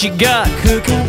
what 0.00 0.12
you 0.12 0.18
got 0.18 0.46
cooking? 0.60 1.06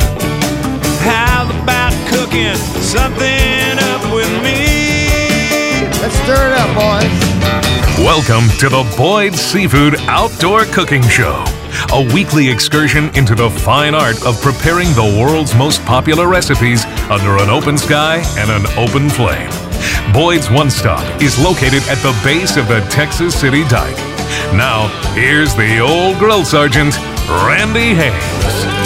How 0.99 1.47
about 1.63 1.93
cooking 2.09 2.55
something 2.81 3.79
up 3.79 4.13
with 4.13 4.29
me? 4.43 5.87
Let's 6.01 6.15
stir 6.23 6.47
it 6.47 6.53
up, 6.53 6.75
boys. 6.75 8.03
Welcome 8.03 8.49
to 8.57 8.67
the 8.67 8.93
Boyd 8.97 9.35
Seafood 9.35 9.95
Outdoor 10.09 10.65
Cooking 10.65 11.03
Show, 11.03 11.41
a 11.93 12.13
weekly 12.13 12.49
excursion 12.49 13.15
into 13.15 13.33
the 13.33 13.49
fine 13.49 13.95
art 13.95 14.21
of 14.25 14.41
preparing 14.41 14.89
the 14.89 15.17
world's 15.21 15.55
most 15.55 15.81
popular 15.85 16.27
recipes 16.27 16.83
under 17.09 17.37
an 17.37 17.49
open 17.49 17.77
sky 17.77 18.21
and 18.37 18.51
an 18.51 18.65
open 18.77 19.09
flame. 19.09 19.51
Boyd's 20.11 20.51
One 20.51 20.69
Stop 20.69 21.21
is 21.21 21.39
located 21.41 21.83
at 21.87 21.99
the 21.99 22.19
base 22.25 22.57
of 22.57 22.67
the 22.67 22.81
Texas 22.89 23.39
City 23.39 23.63
Dike. 23.69 23.95
Now, 24.53 24.89
here's 25.13 25.55
the 25.55 25.79
old 25.79 26.17
grill 26.17 26.43
sergeant, 26.43 26.97
Randy 27.29 27.93
Hames. 27.93 28.80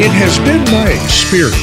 It 0.00 0.12
has 0.12 0.38
been 0.38 0.62
my 0.72 0.92
experience 0.92 1.58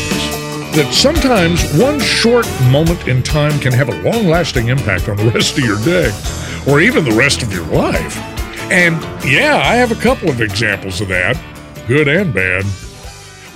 that 0.75 0.93
sometimes 0.93 1.73
one 1.79 2.01
short 2.01 2.45
moment 2.69 3.07
in 3.07 3.23
time 3.23 3.57
can 3.61 3.71
have 3.71 3.87
a 3.87 4.01
long 4.01 4.27
lasting 4.27 4.67
impact 4.67 5.07
on 5.07 5.15
the 5.15 5.31
rest 5.31 5.57
of 5.57 5.63
your 5.63 5.79
day 5.85 6.11
or 6.67 6.81
even 6.81 7.05
the 7.05 7.15
rest 7.15 7.43
of 7.43 7.53
your 7.53 7.65
life. 7.67 8.17
And 8.69 9.01
yeah, 9.23 9.55
I 9.63 9.75
have 9.75 9.93
a 9.93 10.01
couple 10.01 10.27
of 10.27 10.41
examples 10.41 10.99
of 10.99 11.07
that, 11.07 11.41
good 11.87 12.09
and 12.09 12.33
bad. 12.33 12.65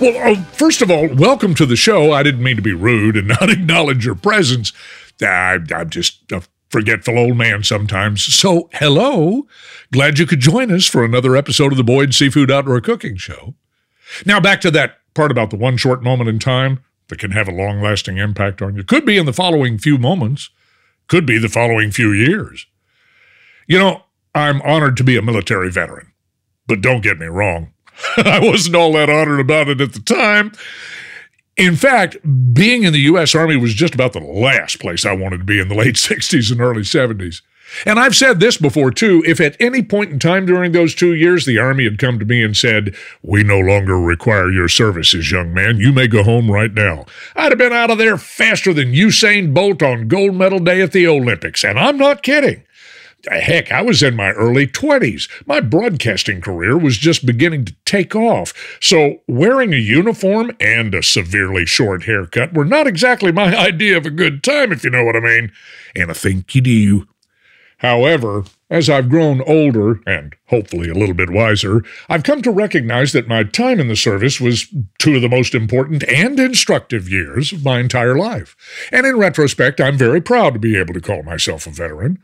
Well, 0.00 0.32
uh, 0.32 0.42
first 0.44 0.80
of 0.80 0.90
all, 0.90 1.08
welcome 1.14 1.54
to 1.56 1.66
the 1.66 1.76
show. 1.76 2.12
I 2.12 2.22
didn't 2.22 2.42
mean 2.42 2.56
to 2.56 2.62
be 2.62 2.72
rude 2.72 3.18
and 3.18 3.28
not 3.40 3.50
acknowledge 3.50 4.06
your 4.06 4.14
presence. 4.14 4.72
I, 5.20 5.58
I'm 5.74 5.90
just 5.90 6.32
a 6.32 6.42
forgetful 6.70 7.18
old 7.18 7.36
man 7.36 7.64
sometimes. 7.64 8.24
So, 8.24 8.70
hello. 8.72 9.46
Glad 9.92 10.18
you 10.18 10.24
could 10.24 10.40
join 10.40 10.72
us 10.72 10.86
for 10.86 11.04
another 11.04 11.36
episode 11.36 11.70
of 11.70 11.76
the 11.76 11.84
Boyd 11.84 12.14
Seafood 12.14 12.50
Outdoor 12.50 12.80
Cooking 12.80 13.16
Show. 13.16 13.56
Now, 14.26 14.40
back 14.40 14.60
to 14.62 14.70
that 14.72 14.98
part 15.14 15.30
about 15.30 15.50
the 15.50 15.56
one 15.56 15.76
short 15.76 16.02
moment 16.02 16.28
in 16.28 16.38
time 16.38 16.80
that 17.08 17.18
can 17.18 17.32
have 17.32 17.48
a 17.48 17.52
long 17.52 17.80
lasting 17.80 18.18
impact 18.18 18.62
on 18.62 18.76
you. 18.76 18.84
Could 18.84 19.04
be 19.04 19.18
in 19.18 19.26
the 19.26 19.32
following 19.32 19.78
few 19.78 19.98
moments, 19.98 20.50
could 21.08 21.26
be 21.26 21.38
the 21.38 21.48
following 21.48 21.90
few 21.90 22.12
years. 22.12 22.66
You 23.66 23.78
know, 23.78 24.04
I'm 24.34 24.62
honored 24.62 24.96
to 24.98 25.04
be 25.04 25.16
a 25.16 25.22
military 25.22 25.70
veteran, 25.70 26.12
but 26.66 26.80
don't 26.80 27.02
get 27.02 27.18
me 27.18 27.26
wrong. 27.26 27.72
I 28.16 28.40
wasn't 28.40 28.76
all 28.76 28.92
that 28.94 29.10
honored 29.10 29.40
about 29.40 29.68
it 29.68 29.80
at 29.80 29.92
the 29.92 30.00
time. 30.00 30.52
In 31.56 31.76
fact, 31.76 32.16
being 32.54 32.84
in 32.84 32.92
the 32.92 33.00
U.S. 33.00 33.34
Army 33.34 33.56
was 33.56 33.74
just 33.74 33.94
about 33.94 34.12
the 34.12 34.20
last 34.20 34.80
place 34.80 35.04
I 35.04 35.12
wanted 35.12 35.38
to 35.38 35.44
be 35.44 35.60
in 35.60 35.68
the 35.68 35.74
late 35.74 35.94
60s 35.96 36.50
and 36.50 36.60
early 36.60 36.82
70s. 36.82 37.42
And 37.86 37.98
I've 37.98 38.16
said 38.16 38.40
this 38.40 38.56
before 38.56 38.90
too. 38.90 39.22
If 39.26 39.40
at 39.40 39.56
any 39.60 39.82
point 39.82 40.10
in 40.10 40.18
time 40.18 40.46
during 40.46 40.72
those 40.72 40.94
two 40.94 41.14
years 41.14 41.46
the 41.46 41.58
Army 41.58 41.84
had 41.84 41.98
come 41.98 42.18
to 42.18 42.24
me 42.24 42.42
and 42.42 42.56
said, 42.56 42.94
We 43.22 43.42
no 43.42 43.58
longer 43.58 43.98
require 43.98 44.50
your 44.50 44.68
services, 44.68 45.30
young 45.30 45.54
man, 45.54 45.78
you 45.78 45.92
may 45.92 46.08
go 46.08 46.22
home 46.22 46.50
right 46.50 46.72
now, 46.72 47.06
I'd 47.34 47.52
have 47.52 47.58
been 47.58 47.72
out 47.72 47.90
of 47.90 47.98
there 47.98 48.16
faster 48.16 48.72
than 48.72 48.92
Usain 48.92 49.54
Bolt 49.54 49.82
on 49.82 50.08
gold 50.08 50.34
medal 50.34 50.58
day 50.58 50.80
at 50.80 50.92
the 50.92 51.06
Olympics. 51.06 51.64
And 51.64 51.78
I'm 51.78 51.96
not 51.96 52.22
kidding. 52.22 52.64
Heck, 53.28 53.70
I 53.70 53.82
was 53.82 54.02
in 54.02 54.16
my 54.16 54.30
early 54.30 54.66
20s. 54.66 55.28
My 55.46 55.60
broadcasting 55.60 56.40
career 56.40 56.78
was 56.78 56.96
just 56.96 57.26
beginning 57.26 57.66
to 57.66 57.74
take 57.84 58.16
off. 58.16 58.78
So, 58.80 59.20
wearing 59.28 59.74
a 59.74 59.78
uniform 59.78 60.56
and 60.58 60.94
a 60.94 61.02
severely 61.02 61.66
short 61.66 62.04
haircut 62.04 62.54
were 62.54 62.64
not 62.64 62.86
exactly 62.86 63.30
my 63.30 63.54
idea 63.58 63.96
of 63.96 64.06
a 64.06 64.10
good 64.10 64.42
time, 64.42 64.72
if 64.72 64.84
you 64.84 64.90
know 64.90 65.04
what 65.04 65.16
I 65.16 65.20
mean. 65.20 65.52
And 65.94 66.10
I 66.10 66.14
think 66.14 66.54
you 66.54 66.60
do. 66.62 67.06
However, 67.80 68.44
as 68.68 68.90
I've 68.90 69.08
grown 69.08 69.40
older 69.46 70.00
and 70.06 70.36
hopefully 70.48 70.90
a 70.90 70.94
little 70.94 71.14
bit 71.14 71.30
wiser, 71.30 71.82
I've 72.10 72.24
come 72.24 72.42
to 72.42 72.50
recognize 72.50 73.12
that 73.12 73.26
my 73.26 73.42
time 73.42 73.80
in 73.80 73.88
the 73.88 73.96
service 73.96 74.38
was 74.38 74.66
two 74.98 75.16
of 75.16 75.22
the 75.22 75.30
most 75.30 75.54
important 75.54 76.04
and 76.04 76.38
instructive 76.38 77.08
years 77.08 77.52
of 77.52 77.64
my 77.64 77.80
entire 77.80 78.16
life. 78.16 78.54
And 78.92 79.06
in 79.06 79.16
retrospect, 79.16 79.80
I'm 79.80 79.96
very 79.96 80.20
proud 80.20 80.52
to 80.52 80.58
be 80.58 80.76
able 80.76 80.92
to 80.92 81.00
call 81.00 81.22
myself 81.22 81.66
a 81.66 81.70
veteran. 81.70 82.18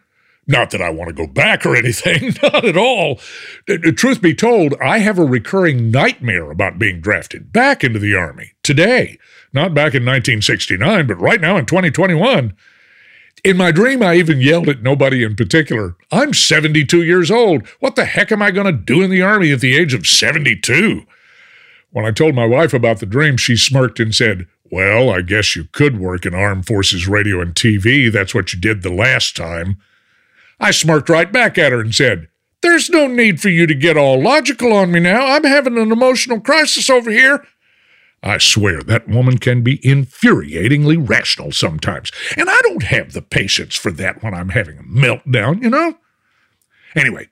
Not 0.47 0.71
that 0.73 0.83
I 0.83 0.91
want 0.91 1.09
to 1.09 1.15
go 1.15 1.27
back 1.27 1.65
or 1.65 1.75
anything, 1.75 2.35
not 2.43 2.67
at 2.67 2.77
all. 2.77 3.19
Uh, 3.67 3.79
uh, 3.83 3.93
truth 3.93 4.21
be 4.21 4.35
told, 4.35 4.75
I 4.75 4.99
have 4.99 5.19
a 5.19 5.25
recurring 5.25 5.91
nightmare 5.91 6.51
about 6.51 6.79
being 6.79 7.01
drafted 7.01 7.51
back 7.51 7.83
into 7.83 7.99
the 7.99 8.15
Army 8.15 8.53
today. 8.63 9.19
Not 9.55 9.73
back 9.73 9.95
in 9.95 10.05
1969, 10.05 11.07
but 11.07 11.19
right 11.19 11.41
now 11.41 11.57
in 11.57 11.65
2021. 11.65 12.55
In 13.47 13.57
my 13.57 13.71
dream, 13.71 14.03
I 14.03 14.17
even 14.17 14.41
yelled 14.41 14.69
at 14.69 14.83
nobody 14.83 15.23
in 15.23 15.37
particular. 15.37 15.95
I'm 16.11 16.35
72 16.35 17.05
years 17.05 17.31
old. 17.31 17.65
What 17.79 17.95
the 17.95 18.05
heck 18.05 18.33
am 18.33 18.43
I 18.43 18.51
going 18.51 18.67
to 18.67 18.73
do 18.73 19.03
in 19.03 19.11
the 19.11 19.23
Army 19.23 19.53
at 19.53 19.61
the 19.61 19.77
age 19.77 19.95
of 19.95 20.05
72? 20.05 21.07
When 21.93 22.05
I 22.05 22.11
told 22.11 22.35
my 22.35 22.45
wife 22.45 22.75
about 22.75 22.99
the 22.99 23.07
dream, 23.07 23.37
she 23.37 23.57
smirked 23.57 24.01
and 24.01 24.13
said, 24.13 24.49
Well, 24.69 25.11
I 25.11 25.21
guess 25.21 25.55
you 25.55 25.69
could 25.71 26.01
work 26.01 26.27
in 26.27 26.35
Armed 26.35 26.67
Forces 26.67 27.07
radio 27.07 27.41
and 27.41 27.55
TV. 27.55 28.11
That's 28.11 28.35
what 28.35 28.53
you 28.53 28.59
did 28.59 28.83
the 28.83 28.93
last 28.93 29.37
time. 29.37 29.77
I 30.59 30.73
smirked 30.73 31.09
right 31.09 31.31
back 31.31 31.57
at 31.57 31.71
her 31.71 31.81
and 31.81 31.95
said, 31.95 32.27
There's 32.63 32.91
no 32.91 33.07
need 33.07 33.41
for 33.41 33.49
you 33.49 33.69
to 33.69 33.77
get 33.77 33.97
all 33.97 34.21
logical 34.21 34.73
on 34.73 34.91
me 34.91 34.99
now. 34.99 35.25
I'm 35.25 35.45
having 35.45 35.79
an 35.79 35.93
emotional 35.93 36.41
crisis 36.41 36.91
over 36.91 37.13
here. 37.13 37.47
I 38.27 38.39
swear 38.39 38.83
that 38.83 39.09
woman 39.09 39.39
can 39.39 39.63
be 39.63 39.79
infuriatingly 39.79 41.09
rational 41.09 41.53
sometimes, 41.53 42.11
and 42.37 42.51
I 42.51 42.59
don't 42.63 42.83
have 42.83 43.13
the 43.13 43.23
patience 43.23 43.77
for 43.77 43.91
that 43.93 44.23
when 44.23 44.35
I'm 44.35 44.49
having 44.51 44.79
a 44.79 44.83
meltdown, 44.83 45.63
you 45.63 45.71
know? 45.71 45.97
Anyway, 46.95 47.29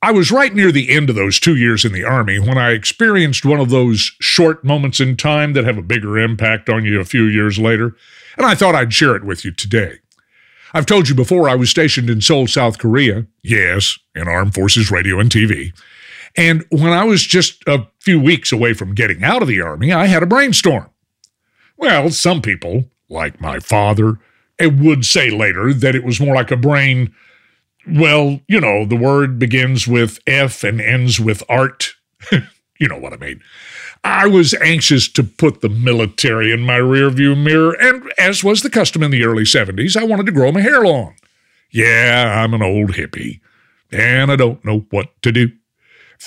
I 0.00 0.10
was 0.10 0.32
right 0.32 0.54
near 0.54 0.72
the 0.72 0.90
end 0.90 1.10
of 1.10 1.16
those 1.16 1.38
two 1.38 1.54
years 1.54 1.84
in 1.84 1.92
the 1.92 2.04
Army 2.04 2.38
when 2.38 2.58
I 2.58 2.70
experienced 2.70 3.44
one 3.44 3.60
of 3.60 3.70
those 3.70 4.12
short 4.20 4.64
moments 4.64 5.00
in 5.00 5.16
time 5.16 5.52
that 5.52 5.64
have 5.64 5.78
a 5.78 5.82
bigger 5.82 6.18
impact 6.18 6.68
on 6.68 6.84
you 6.84 6.98
a 6.98 7.04
few 7.04 7.24
years 7.24 7.58
later, 7.58 7.94
and 8.36 8.46
I 8.46 8.54
thought 8.54 8.74
I'd 8.74 8.94
share 8.94 9.14
it 9.14 9.24
with 9.24 9.44
you 9.44 9.52
today. 9.52 9.98
I've 10.74 10.86
told 10.86 11.08
you 11.08 11.14
before 11.14 11.48
I 11.48 11.54
was 11.54 11.68
stationed 11.68 12.08
in 12.08 12.22
Seoul, 12.22 12.46
South 12.46 12.78
Korea. 12.78 13.26
Yes, 13.42 13.98
in 14.14 14.26
Armed 14.26 14.54
Forces 14.54 14.90
Radio 14.90 15.20
and 15.20 15.30
TV. 15.30 15.72
And 16.36 16.64
when 16.70 16.92
I 16.92 17.04
was 17.04 17.22
just 17.22 17.62
a 17.66 17.86
few 18.00 18.20
weeks 18.20 18.52
away 18.52 18.72
from 18.72 18.94
getting 18.94 19.22
out 19.22 19.42
of 19.42 19.48
the 19.48 19.60
Army, 19.60 19.92
I 19.92 20.06
had 20.06 20.22
a 20.22 20.26
brainstorm. 20.26 20.88
Well, 21.76 22.10
some 22.10 22.40
people, 22.40 22.84
like 23.08 23.40
my 23.40 23.58
father, 23.58 24.18
eh, 24.58 24.66
would 24.66 25.04
say 25.04 25.30
later 25.30 25.74
that 25.74 25.94
it 25.94 26.04
was 26.04 26.20
more 26.20 26.34
like 26.34 26.50
a 26.50 26.56
brain. 26.56 27.14
Well, 27.86 28.40
you 28.48 28.60
know, 28.60 28.84
the 28.86 28.96
word 28.96 29.38
begins 29.38 29.86
with 29.86 30.18
F 30.26 30.64
and 30.64 30.80
ends 30.80 31.18
with 31.20 31.42
art. 31.48 31.94
you 32.32 32.88
know 32.88 32.98
what 32.98 33.12
I 33.12 33.16
mean. 33.16 33.42
I 34.04 34.26
was 34.26 34.54
anxious 34.54 35.08
to 35.10 35.22
put 35.22 35.60
the 35.60 35.68
military 35.68 36.52
in 36.52 36.60
my 36.60 36.78
rearview 36.78 37.40
mirror, 37.40 37.72
and 37.80 38.12
as 38.18 38.42
was 38.42 38.62
the 38.62 38.70
custom 38.70 39.02
in 39.02 39.12
the 39.12 39.24
early 39.24 39.44
70s, 39.44 39.96
I 39.96 40.04
wanted 40.04 40.26
to 40.26 40.32
grow 40.32 40.50
my 40.50 40.60
hair 40.60 40.82
long. 40.82 41.14
Yeah, 41.70 42.42
I'm 42.42 42.52
an 42.52 42.62
old 42.62 42.92
hippie, 42.92 43.40
and 43.92 44.32
I 44.32 44.36
don't 44.36 44.64
know 44.64 44.86
what 44.90 45.20
to 45.22 45.30
do. 45.30 45.52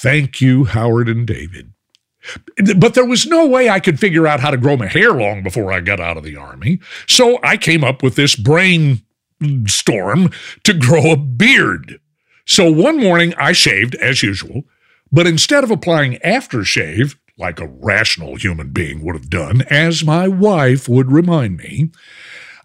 Thank 0.02 0.42
you, 0.42 0.66
Howard 0.66 1.08
and 1.08 1.26
David. 1.26 1.72
But 2.76 2.96
there 2.96 3.06
was 3.06 3.26
no 3.26 3.46
way 3.48 3.70
I 3.70 3.80
could 3.80 3.98
figure 4.00 4.28
out 4.28 4.42
how 4.42 4.52
to 4.52 4.58
grow 4.58 4.76
my 4.76 4.88
hair 4.88 5.14
long 5.14 5.42
before 5.42 5.72
I 5.72 5.80
got 5.80 6.02
out 6.02 6.18
of 6.18 6.24
the 6.24 6.36
Army, 6.36 6.80
so 7.08 7.40
I 7.44 7.56
came 7.56 7.84
up 7.84 8.04
with 8.04 8.16
this 8.16 8.36
brainstorm 8.36 10.32
to 10.64 10.74
grow 10.74 11.12
a 11.12 11.18
beard. 11.18 12.00
So 12.46 12.70
one 12.70 13.00
morning 13.00 13.34
I 13.38 13.54
shaved 13.54 13.96
as 13.96 14.22
usual, 14.22 14.64
but 15.14 15.28
instead 15.28 15.64
of 15.64 15.72
applying 15.72 16.20
aftershave, 16.26 17.16
like 17.38 17.62
a 17.62 17.68
rational 17.68 18.36
human 18.36 18.72
being 18.72 19.04
would 19.04 19.16
have 19.16 19.30
done, 19.30 19.62
as 19.70 20.04
my 20.04 20.28
wife 20.28 20.90
would 20.90 21.12
remind 21.12 21.58
me, 21.58 21.92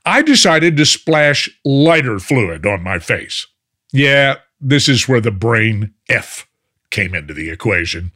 I 0.04 0.22
decided 0.22 0.76
to 0.76 0.84
splash 0.84 1.48
lighter 1.64 2.18
fluid 2.18 2.66
on 2.66 2.82
my 2.82 2.98
face. 2.98 3.46
Yeah, 3.92 4.38
this 4.60 4.88
is 4.88 5.06
where 5.08 5.20
the 5.20 5.30
brain 5.30 5.94
F 6.08 6.48
came 6.90 7.14
into 7.14 7.34
the 7.34 7.50
equation. 7.50 8.12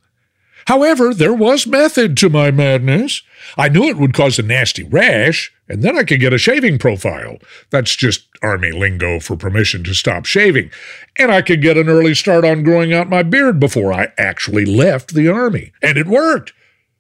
However, 0.67 1.13
there 1.13 1.35
was 1.35 1.67
method 1.67 2.17
to 2.19 2.31
my 2.31 2.51
madness. 2.51 3.23
I 3.57 3.69
knew 3.69 3.85
it 3.85 3.99
would 3.99 4.15
cause 4.15 4.39
a 4.39 4.43
nasty 4.43 4.83
rash, 4.83 5.53
and 5.69 5.83
then 5.83 5.97
I 5.97 6.05
could 6.05 6.21
get 6.21 6.33
a 6.33 6.39
shaving 6.39 6.79
profile. 6.79 7.37
That's 7.71 7.95
just 7.95 8.29
Army 8.43 8.73
lingo 8.73 9.21
for 9.21 9.37
permission 9.37 9.85
to 9.85 9.95
stop 9.95 10.25
shaving. 10.25 10.71
And 11.19 11.31
I 11.31 11.43
could 11.43 11.61
get 11.61 11.77
an 11.77 11.89
early 11.89 12.15
start 12.15 12.45
on 12.45 12.63
growing 12.63 12.95
out 12.95 13.09
my 13.09 13.23
beard 13.23 13.61
before 13.61 13.93
I 13.93 14.13
actually 14.17 14.65
left 14.65 15.15
the 15.15 15.29
Army. 15.29 15.73
And 15.83 15.99
it 15.99 16.07
worked. 16.07 16.53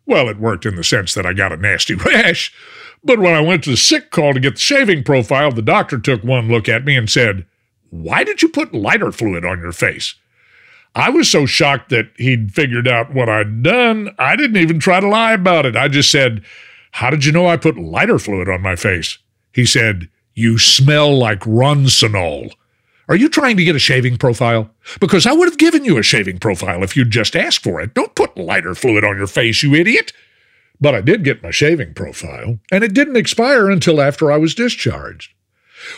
Well, 0.06 0.28
it 0.28 0.38
worked 0.38 0.66
in 0.66 0.76
the 0.76 0.84
sense 0.84 1.14
that 1.14 1.24
I 1.24 1.32
got 1.32 1.52
a 1.52 1.56
nasty 1.56 1.94
rash. 1.94 2.52
But 3.02 3.18
when 3.18 3.34
I 3.34 3.40
went 3.40 3.64
to 3.64 3.70
the 3.70 3.76
sick 3.76 4.10
call 4.10 4.34
to 4.34 4.40
get 4.40 4.54
the 4.54 4.60
shaving 4.60 5.04
profile, 5.04 5.52
the 5.52 5.62
doctor 5.62 5.98
took 5.98 6.22
one 6.22 6.48
look 6.48 6.68
at 6.68 6.84
me 6.84 6.96
and 6.96 7.08
said, 7.08 7.46
Why 7.90 8.24
did 8.24 8.42
you 8.42 8.48
put 8.48 8.74
lighter 8.74 9.12
fluid 9.12 9.44
on 9.44 9.60
your 9.60 9.72
face? 9.72 10.14
I 10.94 11.10
was 11.10 11.30
so 11.30 11.44
shocked 11.44 11.90
that 11.90 12.10
he'd 12.16 12.52
figured 12.54 12.86
out 12.86 13.12
what 13.12 13.28
I'd 13.28 13.62
done, 13.62 14.14
I 14.18 14.36
didn't 14.36 14.58
even 14.58 14.78
try 14.78 15.00
to 15.00 15.08
lie 15.08 15.32
about 15.32 15.66
it. 15.66 15.76
I 15.76 15.88
just 15.88 16.10
said, 16.10 16.44
How 16.92 17.10
did 17.10 17.24
you 17.24 17.32
know 17.32 17.46
I 17.46 17.56
put 17.56 17.76
lighter 17.76 18.18
fluid 18.18 18.48
on 18.48 18.62
my 18.62 18.76
face? 18.76 19.18
He 19.52 19.66
said, 19.66 20.08
You 20.34 20.58
smell 20.58 21.16
like 21.16 21.40
Ronsonol. 21.40 22.52
Are 23.08 23.16
you 23.16 23.28
trying 23.28 23.56
to 23.56 23.64
get 23.64 23.76
a 23.76 23.80
shaving 23.80 24.16
profile? 24.16 24.70
Because 25.00 25.26
I 25.26 25.32
would 25.32 25.48
have 25.48 25.58
given 25.58 25.84
you 25.84 25.98
a 25.98 26.02
shaving 26.02 26.38
profile 26.38 26.82
if 26.82 26.96
you'd 26.96 27.10
just 27.10 27.36
asked 27.36 27.62
for 27.62 27.80
it. 27.80 27.92
Don't 27.92 28.14
put 28.14 28.38
lighter 28.38 28.74
fluid 28.74 29.04
on 29.04 29.18
your 29.18 29.26
face, 29.26 29.62
you 29.62 29.74
idiot. 29.74 30.12
But 30.80 30.94
I 30.94 31.00
did 31.00 31.24
get 31.24 31.42
my 31.42 31.50
shaving 31.50 31.94
profile, 31.94 32.58
and 32.72 32.82
it 32.82 32.94
didn't 32.94 33.16
expire 33.16 33.70
until 33.70 34.00
after 34.00 34.32
I 34.32 34.38
was 34.38 34.54
discharged. 34.54 35.32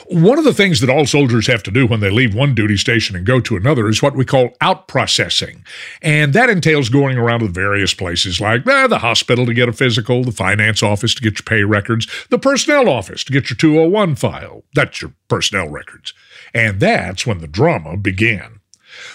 One 0.07 0.39
of 0.39 0.45
the 0.45 0.55
things 0.55 0.81
that 0.81 0.91
all 0.91 1.07
soldiers 1.07 1.47
have 1.47 1.63
to 1.65 1.71
do 1.71 1.87
when 1.87 2.01
they 2.01 2.11
leave 2.11 2.35
one 2.35 2.55
duty 2.55 2.77
station 2.77 3.17
and 3.17 3.27
go 3.27 3.41
to 3.41 3.57
another 3.57 3.89
is 3.89 4.03
what 4.03 4.17
we 4.17 4.25
call 4.25 4.51
out 4.61 4.89
processing. 4.89 5.65
And 6.03 6.33
that 6.33 6.51
entails 6.51 6.89
going 6.89 7.19
around 7.19 7.41
to 7.41 7.49
various 7.49 7.95
places 7.95 8.41
like 8.41 8.67
eh, 8.67 8.87
the 8.87 8.99
hospital 8.99 9.47
to 9.47 9.55
get 9.55 9.69
a 9.69 9.73
physical, 9.73 10.25
the 10.25 10.33
finance 10.33 10.83
office 10.83 11.15
to 11.15 11.23
get 11.23 11.39
your 11.39 11.45
pay 11.45 11.65
records, 11.65 12.07
the 12.31 12.39
personnel 12.39 12.89
office 12.89 13.25
to 13.25 13.33
get 13.33 13.51
your 13.51 13.57
201 13.57 14.17
file. 14.17 14.65
That's 14.75 15.03
your 15.03 15.13
personnel 15.29 15.69
records. 15.69 16.13
And 16.55 16.81
that's 16.81 17.27
when 17.27 17.39
the 17.39 17.47
drama 17.47 17.97
began. 17.97 18.61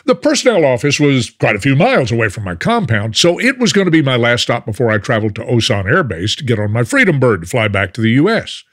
The 0.05 0.15
personnel 0.15 0.65
office 0.65 0.99
was 0.99 1.29
quite 1.29 1.55
a 1.55 1.59
few 1.59 1.75
miles 1.75 2.11
away 2.11 2.29
from 2.29 2.43
my 2.43 2.55
compound, 2.55 3.17
so 3.17 3.39
it 3.39 3.57
was 3.57 3.73
going 3.73 3.85
to 3.85 3.91
be 3.91 4.01
my 4.01 4.15
last 4.15 4.43
stop 4.43 4.65
before 4.65 4.91
I 4.91 4.97
traveled 4.97 5.35
to 5.35 5.43
Osan 5.43 5.85
Air 5.85 6.03
Base 6.03 6.35
to 6.35 6.43
get 6.43 6.59
on 6.59 6.71
my 6.71 6.83
Freedom 6.83 7.19
Bird 7.19 7.41
to 7.41 7.47
fly 7.47 7.67
back 7.67 7.93
to 7.93 8.01
the 8.01 8.11
U.S. 8.11 8.63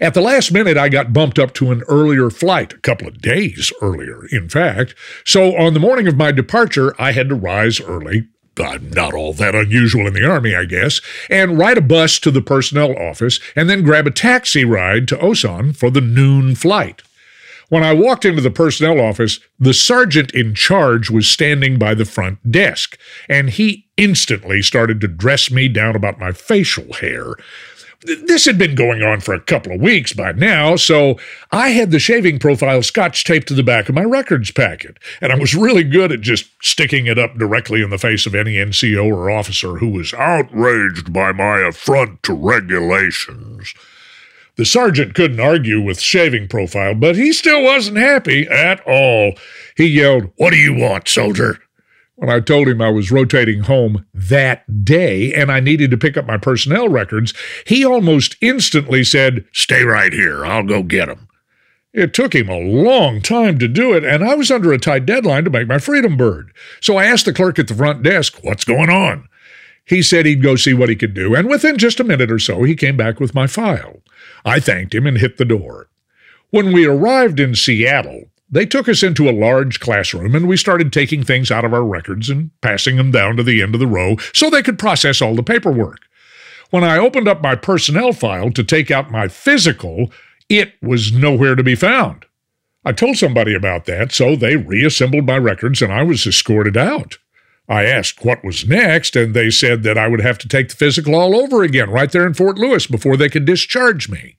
At 0.00 0.14
the 0.14 0.20
last 0.20 0.52
minute, 0.52 0.76
I 0.76 0.88
got 0.88 1.12
bumped 1.12 1.38
up 1.38 1.54
to 1.54 1.72
an 1.72 1.82
earlier 1.88 2.28
flight, 2.28 2.74
a 2.74 2.78
couple 2.78 3.08
of 3.08 3.22
days 3.22 3.72
earlier, 3.80 4.26
in 4.30 4.48
fact. 4.48 4.94
So 5.24 5.56
on 5.56 5.74
the 5.74 5.80
morning 5.80 6.06
of 6.06 6.16
my 6.16 6.32
departure, 6.32 6.94
I 7.00 7.12
had 7.12 7.28
to 7.30 7.34
rise 7.34 7.80
early, 7.80 8.28
not 8.58 9.14
all 9.14 9.32
that 9.34 9.54
unusual 9.54 10.06
in 10.06 10.14
the 10.14 10.28
Army, 10.28 10.54
I 10.54 10.64
guess, 10.64 11.00
and 11.30 11.58
ride 11.58 11.78
a 11.78 11.82
bus 11.82 12.18
to 12.20 12.30
the 12.30 12.42
personnel 12.42 12.96
office 12.96 13.40
and 13.54 13.70
then 13.70 13.82
grab 13.82 14.06
a 14.06 14.10
taxi 14.10 14.64
ride 14.64 15.08
to 15.08 15.16
Osan 15.16 15.74
for 15.74 15.90
the 15.90 16.00
noon 16.00 16.54
flight. 16.54 17.02
When 17.68 17.82
I 17.82 17.94
walked 17.94 18.24
into 18.24 18.42
the 18.42 18.50
personnel 18.50 19.00
office, 19.00 19.40
the 19.58 19.74
sergeant 19.74 20.30
in 20.32 20.54
charge 20.54 21.10
was 21.10 21.28
standing 21.28 21.78
by 21.80 21.94
the 21.94 22.04
front 22.04 22.52
desk, 22.52 22.96
and 23.28 23.50
he 23.50 23.88
instantly 23.96 24.62
started 24.62 25.00
to 25.00 25.08
dress 25.08 25.50
me 25.50 25.66
down 25.66 25.96
about 25.96 26.20
my 26.20 26.30
facial 26.30 26.92
hair. 26.92 27.34
This 28.02 28.44
had 28.44 28.58
been 28.58 28.74
going 28.74 29.02
on 29.02 29.20
for 29.20 29.32
a 29.32 29.40
couple 29.40 29.72
of 29.72 29.80
weeks 29.80 30.12
by 30.12 30.32
now, 30.32 30.76
so 30.76 31.18
I 31.50 31.70
had 31.70 31.90
the 31.90 31.98
shaving 31.98 32.38
profile 32.38 32.82
scotch 32.82 33.24
taped 33.24 33.48
to 33.48 33.54
the 33.54 33.62
back 33.62 33.88
of 33.88 33.94
my 33.94 34.04
records 34.04 34.50
packet, 34.50 34.98
and 35.20 35.32
I 35.32 35.36
was 35.36 35.54
really 35.54 35.82
good 35.82 36.12
at 36.12 36.20
just 36.20 36.50
sticking 36.62 37.06
it 37.06 37.18
up 37.18 37.38
directly 37.38 37.82
in 37.82 37.90
the 37.90 37.98
face 37.98 38.26
of 38.26 38.34
any 38.34 38.56
NCO 38.56 39.06
or 39.06 39.30
officer 39.30 39.76
who 39.76 39.88
was 39.88 40.12
outraged 40.12 41.12
by 41.12 41.32
my 41.32 41.60
affront 41.60 42.22
to 42.24 42.34
regulations. 42.34 43.74
The 44.56 44.66
sergeant 44.66 45.14
couldn't 45.14 45.40
argue 45.40 45.80
with 45.80 46.00
shaving 46.00 46.48
profile, 46.48 46.94
but 46.94 47.16
he 47.16 47.32
still 47.32 47.62
wasn't 47.62 47.98
happy 47.98 48.46
at 48.48 48.80
all. 48.86 49.34
He 49.76 49.86
yelled, 49.86 50.32
What 50.36 50.50
do 50.50 50.56
you 50.56 50.74
want, 50.74 51.08
soldier? 51.08 51.60
When 52.16 52.30
I 52.30 52.40
told 52.40 52.66
him 52.66 52.80
I 52.80 52.88
was 52.88 53.12
rotating 53.12 53.60
home 53.60 54.06
that 54.14 54.84
day 54.84 55.34
and 55.34 55.52
I 55.52 55.60
needed 55.60 55.90
to 55.90 55.98
pick 55.98 56.16
up 56.16 56.26
my 56.26 56.38
personnel 56.38 56.88
records, 56.88 57.34
he 57.66 57.84
almost 57.84 58.36
instantly 58.40 59.04
said, 59.04 59.44
Stay 59.52 59.84
right 59.84 60.12
here, 60.12 60.44
I'll 60.44 60.64
go 60.64 60.82
get 60.82 61.10
'em." 61.10 61.28
It 61.92 62.14
took 62.14 62.34
him 62.34 62.48
a 62.48 62.58
long 62.58 63.20
time 63.20 63.58
to 63.58 63.68
do 63.68 63.94
it, 63.94 64.04
and 64.04 64.24
I 64.24 64.34
was 64.34 64.50
under 64.50 64.72
a 64.72 64.78
tight 64.78 65.06
deadline 65.06 65.44
to 65.44 65.50
make 65.50 65.68
my 65.68 65.78
Freedom 65.78 66.16
Bird. 66.16 66.52
So 66.80 66.96
I 66.96 67.04
asked 67.04 67.26
the 67.26 67.32
clerk 67.32 67.58
at 67.58 67.68
the 67.68 67.74
front 67.74 68.02
desk, 68.02 68.38
What's 68.42 68.64
going 68.64 68.90
on? 68.90 69.28
He 69.84 70.02
said 70.02 70.26
he'd 70.26 70.42
go 70.42 70.56
see 70.56 70.74
what 70.74 70.88
he 70.88 70.96
could 70.96 71.14
do, 71.14 71.34
and 71.34 71.48
within 71.48 71.76
just 71.76 72.00
a 72.00 72.04
minute 72.04 72.30
or 72.30 72.38
so, 72.38 72.64
he 72.64 72.74
came 72.74 72.96
back 72.96 73.20
with 73.20 73.34
my 73.34 73.46
file. 73.46 74.02
I 74.44 74.58
thanked 74.58 74.94
him 74.94 75.06
and 75.06 75.18
hit 75.18 75.36
the 75.36 75.44
door. 75.44 75.88
When 76.50 76.72
we 76.72 76.86
arrived 76.86 77.40
in 77.40 77.54
Seattle, 77.54 78.30
they 78.48 78.66
took 78.66 78.88
us 78.88 79.02
into 79.02 79.28
a 79.28 79.32
large 79.32 79.80
classroom 79.80 80.34
and 80.34 80.46
we 80.46 80.56
started 80.56 80.92
taking 80.92 81.22
things 81.22 81.50
out 81.50 81.64
of 81.64 81.74
our 81.74 81.84
records 81.84 82.30
and 82.30 82.50
passing 82.60 82.96
them 82.96 83.10
down 83.10 83.36
to 83.36 83.42
the 83.42 83.62
end 83.62 83.74
of 83.74 83.80
the 83.80 83.86
row 83.86 84.16
so 84.32 84.48
they 84.48 84.62
could 84.62 84.78
process 84.78 85.20
all 85.20 85.34
the 85.34 85.42
paperwork. 85.42 86.00
When 86.70 86.84
I 86.84 86.98
opened 86.98 87.28
up 87.28 87.42
my 87.42 87.54
personnel 87.54 88.12
file 88.12 88.50
to 88.52 88.64
take 88.64 88.90
out 88.90 89.10
my 89.10 89.28
physical, 89.28 90.10
it 90.48 90.74
was 90.82 91.12
nowhere 91.12 91.54
to 91.54 91.62
be 91.62 91.74
found. 91.74 92.24
I 92.84 92.92
told 92.92 93.16
somebody 93.16 93.54
about 93.54 93.86
that, 93.86 94.12
so 94.12 94.36
they 94.36 94.56
reassembled 94.56 95.26
my 95.26 95.38
records 95.38 95.82
and 95.82 95.92
I 95.92 96.04
was 96.04 96.26
escorted 96.26 96.76
out. 96.76 97.18
I 97.68 97.84
asked 97.84 98.24
what 98.24 98.44
was 98.44 98.66
next, 98.66 99.16
and 99.16 99.34
they 99.34 99.50
said 99.50 99.82
that 99.82 99.98
I 99.98 100.06
would 100.06 100.20
have 100.20 100.38
to 100.38 100.48
take 100.48 100.68
the 100.68 100.76
physical 100.76 101.16
all 101.16 101.34
over 101.34 101.64
again 101.64 101.90
right 101.90 102.10
there 102.10 102.26
in 102.26 102.34
Fort 102.34 102.58
Lewis 102.58 102.86
before 102.86 103.16
they 103.16 103.28
could 103.28 103.44
discharge 103.44 104.08
me. 104.08 104.36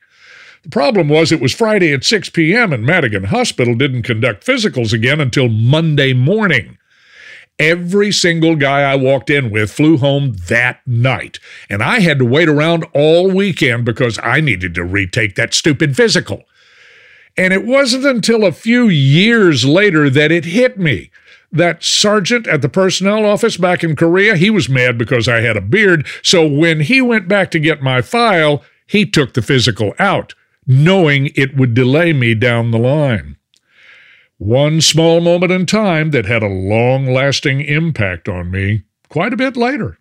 The 0.64 0.70
problem 0.70 1.08
was 1.08 1.32
it 1.32 1.42
was 1.42 1.54
Friday 1.54 1.94
at 1.94 2.04
6 2.04 2.30
p.m., 2.30 2.74
and 2.74 2.86
Madigan 2.86 3.26
Hospital 3.26 3.76
didn't 3.76 4.04
conduct 4.04 4.46
physicals 4.46 4.94
again 4.94 5.22
until 5.22 5.50
Monday 5.50 6.14
morning. 6.14 6.78
Every 7.60 8.12
single 8.12 8.56
guy 8.56 8.82
I 8.82 8.96
walked 8.96 9.30
in 9.30 9.50
with 9.50 9.72
flew 9.72 9.98
home 9.98 10.36
that 10.48 10.86
night, 10.86 11.40
and 11.70 11.82
I 11.82 12.00
had 12.00 12.20
to 12.20 12.26
wait 12.26 12.50
around 12.50 12.86
all 12.94 13.32
weekend 13.32 13.86
because 13.86 14.20
I 14.22 14.42
needed 14.42 14.76
to 14.76 14.84
retake 14.84 15.36
that 15.36 15.54
stupid 15.54 15.96
physical. 15.96 16.44
And 17.36 17.54
it 17.54 17.66
wasn't 17.66 18.06
until 18.06 18.46
a 18.46 18.52
few 18.52 18.88
years 18.88 19.66
later 19.66 20.10
that 20.10 20.32
it 20.32 20.46
hit 20.46 20.78
me. 20.78 21.12
That 21.52 21.84
sergeant 21.84 22.46
at 22.46 22.62
the 22.62 22.70
personnel 22.70 23.26
office 23.26 23.58
back 23.58 23.84
in 23.84 23.96
Korea, 23.96 24.36
he 24.36 24.50
was 24.50 24.68
mad 24.68 24.98
because 24.98 25.28
I 25.28 25.42
had 25.42 25.56
a 25.56 25.62
beard, 25.62 26.06
so 26.22 26.48
when 26.48 26.82
he 26.82 27.02
went 27.02 27.28
back 27.28 27.52
to 27.52 27.60
get 27.60 27.82
my 27.82 28.02
file, 28.02 28.64
he 28.86 29.06
took 29.06 29.34
the 29.34 29.42
physical 29.42 29.94
out 29.98 30.36
knowing 30.68 31.32
it 31.36 31.56
would 31.56 31.74
delay 31.74 32.14
me 32.14 32.36
down 32.36 32.72
the 32.72 32.78
line. 32.78 33.38
One 34.38 34.82
small 34.82 35.22
moment 35.22 35.52
in 35.52 35.66
time 35.66 36.12
that 36.12 36.26
had 36.26 36.44
a 36.44 36.48
long 36.48 37.08
lasting 37.08 37.62
impact 37.62 38.30
on 38.30 38.52
me 38.52 38.84
quite 39.10 39.34
a 39.34 39.38
bit 39.38 39.58
later. 39.58 39.98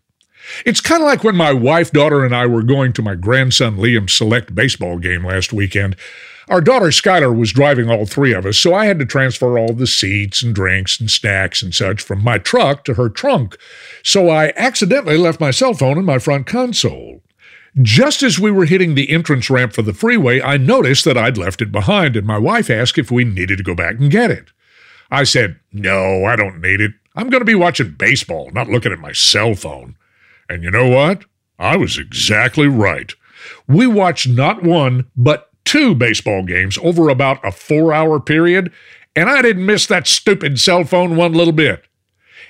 It's 0.64 0.80
kind 0.80 1.02
of 1.02 1.06
like 1.06 1.24
when 1.24 1.36
my 1.36 1.52
wife, 1.52 1.90
daughter, 1.90 2.24
and 2.24 2.34
I 2.34 2.46
were 2.46 2.62
going 2.62 2.92
to 2.94 3.02
my 3.02 3.14
grandson 3.14 3.78
Liam's 3.78 4.12
select 4.12 4.54
baseball 4.54 4.98
game 4.98 5.24
last 5.24 5.52
weekend. 5.52 5.96
Our 6.48 6.60
daughter 6.60 6.86
Skylar 6.86 7.36
was 7.36 7.52
driving 7.52 7.90
all 7.90 8.06
three 8.06 8.32
of 8.32 8.46
us, 8.46 8.56
so 8.56 8.72
I 8.72 8.86
had 8.86 9.00
to 9.00 9.06
transfer 9.06 9.58
all 9.58 9.72
the 9.72 9.86
seats 9.86 10.42
and 10.42 10.54
drinks 10.54 11.00
and 11.00 11.10
snacks 11.10 11.62
and 11.62 11.74
such 11.74 12.00
from 12.00 12.22
my 12.22 12.38
truck 12.38 12.84
to 12.84 12.94
her 12.94 13.08
trunk. 13.08 13.56
So 14.04 14.28
I 14.28 14.52
accidentally 14.54 15.16
left 15.16 15.40
my 15.40 15.50
cell 15.50 15.74
phone 15.74 15.98
in 15.98 16.04
my 16.04 16.20
front 16.20 16.46
console. 16.46 17.22
Just 17.82 18.22
as 18.22 18.38
we 18.38 18.50
were 18.50 18.64
hitting 18.64 18.94
the 18.94 19.10
entrance 19.10 19.50
ramp 19.50 19.74
for 19.74 19.82
the 19.82 19.92
freeway, 19.92 20.40
I 20.40 20.56
noticed 20.56 21.04
that 21.04 21.18
I'd 21.18 21.36
left 21.36 21.60
it 21.60 21.70
behind, 21.70 22.16
and 22.16 22.26
my 22.26 22.38
wife 22.38 22.70
asked 22.70 22.96
if 22.96 23.10
we 23.10 23.24
needed 23.24 23.58
to 23.58 23.64
go 23.64 23.74
back 23.74 23.98
and 23.98 24.10
get 24.10 24.30
it. 24.30 24.46
I 25.10 25.24
said, 25.24 25.60
No, 25.72 26.24
I 26.24 26.36
don't 26.36 26.60
need 26.60 26.80
it. 26.80 26.92
I'm 27.14 27.28
going 27.28 27.42
to 27.42 27.46
be 27.46 27.54
watching 27.54 27.94
baseball, 27.98 28.50
not 28.52 28.68
looking 28.68 28.92
at 28.92 28.98
my 28.98 29.12
cell 29.12 29.54
phone. 29.54 29.96
And 30.48 30.62
you 30.62 30.70
know 30.70 30.88
what? 30.88 31.24
I 31.58 31.76
was 31.76 31.98
exactly 31.98 32.66
right. 32.66 33.12
We 33.68 33.86
watched 33.86 34.28
not 34.28 34.62
one, 34.62 35.10
but 35.16 35.50
two 35.64 35.94
baseball 35.94 36.44
games 36.44 36.78
over 36.82 37.10
about 37.10 37.46
a 37.46 37.52
four 37.52 37.92
hour 37.92 38.20
period, 38.20 38.72
and 39.14 39.28
I 39.28 39.42
didn't 39.42 39.66
miss 39.66 39.86
that 39.86 40.06
stupid 40.06 40.58
cell 40.58 40.84
phone 40.84 41.16
one 41.16 41.32
little 41.32 41.52
bit. 41.52 41.84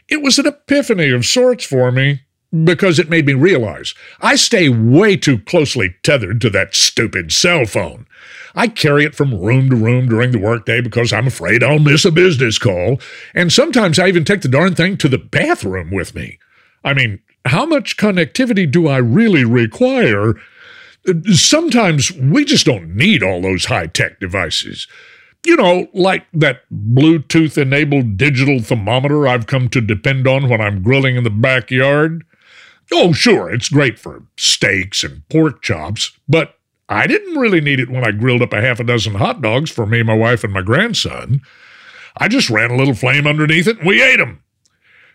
It 0.09 0.23
was 0.23 0.39
an 0.39 0.47
epiphany 0.47 1.11
of 1.11 1.25
sorts 1.25 1.65
for 1.65 1.91
me 1.91 2.23
because 2.65 2.99
it 2.99 3.11
made 3.11 3.27
me 3.27 3.35
realize 3.35 3.95
I 4.21 4.37
stay 4.37 4.69
way 4.69 5.17
too 5.17 5.39
closely 5.39 5.97
tethered 6.03 6.41
to 6.43 6.51
that 6.51 6.75
stupid 6.75 7.33
cell 7.33 7.65
phone. 7.67 8.07
I 8.55 8.69
carry 8.69 9.05
it 9.05 9.15
from 9.15 9.39
room 9.39 9.69
to 9.71 9.77
room 9.77 10.09
during 10.09 10.33
the 10.33 10.39
workday 10.39 10.81
because 10.81 11.13
I'm 11.13 11.27
afraid 11.27 11.63
I'll 11.63 11.79
miss 11.79 12.05
a 12.05 12.11
business 12.11 12.59
call, 12.59 13.01
and 13.35 13.53
sometimes 13.53 13.99
I 13.99 14.09
even 14.09 14.25
take 14.25 14.41
the 14.41 14.49
darn 14.49 14.75
thing 14.75 14.97
to 14.99 15.09
the 15.09 15.19
bathroom 15.19 15.91
with 15.91 16.15
me. 16.15 16.39
I 16.83 16.95
mean, 16.95 17.21
how 17.45 17.67
much 17.67 17.97
connectivity 17.97 18.71
do 18.71 18.89
I 18.89 18.99
really 18.99 19.45
require? 19.45 20.35
Sometimes 21.33 22.13
we 22.13 22.45
just 22.45 22.67
don't 22.67 22.97
need 22.97 23.23
all 23.23 23.43
those 23.43 23.67
high 23.67 23.87
tech 23.87 24.21
devices. 24.21 24.89
You 25.45 25.57
know, 25.57 25.89
like 25.93 26.27
that 26.33 26.63
Bluetooth 26.73 27.57
enabled 27.57 28.17
digital 28.17 28.61
thermometer 28.61 29.29
I've 29.29 29.47
come 29.47 29.69
to 29.69 29.81
depend 29.81 30.27
on 30.27 30.49
when 30.49 30.61
I'm 30.61 30.83
grilling 30.83 31.17
in 31.17 31.25
the 31.25 31.31
backyard. 31.31 32.25
Oh, 32.93 33.13
sure, 33.13 33.51
it's 33.51 33.69
great 33.69 33.99
for 33.99 34.23
steaks 34.37 35.03
and 35.03 35.29
pork 35.29 35.63
chops, 35.63 36.17
but 36.29 36.57
I 36.89 37.07
didn't 37.07 37.39
really 37.39 37.61
need 37.61 37.81
it 37.81 37.91
when 37.91 38.05
I 38.05 38.13
grilled 38.13 38.43
up 38.43 38.53
a 38.53 38.61
half 38.61 38.79
a 38.79 38.85
dozen 38.85 39.15
hot 39.15 39.43
dogs 39.43 39.71
for 39.71 39.87
me, 39.87 40.03
my 40.03 40.15
wife, 40.15 40.45
and 40.45 40.53
my 40.53 40.63
grandson. 40.63 41.41
I 42.17 42.29
just 42.29 42.49
ran 42.49 42.71
a 42.71 42.77
little 42.77 42.95
flame 42.95 43.27
underneath 43.27 43.67
it 43.67 43.79
and 43.79 43.87
we 43.87 44.03
ate 44.03 44.19
them. 44.19 44.43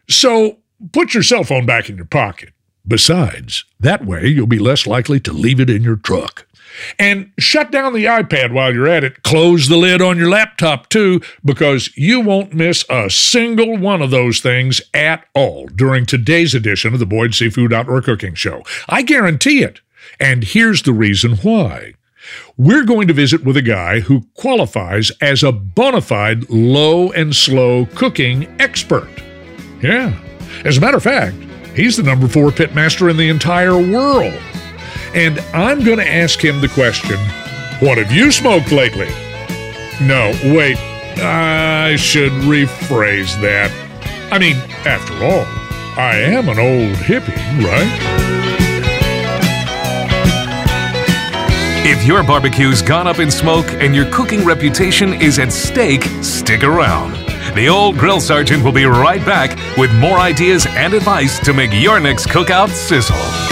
So 0.09 0.59
put 0.91 1.13
your 1.13 1.23
cell 1.23 1.43
phone 1.43 1.65
back 1.65 1.89
in 1.89 1.95
your 1.95 2.05
pocket. 2.05 2.53
Besides, 2.87 3.63
that 3.79 4.05
way 4.05 4.27
you'll 4.27 4.47
be 4.47 4.59
less 4.59 4.85
likely 4.85 5.19
to 5.21 5.31
leave 5.31 5.59
it 5.59 5.69
in 5.69 5.83
your 5.83 5.95
truck. 5.95 6.47
And 6.97 7.31
shut 7.37 7.71
down 7.71 7.93
the 7.93 8.05
iPad 8.05 8.51
while 8.51 8.73
you're 8.73 8.87
at 8.87 9.03
it. 9.03 9.23
Close 9.23 9.67
the 9.67 9.77
lid 9.77 10.01
on 10.01 10.17
your 10.17 10.29
laptop 10.29 10.89
too, 10.89 11.21
because 11.43 11.95
you 11.97 12.19
won't 12.19 12.53
miss 12.53 12.85
a 12.89 13.09
single 13.09 13.77
one 13.77 14.01
of 14.01 14.11
those 14.11 14.39
things 14.39 14.81
at 14.93 15.25
all 15.33 15.67
during 15.67 16.05
today's 16.05 16.53
edition 16.53 16.93
of 16.93 16.99
the 16.99 17.05
Boyd 17.05 17.33
Seafood 17.35 17.73
Outdoor 17.73 18.01
Cooking 18.01 18.35
Show. 18.35 18.63
I 18.87 19.01
guarantee 19.01 19.63
it. 19.63 19.81
And 20.19 20.43
here's 20.43 20.83
the 20.83 20.93
reason 20.93 21.37
why. 21.37 21.93
We're 22.57 22.85
going 22.85 23.07
to 23.07 23.13
visit 23.13 23.43
with 23.43 23.57
a 23.57 23.61
guy 23.61 24.01
who 24.01 24.27
qualifies 24.35 25.11
as 25.21 25.43
a 25.43 25.51
bona 25.51 26.01
fide 26.01 26.49
low 26.49 27.11
and 27.11 27.35
slow 27.35 27.87
cooking 27.95 28.47
expert. 28.59 29.09
Yeah. 29.81 30.19
As 30.63 30.77
a 30.77 30.81
matter 30.81 30.97
of 30.97 31.03
fact, 31.03 31.35
he's 31.75 31.97
the 31.97 32.03
number 32.03 32.27
four 32.27 32.51
pitmaster 32.51 33.09
in 33.09 33.17
the 33.17 33.29
entire 33.29 33.77
world. 33.77 34.39
And 35.13 35.39
I'm 35.53 35.83
going 35.83 35.97
to 35.97 36.07
ask 36.07 36.43
him 36.43 36.61
the 36.61 36.69
question 36.69 37.17
What 37.85 37.97
have 37.97 38.11
you 38.11 38.31
smoked 38.31 38.71
lately? 38.71 39.09
No, 40.01 40.31
wait, 40.55 40.77
I 41.17 41.95
should 41.97 42.31
rephrase 42.31 43.39
that. 43.41 43.71
I 44.31 44.39
mean, 44.39 44.55
after 44.85 45.13
all, 45.23 45.45
I 45.99 46.15
am 46.15 46.47
an 46.47 46.57
old 46.57 46.95
hippie, 46.95 47.35
right? 47.63 48.21
If 51.83 52.05
your 52.07 52.23
barbecue's 52.23 52.81
gone 52.81 53.07
up 53.07 53.19
in 53.19 53.29
smoke 53.29 53.65
and 53.73 53.93
your 53.93 54.09
cooking 54.11 54.45
reputation 54.45 55.13
is 55.13 55.39
at 55.39 55.51
stake, 55.51 56.03
stick 56.21 56.63
around. 56.63 57.13
The 57.55 57.67
old 57.67 57.97
grill 57.97 58.21
sergeant 58.21 58.63
will 58.63 58.71
be 58.71 58.85
right 58.85 59.23
back 59.25 59.57
with 59.77 59.93
more 59.95 60.17
ideas 60.17 60.65
and 60.69 60.93
advice 60.93 61.43
to 61.43 61.53
make 61.53 61.71
your 61.73 61.99
next 61.99 62.27
cookout 62.27 62.69
sizzle. 62.69 63.50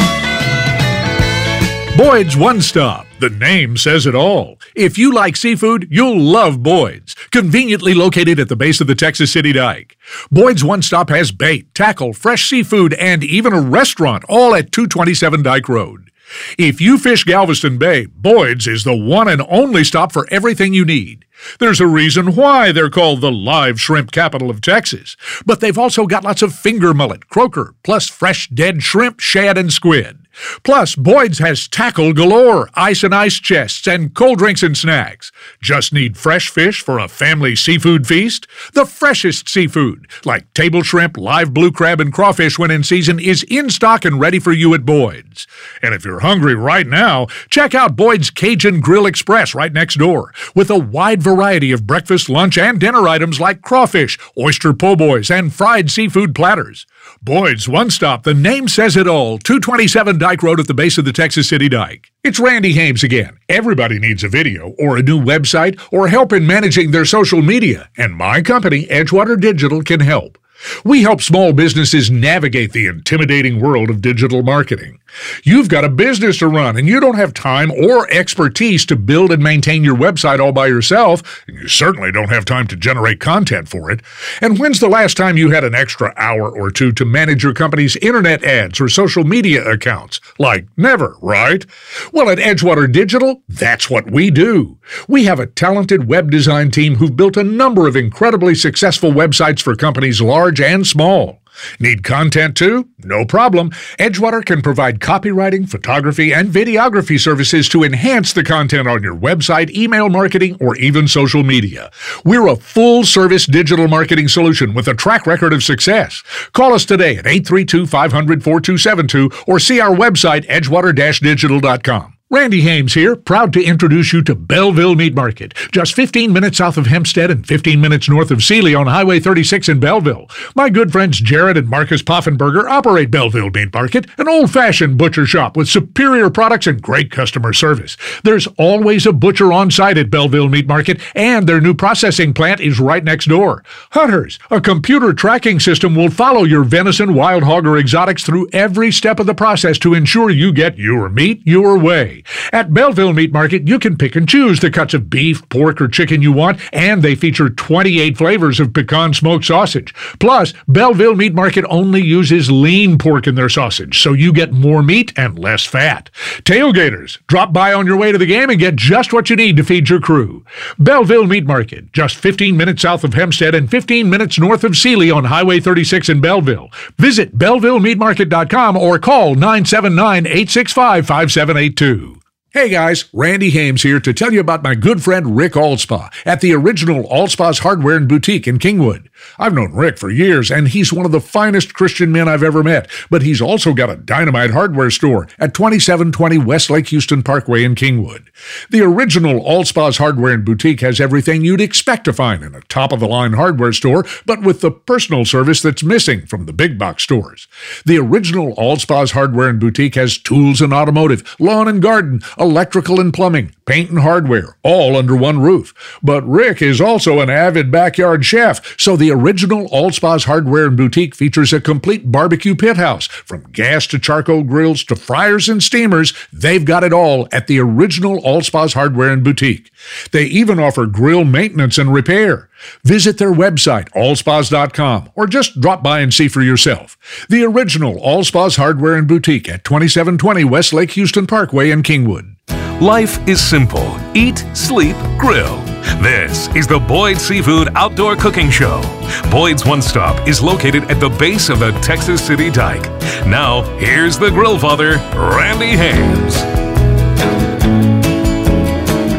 Boyd's 1.99 2.37
One 2.37 2.61
Stop. 2.61 3.07
The 3.19 3.29
name 3.29 3.75
says 3.75 4.05
it 4.05 4.15
all. 4.15 4.57
If 4.73 4.97
you 4.97 5.13
like 5.13 5.35
seafood, 5.35 5.85
you'll 5.91 6.17
love 6.17 6.63
Boyd's. 6.63 7.13
Conveniently 7.29 7.93
located 7.93 8.39
at 8.39 8.47
the 8.47 8.55
base 8.55 8.79
of 8.79 8.87
the 8.87 8.95
Texas 8.95 9.33
City 9.33 9.51
Dike. 9.51 9.97
Boyd's 10.31 10.63
One 10.63 10.81
Stop 10.81 11.09
has 11.09 11.33
bait, 11.33 11.75
tackle, 11.75 12.13
fresh 12.13 12.49
seafood, 12.49 12.93
and 12.93 13.21
even 13.21 13.51
a 13.51 13.59
restaurant, 13.59 14.23
all 14.29 14.55
at 14.55 14.71
227 14.71 15.43
Dike 15.43 15.67
Road. 15.67 16.09
If 16.57 16.79
you 16.79 16.97
fish 16.97 17.25
Galveston 17.25 17.77
Bay, 17.77 18.05
Boyd's 18.05 18.65
is 18.65 18.85
the 18.85 18.95
one 18.95 19.27
and 19.27 19.41
only 19.49 19.83
stop 19.83 20.13
for 20.13 20.25
everything 20.31 20.73
you 20.73 20.85
need. 20.85 21.25
There's 21.59 21.81
a 21.81 21.87
reason 21.87 22.35
why 22.35 22.71
they're 22.71 22.89
called 22.89 23.19
the 23.19 23.31
live 23.31 23.81
shrimp 23.81 24.11
capital 24.11 24.49
of 24.49 24.61
Texas. 24.61 25.17
But 25.45 25.59
they've 25.59 25.77
also 25.77 26.05
got 26.05 26.23
lots 26.23 26.41
of 26.41 26.55
finger 26.55 26.93
mullet, 26.93 27.29
croaker, 27.29 27.75
plus 27.83 28.07
fresh 28.07 28.47
dead 28.49 28.83
shrimp, 28.83 29.19
shad, 29.19 29.57
and 29.57 29.73
squid. 29.73 30.27
Plus, 30.63 30.95
Boyd's 30.95 31.39
has 31.39 31.67
tackle 31.67 32.13
galore, 32.13 32.69
ice 32.73 33.03
and 33.03 33.13
ice 33.13 33.39
chests, 33.39 33.87
and 33.87 34.13
cold 34.13 34.39
drinks 34.39 34.63
and 34.63 34.77
snacks. 34.77 35.31
Just 35.61 35.93
need 35.93 36.17
fresh 36.17 36.49
fish 36.49 36.81
for 36.81 36.99
a 36.99 37.07
family 37.07 37.55
seafood 37.55 38.07
feast? 38.07 38.47
The 38.73 38.85
freshest 38.85 39.49
seafood, 39.49 40.07
like 40.25 40.51
table 40.53 40.83
shrimp, 40.83 41.17
live 41.17 41.53
blue 41.53 41.71
crab, 41.71 41.99
and 41.99 42.13
crawfish 42.13 42.57
when 42.59 42.71
in 42.71 42.83
season, 42.83 43.19
is 43.19 43.43
in 43.43 43.69
stock 43.69 44.05
and 44.05 44.19
ready 44.19 44.39
for 44.39 44.51
you 44.51 44.73
at 44.73 44.85
Boyd's. 44.85 45.47
And 45.81 45.93
if 45.93 46.05
you're 46.05 46.19
hungry 46.19 46.55
right 46.55 46.87
now, 46.87 47.27
check 47.49 47.73
out 47.75 47.95
Boyd's 47.95 48.29
Cajun 48.29 48.79
Grill 48.79 49.05
Express 49.05 49.55
right 49.55 49.73
next 49.73 49.97
door, 49.97 50.33
with 50.55 50.69
a 50.69 50.77
wide 50.79 51.21
variety 51.21 51.71
of 51.71 51.87
breakfast, 51.87 52.29
lunch, 52.29 52.57
and 52.57 52.79
dinner 52.79 53.07
items 53.07 53.39
like 53.39 53.61
crawfish, 53.61 54.17
oyster 54.37 54.73
po' 54.73 54.95
boys, 54.95 55.29
and 55.29 55.53
fried 55.53 55.89
seafood 55.89 56.33
platters. 56.35 56.85
Boyd's 57.21 57.67
One 57.67 57.89
Stop, 57.89 58.23
the 58.23 58.33
name 58.33 58.67
says 58.67 58.95
it 58.95 59.07
all. 59.07 59.37
227 59.39 60.17
Dike 60.17 60.43
Road 60.43 60.59
at 60.59 60.67
the 60.67 60.73
base 60.73 60.97
of 60.97 61.05
the 61.05 61.13
Texas 61.13 61.49
City 61.49 61.69
Dike. 61.69 62.11
It's 62.23 62.39
Randy 62.39 62.73
Hames 62.73 63.03
again. 63.03 63.37
Everybody 63.47 63.99
needs 63.99 64.23
a 64.23 64.29
video 64.29 64.75
or 64.79 64.97
a 64.97 65.03
new 65.03 65.19
website 65.19 65.79
or 65.91 66.07
help 66.07 66.33
in 66.33 66.47
managing 66.47 66.91
their 66.91 67.05
social 67.05 67.41
media, 67.41 67.89
and 67.97 68.15
my 68.15 68.41
company, 68.41 68.85
Edgewater 68.85 69.39
Digital, 69.39 69.81
can 69.83 69.99
help. 69.99 70.37
We 70.83 71.01
help 71.01 71.21
small 71.21 71.53
businesses 71.53 72.11
navigate 72.11 72.73
the 72.73 72.87
intimidating 72.87 73.59
world 73.59 73.89
of 73.89 74.01
digital 74.01 74.43
marketing. 74.43 74.99
You've 75.43 75.69
got 75.69 75.85
a 75.85 75.89
business 75.89 76.37
to 76.39 76.47
run 76.47 76.77
and 76.77 76.87
you 76.87 76.99
don't 76.99 77.15
have 77.15 77.33
time 77.33 77.71
or 77.71 78.11
expertise 78.11 78.85
to 78.87 78.95
build 78.95 79.31
and 79.31 79.41
maintain 79.41 79.83
your 79.83 79.95
website 79.95 80.39
all 80.39 80.51
by 80.51 80.67
yourself, 80.67 81.43
and 81.47 81.57
you 81.57 81.67
certainly 81.67 82.11
don't 82.11 82.29
have 82.29 82.45
time 82.45 82.67
to 82.67 82.75
generate 82.75 83.19
content 83.19 83.67
for 83.67 83.89
it. 83.89 84.01
And 84.41 84.59
when's 84.59 84.79
the 84.79 84.89
last 84.89 85.17
time 85.17 85.37
you 85.37 85.49
had 85.49 85.63
an 85.63 85.75
extra 85.75 86.13
hour 86.17 86.49
or 86.49 86.69
two 86.69 86.91
to 86.93 87.05
manage 87.05 87.43
your 87.43 87.53
company's 87.53 87.95
internet 87.97 88.43
ads 88.43 88.79
or 88.79 88.89
social 88.89 89.23
media 89.23 89.63
accounts? 89.67 90.19
Like 90.37 90.67
never, 90.77 91.15
right? 91.21 91.65
Well, 92.11 92.29
at 92.29 92.37
Edgewater 92.37 92.91
Digital, 92.91 93.41
that's 93.47 93.89
what 93.89 94.11
we 94.11 94.29
do. 94.29 94.77
We 95.07 95.25
have 95.25 95.39
a 95.39 95.47
talented 95.47 96.07
web 96.07 96.29
design 96.31 96.71
team 96.71 96.95
who've 96.95 97.15
built 97.15 97.37
a 97.37 97.43
number 97.43 97.87
of 97.87 97.95
incredibly 97.95 98.55
successful 98.55 99.11
websites 99.11 99.61
for 99.61 99.75
companies 99.75 100.21
large 100.21 100.48
and 100.57 100.87
small. 100.87 101.41
Need 101.79 102.03
content 102.03 102.55
too? 102.55 102.87
No 102.99 103.25
problem. 103.25 103.71
Edgewater 103.97 104.45
can 104.45 104.61
provide 104.61 104.99
copywriting, 104.99 105.69
photography, 105.69 106.33
and 106.33 106.49
videography 106.49 107.19
services 107.19 107.67
to 107.69 107.83
enhance 107.83 108.33
the 108.33 108.43
content 108.43 108.87
on 108.87 109.03
your 109.03 109.15
website, 109.15 109.69
email 109.71 110.09
marketing, 110.09 110.57
or 110.59 110.75
even 110.77 111.07
social 111.07 111.43
media. 111.43 111.91
We're 112.23 112.47
a 112.47 112.55
full 112.55 113.03
service 113.03 113.45
digital 113.45 113.87
marketing 113.87 114.27
solution 114.27 114.73
with 114.73 114.87
a 114.87 114.93
track 114.93 115.25
record 115.25 115.53
of 115.53 115.63
success. 115.63 116.23
Call 116.53 116.73
us 116.73 116.85
today 116.85 117.17
at 117.17 117.27
832 117.27 117.85
500 117.85 118.43
4272 118.43 119.43
or 119.47 119.59
see 119.59 119.79
our 119.79 119.95
website, 119.95 120.47
edgewater 120.47 120.95
digital.com. 120.95 122.18
Randy 122.31 122.61
Hames 122.61 122.93
here, 122.93 123.15
proud 123.15 123.53
to 123.53 123.63
introduce 123.63 124.13
you 124.13 124.21
to 124.21 124.35
Belleville 124.35 124.93
Meat 124.93 125.15
Market, 125.15 125.55
just 125.71 125.95
15 125.95 126.31
minutes 126.31 126.59
south 126.59 126.77
of 126.77 126.85
Hempstead 126.85 127.31
and 127.31 127.43
15 127.43 127.81
minutes 127.81 128.07
north 128.07 128.29
of 128.29 128.43
Sealy 128.43 128.75
on 128.75 128.85
Highway 128.85 129.19
36 129.19 129.67
in 129.67 129.79
Belleville. 129.79 130.29
My 130.53 130.69
good 130.69 130.91
friends 130.91 131.19
Jared 131.19 131.57
and 131.57 131.67
Marcus 131.67 132.03
Poffenberger 132.03 132.69
operate 132.69 133.09
Belleville 133.09 133.49
Meat 133.49 133.73
Market, 133.73 134.05
an 134.19 134.29
old-fashioned 134.29 134.95
butcher 134.95 135.25
shop 135.25 135.57
with 135.57 135.69
superior 135.69 136.29
products 136.29 136.67
and 136.67 136.79
great 136.79 137.09
customer 137.09 137.51
service. 137.51 137.97
There's 138.23 138.45
always 138.59 139.07
a 139.07 139.11
butcher 139.11 139.51
on 139.51 139.71
site 139.71 139.97
at 139.97 140.11
Belleville 140.11 140.49
Meat 140.49 140.67
Market, 140.67 141.01
and 141.15 141.49
their 141.49 141.59
new 141.59 141.73
processing 141.73 142.35
plant 142.35 142.61
is 142.61 142.79
right 142.79 143.03
next 143.03 143.25
door. 143.25 143.63
Hunters, 143.93 144.37
a 144.51 144.61
computer 144.61 145.13
tracking 145.13 145.59
system 145.59 145.95
will 145.95 146.11
follow 146.11 146.43
your 146.43 146.63
venison, 146.63 147.15
wild 147.15 147.41
hog, 147.41 147.65
or 147.65 147.79
exotics 147.79 148.23
through 148.23 148.49
every 148.53 148.91
step 148.91 149.19
of 149.19 149.25
the 149.25 149.33
process 149.33 149.79
to 149.79 149.95
ensure 149.95 150.29
you 150.29 150.53
get 150.53 150.77
your 150.77 151.09
meat 151.09 151.41
your 151.43 151.75
way. 151.79 152.18
At 152.51 152.73
Belleville 152.73 153.13
Meat 153.13 153.31
Market, 153.31 153.67
you 153.67 153.79
can 153.79 153.97
pick 153.97 154.15
and 154.15 154.27
choose 154.27 154.59
the 154.59 154.71
cuts 154.71 154.93
of 154.93 155.09
beef, 155.09 155.47
pork, 155.49 155.81
or 155.81 155.87
chicken 155.87 156.21
you 156.21 156.31
want, 156.31 156.59
and 156.73 157.01
they 157.01 157.15
feature 157.15 157.49
28 157.49 158.17
flavors 158.17 158.59
of 158.59 158.73
pecan 158.73 159.13
smoked 159.13 159.45
sausage. 159.45 159.93
Plus, 160.19 160.53
Belleville 160.67 161.15
Meat 161.15 161.33
Market 161.33 161.65
only 161.69 162.01
uses 162.01 162.51
lean 162.51 162.97
pork 162.97 163.27
in 163.27 163.35
their 163.35 163.49
sausage, 163.49 164.01
so 164.01 164.13
you 164.13 164.33
get 164.33 164.51
more 164.51 164.83
meat 164.83 165.13
and 165.17 165.37
less 165.37 165.65
fat. 165.65 166.09
Tailgaters, 166.43 167.19
drop 167.27 167.53
by 167.53 167.73
on 167.73 167.85
your 167.85 167.97
way 167.97 168.11
to 168.11 168.17
the 168.17 168.25
game 168.25 168.49
and 168.49 168.59
get 168.59 168.75
just 168.75 169.13
what 169.13 169.29
you 169.29 169.35
need 169.35 169.57
to 169.57 169.63
feed 169.63 169.89
your 169.89 169.99
crew. 169.99 170.43
Belleville 170.77 171.27
Meat 171.27 171.45
Market, 171.45 171.91
just 171.93 172.15
15 172.15 172.55
minutes 172.55 172.81
south 172.81 173.03
of 173.03 173.13
Hempstead 173.13 173.55
and 173.55 173.69
15 173.69 174.09
minutes 174.09 174.39
north 174.39 174.63
of 174.63 174.77
Sealy 174.77 175.11
on 175.11 175.25
Highway 175.25 175.59
36 175.59 176.09
in 176.09 176.21
Belleville. 176.21 176.69
Visit 176.97 177.37
BellevilleMeatMarket.com 177.37 178.77
or 178.77 178.99
call 178.99 179.35
979 179.35 180.25
865 180.25 181.05
5782. 181.05 182.08
Hey 182.51 182.69
guys, 182.69 183.05
Randy 183.13 183.51
Hames 183.51 183.83
here 183.83 183.99
to 183.99 184.11
tell 184.11 184.33
you 184.33 184.39
about 184.39 184.63
my 184.63 184.73
good 184.73 185.03
friend 185.03 185.37
Rick 185.37 185.53
Alspaugh 185.53 186.11
at 186.25 186.41
the 186.41 186.51
original 186.55 187.03
Alspaugh's 187.03 187.59
Hardware 187.59 187.95
and 187.95 188.09
Boutique 188.09 188.47
in 188.47 188.57
Kingwood. 188.57 189.07
I've 189.37 189.53
known 189.53 189.73
Rick 189.73 189.97
for 189.97 190.09
years, 190.09 190.51
and 190.51 190.67
he's 190.67 190.93
one 190.93 191.05
of 191.05 191.11
the 191.11 191.21
finest 191.21 191.73
Christian 191.73 192.11
men 192.11 192.27
I've 192.27 192.43
ever 192.43 192.63
met, 192.63 192.89
but 193.09 193.21
he's 193.21 193.41
also 193.41 193.73
got 193.73 193.89
a 193.89 193.95
dynamite 193.95 194.51
hardware 194.51 194.91
store 194.91 195.27
at 195.39 195.53
2720 195.53 196.37
West 196.37 196.69
Lake 196.69 196.87
Houston 196.89 197.23
Parkway 197.23 197.63
in 197.63 197.75
Kingwood. 197.75 198.27
The 198.69 198.81
original 198.81 199.41
Alspaugh's 199.41 199.97
Hardware 199.97 200.33
and 200.33 200.45
Boutique 200.45 200.81
has 200.81 200.99
everything 200.99 201.43
you'd 201.43 201.61
expect 201.61 202.05
to 202.05 202.13
find 202.13 202.43
in 202.43 202.55
a 202.55 202.61
top 202.61 202.91
of 202.91 202.99
the 202.99 203.07
line 203.07 203.33
hardware 203.33 203.73
store, 203.73 204.05
but 204.25 204.41
with 204.41 204.61
the 204.61 204.71
personal 204.71 205.25
service 205.25 205.61
that's 205.61 205.83
missing 205.83 206.25
from 206.25 206.45
the 206.45 206.53
big 206.53 206.77
box 206.77 207.03
stores. 207.03 207.47
The 207.85 207.97
original 207.97 208.55
Alspaugh's 208.55 209.11
Hardware 209.11 209.49
and 209.49 209.59
Boutique 209.59 209.95
has 209.95 210.17
tools 210.17 210.61
and 210.61 210.73
automotive, 210.73 211.35
lawn 211.39 211.67
and 211.67 211.81
garden, 211.81 212.21
electrical 212.37 212.99
and 212.99 213.13
plumbing, 213.13 213.53
paint 213.65 213.89
and 213.89 213.99
hardware, 213.99 214.57
all 214.63 214.95
under 214.95 215.15
one 215.15 215.39
roof. 215.39 215.73
But 216.01 216.27
Rick 216.27 216.61
is 216.61 216.81
also 216.81 217.19
an 217.19 217.29
avid 217.29 217.71
backyard 217.71 218.25
chef, 218.25 218.79
so 218.79 218.95
the 218.95 219.08
original 219.11 219.67
Alspaugh's 219.69 220.25
Hardware 220.25 220.67
and 220.67 220.77
Boutique 220.77 221.15
features 221.15 221.53
a 221.53 221.61
complete 221.61 222.11
barbecue 222.11 222.55
pit 222.55 222.77
house. 222.77 223.07
From 223.07 223.43
gas 223.51 223.87
to 223.87 223.99
charcoal 223.99 224.43
grills 224.43 224.83
to 224.85 224.95
fryers 224.95 225.49
and 225.49 225.61
steamers, 225.61 226.13
they've 226.31 226.65
got 226.65 226.83
it 226.83 226.93
all 226.93 227.27
at 227.31 227.47
the 227.47 227.59
original 227.59 228.21
Alspaugh's 228.21 228.73
Hardware 228.73 229.11
and 229.11 229.23
Boutique. 229.23 229.71
They 230.11 230.25
even 230.25 230.59
offer 230.59 230.85
grill 230.85 231.23
maintenance 231.23 231.77
and 231.77 231.93
repair. 231.93 232.49
Visit 232.83 233.17
their 233.17 233.31
website, 233.31 233.89
allspas.com, 233.91 235.11
or 235.15 235.27
just 235.27 235.61
drop 235.61 235.81
by 235.81 236.01
and 236.01 236.13
see 236.13 236.27
for 236.27 236.41
yourself. 236.41 236.97
The 237.29 237.43
original 237.43 237.95
Alspaugh's 237.95 238.57
Hardware 238.57 238.95
and 238.95 239.07
Boutique 239.07 239.47
at 239.47 239.63
2720 239.63 240.43
West 240.43 240.73
Lake 240.73 240.91
Houston 240.91 241.27
Parkway 241.27 241.69
in 241.69 241.83
Kingwood. 241.83 242.35
Life 242.81 243.27
is 243.27 243.41
simple 243.41 243.99
eat, 244.15 244.45
sleep, 244.53 244.95
grill. 245.17 245.57
This 246.01 246.47
is 246.55 246.65
the 246.65 246.79
Boyd 246.79 247.17
Seafood 247.17 247.67
Outdoor 247.75 248.15
Cooking 248.15 248.49
Show. 248.49 248.81
Boyd's 249.29 249.65
One 249.65 249.81
Stop 249.81 250.25
is 250.29 250.41
located 250.41 250.85
at 250.85 251.01
the 251.01 251.09
base 251.09 251.49
of 251.49 251.59
the 251.59 251.71
Texas 251.81 252.25
City 252.25 252.49
Dike. 252.49 252.83
Now, 253.27 253.63
here's 253.79 254.17
the 254.17 254.29
grill 254.29 254.57
father, 254.57 254.91
Randy 255.13 255.75
Hames. 255.75 256.37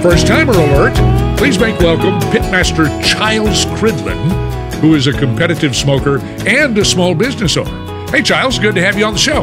First 0.02 0.26
timer 0.26 0.54
alert. 0.54 0.94
Please 1.36 1.58
make 1.58 1.78
welcome 1.80 2.18
Pitmaster 2.30 2.88
Chiles 3.04 3.66
Cridlin, 3.78 4.30
who 4.80 4.94
is 4.94 5.06
a 5.06 5.12
competitive 5.12 5.76
smoker 5.76 6.18
and 6.46 6.78
a 6.78 6.84
small 6.84 7.14
business 7.14 7.58
owner. 7.58 8.10
Hey, 8.10 8.22
Chiles, 8.22 8.58
good 8.58 8.74
to 8.76 8.82
have 8.82 8.96
you 8.96 9.04
on 9.04 9.12
the 9.12 9.18
show. 9.18 9.42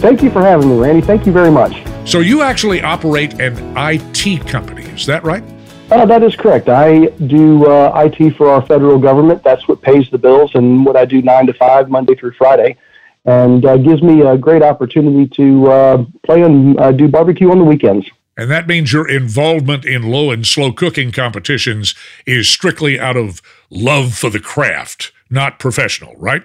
Thank 0.00 0.20
you 0.20 0.32
for 0.32 0.42
having 0.42 0.68
me, 0.68 0.76
Randy. 0.76 1.00
Thank 1.00 1.26
you 1.26 1.32
very 1.32 1.52
much. 1.52 1.91
So, 2.04 2.18
you 2.18 2.42
actually 2.42 2.82
operate 2.82 3.40
an 3.40 3.54
IT 3.76 4.46
company, 4.46 4.82
is 4.86 5.06
that 5.06 5.22
right? 5.22 5.44
Uh, 5.92 6.06
that 6.06 6.22
is 6.22 6.34
correct. 6.34 6.68
I 6.68 7.06
do 7.26 7.66
uh, 7.66 7.92
IT 8.06 8.36
for 8.36 8.48
our 8.48 8.64
federal 8.64 8.98
government. 8.98 9.42
That's 9.44 9.68
what 9.68 9.82
pays 9.82 10.08
the 10.10 10.18
bills 10.18 10.54
and 10.54 10.86
what 10.86 10.96
I 10.96 11.04
do 11.04 11.20
nine 11.20 11.46
to 11.46 11.52
five, 11.52 11.90
Monday 11.90 12.14
through 12.14 12.32
Friday, 12.32 12.78
and 13.26 13.64
uh, 13.64 13.76
gives 13.76 14.02
me 14.02 14.22
a 14.22 14.38
great 14.38 14.62
opportunity 14.62 15.28
to 15.36 15.70
uh, 15.70 16.04
play 16.24 16.42
and 16.42 16.80
uh, 16.80 16.92
do 16.92 17.08
barbecue 17.08 17.50
on 17.50 17.58
the 17.58 17.64
weekends. 17.64 18.06
And 18.36 18.50
that 18.50 18.66
means 18.66 18.92
your 18.92 19.06
involvement 19.06 19.84
in 19.84 20.02
low 20.10 20.30
and 20.30 20.46
slow 20.46 20.72
cooking 20.72 21.12
competitions 21.12 21.94
is 22.26 22.48
strictly 22.48 22.98
out 22.98 23.16
of 23.16 23.42
love 23.68 24.14
for 24.14 24.30
the 24.30 24.40
craft, 24.40 25.12
not 25.32 25.58
professional, 25.58 26.14
right? 26.16 26.42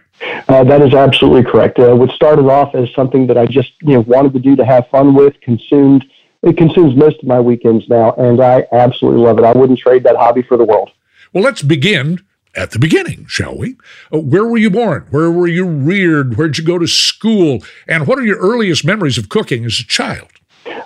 Uh, 0.47 0.63
that 0.63 0.81
is 0.81 0.93
absolutely 0.93 1.49
correct. 1.49 1.77
what 1.77 2.09
started 2.11 2.45
off 2.45 2.73
as 2.73 2.89
something 2.95 3.27
that 3.27 3.37
I 3.37 3.45
just 3.45 3.71
you 3.81 3.93
know 3.93 4.01
wanted 4.01 4.33
to 4.33 4.39
do 4.39 4.55
to 4.55 4.65
have 4.65 4.87
fun 4.89 5.13
with, 5.13 5.39
consumed 5.41 6.05
it 6.43 6.57
consumes 6.57 6.95
most 6.95 7.19
of 7.19 7.27
my 7.27 7.39
weekends 7.39 7.87
now, 7.89 8.13
and 8.13 8.41
I 8.41 8.65
absolutely 8.71 9.21
love 9.21 9.39
it. 9.39 9.45
I 9.45 9.53
wouldn't 9.53 9.79
trade 9.79 10.03
that 10.03 10.15
hobby 10.15 10.43
for 10.43 10.55
the 10.55 10.63
world. 10.63 10.91
Well, 11.33 11.43
let's 11.43 11.61
begin 11.61 12.19
at 12.55 12.71
the 12.71 12.79
beginning, 12.79 13.25
shall 13.27 13.57
we? 13.57 13.75
Uh, 14.13 14.19
where 14.19 14.45
were 14.45 14.57
you 14.57 14.69
born? 14.69 15.07
Where 15.09 15.31
were 15.31 15.47
you 15.47 15.65
reared? 15.65 16.37
Where'd 16.37 16.57
you 16.57 16.63
go 16.63 16.77
to 16.77 16.87
school? 16.87 17.59
And 17.87 18.07
what 18.07 18.19
are 18.19 18.23
your 18.23 18.37
earliest 18.37 18.85
memories 18.85 19.17
of 19.17 19.29
cooking 19.29 19.65
as 19.65 19.79
a 19.79 19.83
child? 19.83 20.29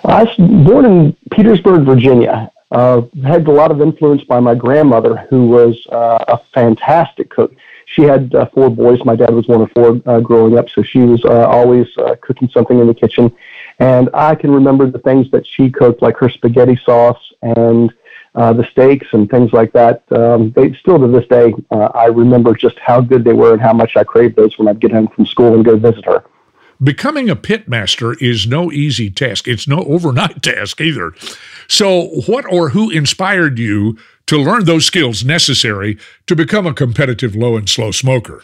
I 0.04 0.24
was 0.24 0.34
born 0.66 0.84
in 0.84 1.16
Petersburg, 1.30 1.84
Virginia. 1.84 2.50
Uh, 2.70 3.02
had 3.24 3.46
a 3.46 3.52
lot 3.52 3.70
of 3.70 3.82
influence 3.82 4.24
by 4.24 4.40
my 4.40 4.54
grandmother, 4.54 5.26
who 5.28 5.46
was 5.46 5.78
uh, 5.92 6.24
a 6.28 6.40
fantastic 6.54 7.30
cook. 7.30 7.52
She 7.92 8.02
had 8.02 8.34
uh, 8.34 8.46
four 8.54 8.70
boys. 8.70 9.04
My 9.04 9.16
dad 9.16 9.34
was 9.34 9.46
one 9.48 9.60
of 9.60 9.70
four 9.72 10.00
uh, 10.06 10.20
growing 10.20 10.56
up, 10.56 10.70
so 10.70 10.82
she 10.82 11.00
was 11.00 11.22
uh, 11.26 11.46
always 11.46 11.86
uh, 11.98 12.16
cooking 12.22 12.48
something 12.48 12.78
in 12.78 12.86
the 12.86 12.94
kitchen. 12.94 13.30
And 13.78 14.08
I 14.14 14.34
can 14.34 14.50
remember 14.50 14.90
the 14.90 14.98
things 15.00 15.30
that 15.32 15.46
she 15.46 15.70
cooked, 15.70 16.00
like 16.00 16.16
her 16.16 16.30
spaghetti 16.30 16.80
sauce 16.86 17.22
and 17.42 17.92
uh, 18.34 18.54
the 18.54 18.64
steaks 18.70 19.08
and 19.12 19.28
things 19.28 19.52
like 19.52 19.72
that. 19.74 20.04
Um, 20.10 20.52
they 20.52 20.72
still 20.72 20.98
to 20.98 21.06
this 21.06 21.26
day, 21.26 21.52
uh, 21.70 21.90
I 21.94 22.06
remember 22.06 22.54
just 22.54 22.78
how 22.78 23.02
good 23.02 23.24
they 23.24 23.34
were 23.34 23.52
and 23.52 23.60
how 23.60 23.74
much 23.74 23.94
I 23.96 24.04
craved 24.04 24.36
those 24.36 24.56
when 24.58 24.68
I'd 24.68 24.80
get 24.80 24.92
home 24.92 25.08
from 25.08 25.26
school 25.26 25.54
and 25.54 25.62
go 25.62 25.76
visit 25.76 26.06
her. 26.06 26.24
Becoming 26.82 27.30
a 27.30 27.36
pit 27.36 27.68
master 27.68 28.14
is 28.14 28.46
no 28.46 28.72
easy 28.72 29.08
task. 29.08 29.46
It's 29.46 29.68
no 29.68 29.84
overnight 29.84 30.42
task 30.42 30.80
either. 30.80 31.12
So, 31.68 32.08
what 32.26 32.44
or 32.50 32.70
who 32.70 32.90
inspired 32.90 33.58
you 33.58 33.96
to 34.26 34.38
learn 34.38 34.64
those 34.64 34.84
skills 34.84 35.24
necessary 35.24 35.98
to 36.26 36.34
become 36.34 36.66
a 36.66 36.74
competitive 36.74 37.36
low 37.36 37.56
and 37.56 37.68
slow 37.68 37.92
smoker? 37.92 38.42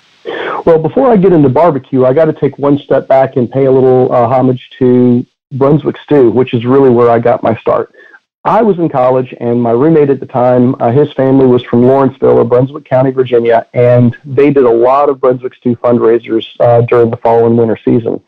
Well, 0.67 0.79
before 0.79 1.11
I 1.11 1.17
get 1.17 1.33
into 1.33 1.49
barbecue, 1.49 2.05
I 2.05 2.13
got 2.13 2.27
to 2.27 2.33
take 2.33 2.59
one 2.59 2.79
step 2.79 3.09
back 3.09 3.37
and 3.37 3.51
pay 3.51 3.65
a 3.65 3.73
little 3.73 4.13
uh, 4.13 4.29
homage 4.29 4.71
to 4.79 5.27
Brunswick 5.53 5.97
stew, 6.05 6.31
which 6.31 6.55
is 6.55 6.65
really 6.65 6.91
where 6.91 7.11
I 7.11 7.19
got 7.19 7.43
my 7.43 7.57
start. 7.57 7.93
I 8.49 8.63
was 8.63 8.79
in 8.79 8.89
college, 8.89 9.35
and 9.41 9.63
my 9.63 9.73
roommate 9.73 10.09
at 10.09 10.21
the 10.21 10.27
time, 10.27 10.75
uh, 10.81 10.91
his 10.91 11.13
family 11.13 11.45
was 11.45 11.63
from 11.65 11.83
Lawrenceville 11.83 12.39
or 12.39 12.45
Brunswick 12.47 12.87
County, 12.87 13.11
Virginia, 13.11 13.67
and 13.75 14.17
they 14.25 14.51
did 14.51 14.65
a 14.65 14.71
lot 14.71 15.11
of 15.11 15.21
Brunswick 15.21 15.55
stew 15.55 15.77
fundraisers 15.77 16.47
uh, 16.59 16.81
during 16.81 17.11
the 17.11 17.19
fall 17.19 17.45
and 17.47 17.59
winter 17.59 17.79
season. 17.85 18.19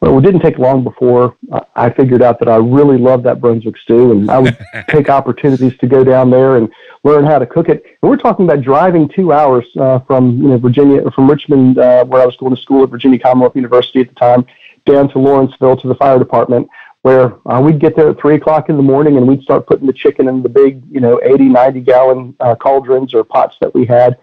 Well, 0.00 0.18
it 0.18 0.20
didn't 0.20 0.42
take 0.42 0.58
long 0.58 0.84
before 0.84 1.38
uh, 1.50 1.60
I 1.76 1.88
figured 1.88 2.20
out 2.20 2.38
that 2.40 2.48
I 2.50 2.56
really 2.56 2.98
loved 2.98 3.24
that 3.24 3.40
Brunswick 3.40 3.78
stew, 3.78 4.12
and 4.12 4.30
I 4.30 4.38
would 4.38 4.54
take 4.90 5.08
opportunities 5.08 5.74
to 5.78 5.86
go 5.86 6.04
down 6.04 6.28
there 6.28 6.56
and 6.56 6.68
learn 7.02 7.24
how 7.24 7.38
to 7.38 7.46
cook 7.46 7.70
it. 7.70 7.86
And 8.02 8.10
we're 8.10 8.18
talking 8.18 8.44
about 8.44 8.60
driving 8.60 9.08
two 9.08 9.32
hours 9.32 9.64
uh, 9.80 10.00
from 10.00 10.42
you 10.42 10.48
know 10.48 10.58
Virginia, 10.58 11.10
from 11.12 11.30
Richmond, 11.30 11.78
uh, 11.78 12.04
where 12.04 12.20
I 12.20 12.26
was 12.26 12.36
going 12.36 12.54
to 12.54 12.60
school 12.60 12.84
at 12.84 12.90
Virginia 12.90 13.18
Commonwealth 13.18 13.56
University 13.56 14.00
at 14.00 14.10
the 14.10 14.14
time, 14.14 14.44
down 14.84 15.08
to 15.08 15.18
Lawrenceville 15.18 15.78
to 15.78 15.88
the 15.88 15.94
fire 15.94 16.18
department, 16.18 16.68
where 17.04 17.36
uh, 17.46 17.60
we'd 17.60 17.78
get 17.78 17.94
there 17.94 18.08
at 18.08 18.18
three 18.18 18.34
o'clock 18.36 18.70
in 18.70 18.78
the 18.78 18.82
morning 18.82 19.18
and 19.18 19.28
we'd 19.28 19.42
start 19.42 19.66
putting 19.66 19.86
the 19.86 19.92
chicken 19.92 20.26
in 20.26 20.42
the 20.42 20.48
big 20.48 20.82
you 20.90 21.00
know 21.00 21.20
80, 21.22 21.44
90 21.44 21.80
gallon 21.82 22.34
uh, 22.40 22.54
cauldrons 22.54 23.12
or 23.12 23.22
pots 23.22 23.56
that 23.60 23.74
we 23.74 23.84
had. 23.84 24.18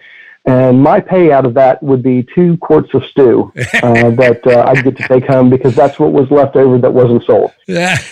And 0.46 0.82
my 0.82 1.00
pay 1.00 1.32
out 1.32 1.46
of 1.46 1.54
that 1.54 1.84
would 1.84 2.02
be 2.02 2.26
two 2.34 2.58
quarts 2.58 2.91
of 2.96 3.06
stew 3.06 3.54
uh, 3.84 4.10
that 4.10 4.41
uh, 4.48 4.63
I'd 4.67 4.84
get 4.84 4.98
to 4.98 5.08
take 5.08 5.28
home 5.28 5.52
because 5.52 5.76
that's 5.76 6.00
what 6.00 6.12
was 6.12 6.32
left 6.32 6.56
over 6.56 6.80
that 6.80 6.91
wasn't 6.91 7.24
sold. 7.24 7.52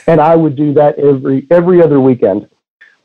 and 0.06 0.22
I 0.22 0.36
would 0.36 0.56
do 0.56 0.72
that 0.76 1.00
every 1.00 1.48
every 1.50 1.82
other 1.82 2.00
weekend. 2.00 2.48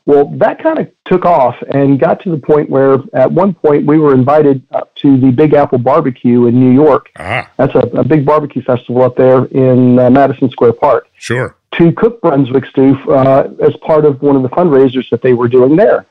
Well, 0.05 0.29
that 0.37 0.61
kind 0.61 0.77
of 0.77 0.87
took 1.05 1.25
off 1.25 1.55
and 1.73 1.99
got 1.99 2.21
to 2.21 2.29
the 2.29 2.37
point 2.37 2.69
where 2.69 2.99
at 3.13 3.31
one 3.31 3.55
point 3.55 3.87
we 3.87 3.97
were 3.97 4.13
invited 4.13 4.61
up 4.71 4.93
to 4.97 5.19
the 5.19 5.31
Big 5.31 5.55
Apple 5.55 5.79
Barbecue 5.79 6.45
in 6.45 6.59
New 6.59 6.71
York. 6.71 7.09
Ah. 7.17 7.49
That's 7.57 7.73
a, 7.73 7.79
a 7.97 8.03
big 8.03 8.23
barbecue 8.23 8.61
festival 8.61 9.01
up 9.01 9.15
there 9.15 9.45
in 9.45 9.97
uh, 9.97 10.11
Madison 10.11 10.51
Square 10.51 10.73
Park. 10.73 11.07
Sure. 11.17 11.55
To 11.79 11.91
cook 11.91 12.21
Brunswick 12.21 12.65
stew 12.67 12.95
uh, 13.09 13.49
as 13.63 13.75
part 13.77 14.05
of 14.05 14.21
one 14.21 14.35
of 14.35 14.43
the 14.43 14.49
fundraisers 14.49 15.09
that 15.09 15.23
they 15.23 15.33
were 15.33 15.47
doing 15.47 15.75
there. 15.75 16.05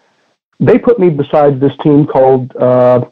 They 0.58 0.78
put 0.78 0.98
me 0.98 1.10
beside 1.10 1.60
this 1.60 1.72
team 1.82 2.06
called 2.06 2.54
uh, 2.56 3.04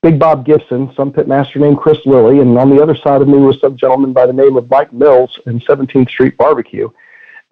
Big 0.00 0.18
Bob 0.18 0.46
Gibson, 0.46 0.92
some 0.96 1.12
pitmaster 1.12 1.56
named 1.56 1.78
Chris 1.78 1.98
Lilly, 2.06 2.40
and 2.40 2.56
on 2.58 2.74
the 2.74 2.82
other 2.82 2.96
side 2.96 3.20
of 3.20 3.28
me 3.28 3.38
was 3.38 3.60
some 3.60 3.76
gentleman 3.76 4.12
by 4.12 4.26
the 4.26 4.32
name 4.32 4.56
of 4.56 4.68
Mike 4.70 4.92
Mills 4.92 5.38
in 5.46 5.60
17th 5.60 6.08
Street 6.08 6.36
Barbecue 6.38 6.88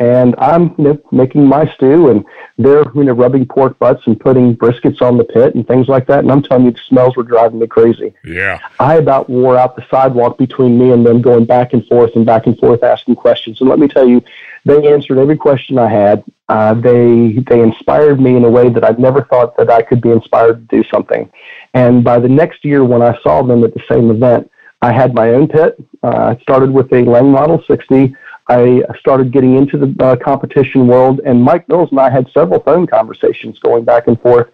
and 0.01 0.35
I'm 0.39 0.75
you 0.79 0.85
know, 0.85 1.03
making 1.13 1.47
my 1.47 1.71
stew, 1.75 2.09
and 2.09 2.25
they're 2.57 2.85
you 2.95 3.05
know 3.05 3.13
rubbing 3.13 3.47
pork 3.47 3.79
butts 3.79 4.03
and 4.07 4.19
putting 4.19 4.57
briskets 4.57 5.03
on 5.03 5.19
the 5.19 5.25
pit 5.25 5.55
and 5.55 5.69
things 5.69 5.89
like 5.89 6.07
that. 6.07 6.21
And 6.21 6.33
I'm 6.33 6.43
telling 6.43 6.65
you, 6.65 6.71
the 6.73 6.81
smells 6.89 7.17
were 7.17 7.23
driving 7.23 7.61
me 7.61 7.67
crazy. 7.67 8.15
Yeah, 8.25 8.59
I 8.81 8.97
about 8.97 9.29
wore 9.29 9.59
out 9.59 9.77
the 9.77 9.87
sidewalk 9.91 10.39
between 10.39 10.79
me 10.79 10.91
and 10.91 11.05
them, 11.05 11.21
going 11.21 11.45
back 11.45 11.75
and 11.75 11.87
forth 11.87 12.17
and 12.17 12.25
back 12.25 12.47
and 12.47 12.59
forth, 12.59 12.83
asking 12.83 13.17
questions. 13.17 13.61
And 13.61 13.69
let 13.69 13.79
me 13.79 13.89
tell 13.89 14.09
you, 14.09 14.25
they 14.65 14.91
answered 14.91 15.19
every 15.19 15.37
question 15.37 15.79
I 15.79 15.89
had. 15.89 16.25
Uh, 16.49 16.73
they 16.75 17.35
they 17.47 17.61
inspired 17.61 18.21
me 18.21 18.37
in 18.37 18.45
a 18.45 18.51
way 18.51 18.71
that 18.71 18.83
I'd 18.83 18.99
never 18.99 19.23
thought 19.25 19.55
that 19.59 19.71
I 19.71 19.83
could 19.83 20.01
be 20.01 20.11
inspired 20.11 20.67
to 20.69 20.83
do 20.83 20.89
something. 20.89 21.31
And 21.75 22.03
by 22.03 22.19
the 22.19 22.29
next 22.29 22.65
year, 22.65 22.85
when 22.85 23.03
I 23.03 23.21
saw 23.23 23.43
them 23.43 23.65
at 23.65 23.75
the 23.75 23.83
same 23.87 24.11
event, 24.11 24.51
I 24.81 24.93
had 24.93 25.15
my 25.15 25.29
own 25.31 25.47
pit. 25.47 25.77
Uh, 26.03 26.35
I 26.35 26.43
started 26.43 26.71
with 26.71 26.91
a 26.93 27.03
Lang 27.03 27.31
Model 27.31 27.63
60. 27.67 28.17
I 28.51 28.83
started 28.99 29.33
getting 29.33 29.57
into 29.57 29.79
the 29.79 29.95
uh, 30.05 30.17
competition 30.17 30.89
world, 30.89 31.21
and 31.25 31.41
Mike 31.41 31.69
Mills 31.69 31.89
and 31.93 32.01
I 32.01 32.11
had 32.11 32.27
several 32.35 32.61
phone 32.61 32.87
conversations 32.87 33.59
going 33.61 33.85
back 33.85 34.09
and 34.09 34.21
forth 34.21 34.49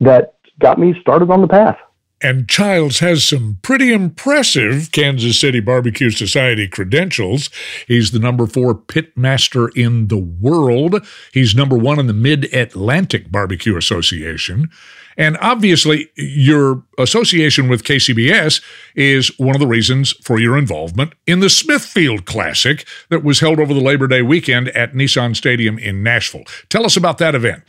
that 0.00 0.34
got 0.58 0.80
me 0.80 0.98
started 1.00 1.30
on 1.30 1.42
the 1.42 1.46
path. 1.46 1.78
And 2.22 2.48
Chiles 2.48 3.00
has 3.00 3.22
some 3.24 3.58
pretty 3.62 3.92
impressive 3.92 4.90
Kansas 4.90 5.38
City 5.38 5.60
Barbecue 5.60 6.10
Society 6.10 6.66
credentials. 6.66 7.50
He's 7.86 8.10
the 8.10 8.18
number 8.18 8.46
four 8.46 8.74
pit 8.74 9.16
master 9.16 9.68
in 9.68 10.08
the 10.08 10.16
world. 10.16 11.06
He's 11.32 11.54
number 11.54 11.76
one 11.76 12.00
in 12.00 12.06
the 12.06 12.14
Mid 12.14 12.52
Atlantic 12.54 13.30
Barbecue 13.30 13.76
Association. 13.76 14.70
And 15.18 15.36
obviously, 15.40 16.10
your 16.16 16.82
association 16.98 17.68
with 17.68 17.84
KCBS 17.84 18.62
is 18.94 19.38
one 19.38 19.54
of 19.54 19.60
the 19.60 19.66
reasons 19.66 20.12
for 20.24 20.38
your 20.38 20.56
involvement 20.56 21.12
in 21.26 21.40
the 21.40 21.50
Smithfield 21.50 22.24
Classic 22.24 22.86
that 23.08 23.22
was 23.22 23.40
held 23.40 23.58
over 23.58 23.74
the 23.74 23.80
Labor 23.80 24.06
Day 24.06 24.22
weekend 24.22 24.68
at 24.68 24.92
Nissan 24.92 25.36
Stadium 25.36 25.78
in 25.78 26.02
Nashville. 26.02 26.44
Tell 26.68 26.84
us 26.84 26.96
about 26.96 27.18
that 27.18 27.34
event. 27.34 27.62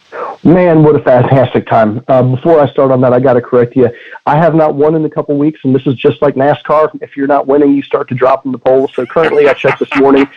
Man, 0.44 0.84
what 0.84 0.96
a 0.96 1.04
fantastic 1.04 1.68
time. 1.68 2.04
Uh, 2.08 2.22
before 2.22 2.60
I 2.60 2.70
start 2.70 2.92
on 2.92 3.02
that, 3.02 3.12
I 3.12 3.20
got 3.20 3.34
to 3.34 3.42
correct 3.42 3.76
you. 3.76 3.90
I 4.26 4.38
have 4.38 4.54
not 4.54 4.76
won 4.76 4.96
in 4.96 5.04
a 5.04 5.10
couple 5.10 5.38
weeks, 5.38 5.60
and 5.64 5.74
this 5.74 5.86
is 5.88 5.96
just 5.96 6.22
like 6.22 6.36
NASCAR. 6.36 6.90
If 7.02 7.18
you're 7.18 7.28
not 7.28 7.48
winning, 7.48 7.74
you 7.74 7.82
start 7.82 8.08
to 8.10 8.16
drop 8.16 8.46
in 8.46 8.52
the 8.52 8.58
polls. 8.58 8.92
So 8.94 9.06
currently, 9.06 9.50
I 9.50 9.54
checked 9.54 9.80
this 9.80 9.94
morning. 9.98 10.28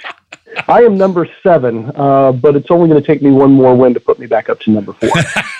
I 0.69 0.83
am 0.83 0.97
number 0.97 1.29
seven, 1.43 1.93
uh, 1.95 2.33
but 2.33 2.57
it's 2.57 2.71
only 2.71 2.89
going 2.89 3.01
to 3.01 3.07
take 3.07 3.23
me 3.23 3.31
one 3.31 3.53
more 3.53 3.75
win 3.77 3.95
to 3.95 4.01
put 4.01 4.19
me 4.19 4.27
back 4.27 4.49
up 4.49 4.61
to 4.61 4.71
number 4.71 4.93
four. 4.93 5.11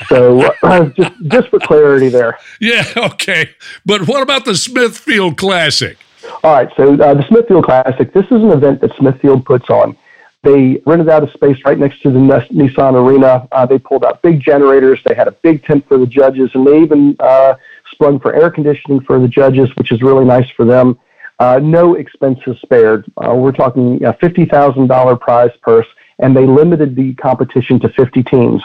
so 0.09 0.41
uh, 0.63 0.87
just 0.91 1.13
just 1.29 1.49
for 1.49 1.59
clarity 1.61 2.09
there. 2.09 2.39
Yeah, 2.61 2.85
okay. 2.97 3.51
But 3.87 4.07
what 4.09 4.23
about 4.23 4.45
the 4.45 4.55
Smithfield 4.55 5.37
Classic? 5.37 5.97
All 6.45 6.53
right, 6.53 6.69
so 6.77 6.95
uh, 6.95 7.15
the 7.15 7.27
Smithfield 7.29 7.65
Classic. 7.65 8.13
This 8.13 8.27
is 8.27 8.43
an 8.43 8.51
event 8.51 8.81
that 8.81 8.95
Smithfield 8.97 9.45
puts 9.45 9.71
on. 9.71 9.97
They 10.43 10.81
rented 10.87 11.09
out 11.11 11.23
a 11.23 11.31
space 11.33 11.59
right 11.67 11.79
next 11.79 12.01
to 12.03 12.11
the 12.11 12.19
Nissan 12.19 12.95
Arena. 12.95 13.47
Uh, 13.53 13.67
they 13.67 13.79
pulled 13.79 14.05
out 14.05 14.23
big 14.23 14.41
generators. 14.41 14.99
They 15.05 15.15
had 15.15 15.29
a 15.29 15.33
big 15.33 15.65
tent 15.65 15.87
for 15.87 15.99
the 15.99 16.07
judges, 16.07 16.51
and 16.55 16.67
they 16.67 16.81
even 16.81 17.15
uh, 17.21 17.55
sprung 17.93 18.19
for 18.21 18.35
air 18.35 18.51
conditioning 18.51 19.01
for 19.01 19.19
the 19.19 19.29
judges, 19.29 19.69
which 19.77 19.93
is 19.93 20.01
really 20.01 20.25
nice 20.25 20.49
for 20.51 20.65
them. 20.65 20.99
Uh, 21.41 21.59
no 21.59 21.95
expenses 21.95 22.57
spared. 22.61 23.11
Uh, 23.17 23.35
we're 23.35 23.51
talking 23.51 24.05
a 24.05 24.13
$50,000 24.13 25.21
prize 25.21 25.51
purse, 25.63 25.87
and 26.19 26.37
they 26.37 26.47
limited 26.47 26.95
the 26.95 27.15
competition 27.15 27.81
to 27.81 27.89
50 27.89 28.23
teams. 28.25 28.63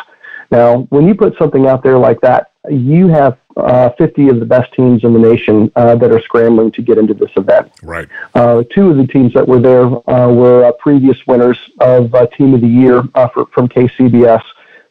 Now, 0.51 0.79
when 0.89 1.07
you 1.07 1.15
put 1.15 1.37
something 1.37 1.65
out 1.67 1.83
there 1.83 1.97
like 1.97 2.19
that, 2.21 2.51
you 2.69 3.07
have 3.07 3.37
uh, 3.55 3.91
50 3.97 4.27
of 4.27 4.39
the 4.41 4.45
best 4.45 4.73
teams 4.73 5.05
in 5.05 5.13
the 5.13 5.19
nation 5.19 5.71
uh, 5.77 5.95
that 5.95 6.11
are 6.11 6.21
scrambling 6.21 6.71
to 6.73 6.81
get 6.81 6.97
into 6.97 7.13
this 7.13 7.31
event. 7.37 7.71
Right. 7.81 8.09
Uh, 8.33 8.63
two 8.69 8.89
of 8.89 8.97
the 8.97 9.07
teams 9.07 9.33
that 9.33 9.47
were 9.47 9.59
there 9.59 9.85
uh, 9.85 10.31
were 10.31 10.65
uh, 10.65 10.73
previous 10.73 11.17
winners 11.27 11.57
of 11.79 12.13
uh, 12.13 12.27
Team 12.27 12.53
of 12.53 12.61
the 12.61 12.67
Year 12.67 13.03
for, 13.33 13.45
from 13.53 13.69
KCBS. 13.69 14.43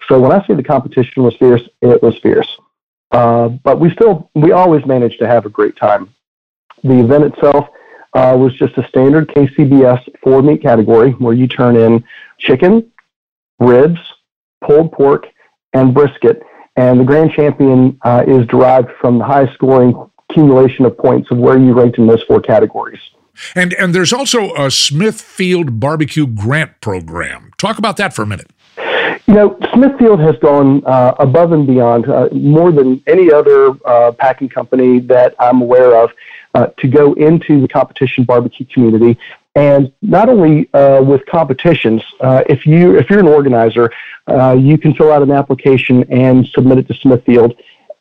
So 0.08 0.18
when 0.18 0.32
I 0.32 0.44
say 0.46 0.54
the 0.54 0.62
competition 0.62 1.22
was 1.22 1.36
fierce, 1.36 1.62
it 1.82 2.02
was 2.02 2.18
fierce. 2.18 2.48
Uh, 3.10 3.48
but 3.48 3.78
we 3.78 3.90
still, 3.90 4.30
we 4.34 4.52
always 4.52 4.84
managed 4.86 5.18
to 5.20 5.26
have 5.26 5.44
a 5.44 5.50
great 5.50 5.76
time. 5.76 6.14
The 6.84 7.00
event 7.00 7.24
itself 7.24 7.66
uh, 8.14 8.36
was 8.38 8.54
just 8.56 8.76
a 8.78 8.86
standard 8.88 9.28
KCBS 9.28 10.06
four 10.22 10.42
meat 10.42 10.62
category 10.62 11.12
where 11.12 11.34
you 11.34 11.48
turn 11.48 11.76
in 11.76 12.04
chicken, 12.38 12.90
ribs, 13.58 13.98
pulled 14.64 14.92
pork, 14.92 15.26
and 15.72 15.92
brisket. 15.92 16.42
And 16.76 17.00
the 17.00 17.04
grand 17.04 17.32
champion 17.32 17.98
uh, 18.02 18.24
is 18.26 18.46
derived 18.46 18.90
from 19.00 19.18
the 19.18 19.24
high 19.24 19.52
scoring 19.54 19.94
accumulation 20.28 20.84
of 20.84 20.96
points 20.96 21.30
of 21.30 21.38
where 21.38 21.58
you 21.58 21.72
ranked 21.72 21.98
in 21.98 22.06
those 22.06 22.22
four 22.24 22.40
categories. 22.40 23.00
And 23.54 23.72
and 23.74 23.94
there's 23.94 24.12
also 24.12 24.54
a 24.54 24.70
Smithfield 24.70 25.80
Barbecue 25.80 26.26
Grant 26.26 26.80
Program. 26.80 27.50
Talk 27.58 27.78
about 27.78 27.96
that 27.96 28.14
for 28.14 28.22
a 28.22 28.26
minute. 28.26 28.48
You 29.26 29.34
know, 29.34 29.58
Smithfield 29.72 30.20
has 30.20 30.36
gone 30.36 30.84
uh, 30.84 31.14
above 31.18 31.52
and 31.52 31.66
beyond 31.66 32.08
uh, 32.08 32.28
more 32.32 32.70
than 32.70 33.02
any 33.06 33.32
other 33.32 33.70
uh, 33.86 34.12
packing 34.12 34.48
company 34.48 35.00
that 35.00 35.34
I'm 35.38 35.62
aware 35.62 35.96
of 35.96 36.10
uh, 36.54 36.66
to 36.78 36.88
go 36.88 37.12
into 37.14 37.60
the 37.60 37.68
competition 37.68 38.24
barbecue 38.24 38.66
community. 38.66 39.18
And 39.56 39.92
not 40.02 40.28
only 40.28 40.72
uh, 40.74 41.02
with 41.02 41.24
competitions, 41.26 42.02
uh, 42.20 42.42
if 42.48 42.66
you 42.66 42.96
if 42.98 43.08
you're 43.08 43.20
an 43.20 43.28
organizer, 43.28 43.90
you 44.56 44.78
can 44.78 44.94
fill 44.94 45.12
out 45.12 45.22
an 45.22 45.30
application 45.30 46.04
and 46.10 46.46
submit 46.48 46.78
it 46.78 46.88
to 46.88 46.94
Smithfield 46.94 47.54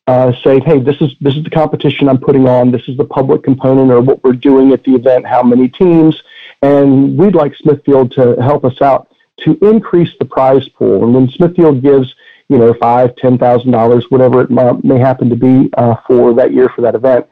uh, 0.07 0.33
say, 0.43 0.59
hey, 0.59 0.79
this 0.79 0.97
is 0.99 1.15
this 1.21 1.35
is 1.35 1.43
the 1.43 1.49
competition 1.49 2.09
I'm 2.09 2.17
putting 2.17 2.47
on. 2.47 2.71
This 2.71 2.87
is 2.87 2.97
the 2.97 3.05
public 3.05 3.43
component 3.43 3.89
or 3.91 4.01
what 4.01 4.23
we're 4.23 4.33
doing 4.33 4.73
at 4.73 4.83
the 4.83 4.95
event. 4.95 5.25
How 5.25 5.43
many 5.43 5.69
teams? 5.69 6.21
And 6.61 7.17
we'd 7.17 7.35
like 7.35 7.55
Smithfield 7.55 8.11
to 8.13 8.35
help 8.41 8.65
us 8.65 8.81
out 8.81 9.09
to 9.39 9.57
increase 9.61 10.11
the 10.19 10.25
prize 10.25 10.67
pool. 10.69 11.03
And 11.03 11.13
when 11.13 11.29
Smithfield 11.29 11.81
gives, 11.81 12.13
you 12.49 12.57
know, 12.57 12.73
five, 12.73 13.15
ten 13.15 13.37
thousand 13.37 13.71
dollars, 13.71 14.05
whatever 14.09 14.41
it 14.41 14.51
may 14.83 14.99
happen 14.99 15.29
to 15.29 15.35
be 15.37 15.69
uh, 15.77 15.95
for 16.05 16.33
that 16.33 16.53
year 16.53 16.69
for 16.69 16.81
that 16.81 16.95
event, 16.95 17.25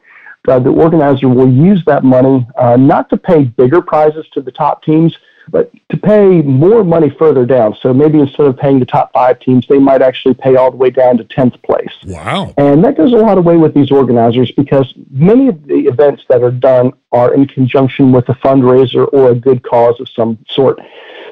uh, 0.48 0.58
the 0.58 0.70
organizer 0.70 1.28
will 1.28 1.50
use 1.50 1.84
that 1.86 2.04
money 2.04 2.46
uh, 2.56 2.76
not 2.76 3.08
to 3.10 3.16
pay 3.16 3.44
bigger 3.44 3.80
prizes 3.80 4.26
to 4.32 4.40
the 4.40 4.50
top 4.50 4.82
teams, 4.82 5.16
but 5.48 5.72
to 5.90 5.96
pay 5.96 6.42
more 6.42 6.84
money 6.84 7.10
further 7.10 7.44
down. 7.44 7.76
So 7.80 7.92
maybe 7.92 8.18
instead 8.18 8.46
of 8.46 8.56
paying 8.56 8.78
the 8.80 8.86
top 8.86 9.12
five 9.12 9.40
teams, 9.40 9.66
they 9.68 9.78
might 9.78 10.02
actually 10.02 10.34
pay 10.34 10.56
all 10.56 10.70
the 10.70 10.76
way 10.76 10.90
down 10.90 11.16
to 11.18 11.24
10th 11.24 11.62
place. 11.62 11.92
Wow. 12.06 12.54
And 12.56 12.84
that 12.84 12.96
goes 12.96 13.12
a 13.12 13.16
lot 13.16 13.38
of 13.38 13.44
way 13.44 13.56
with 13.56 13.74
these 13.74 13.90
organizers 13.90 14.50
because 14.52 14.92
many 15.10 15.48
of 15.48 15.66
the 15.66 15.86
events 15.86 16.24
that 16.28 16.42
are 16.42 16.50
done 16.50 16.92
are 17.12 17.34
in 17.34 17.46
conjunction 17.46 18.12
with 18.12 18.28
a 18.28 18.34
fundraiser 18.34 19.08
or 19.12 19.30
a 19.30 19.34
good 19.34 19.62
cause 19.62 20.00
of 20.00 20.08
some 20.08 20.38
sort. 20.48 20.80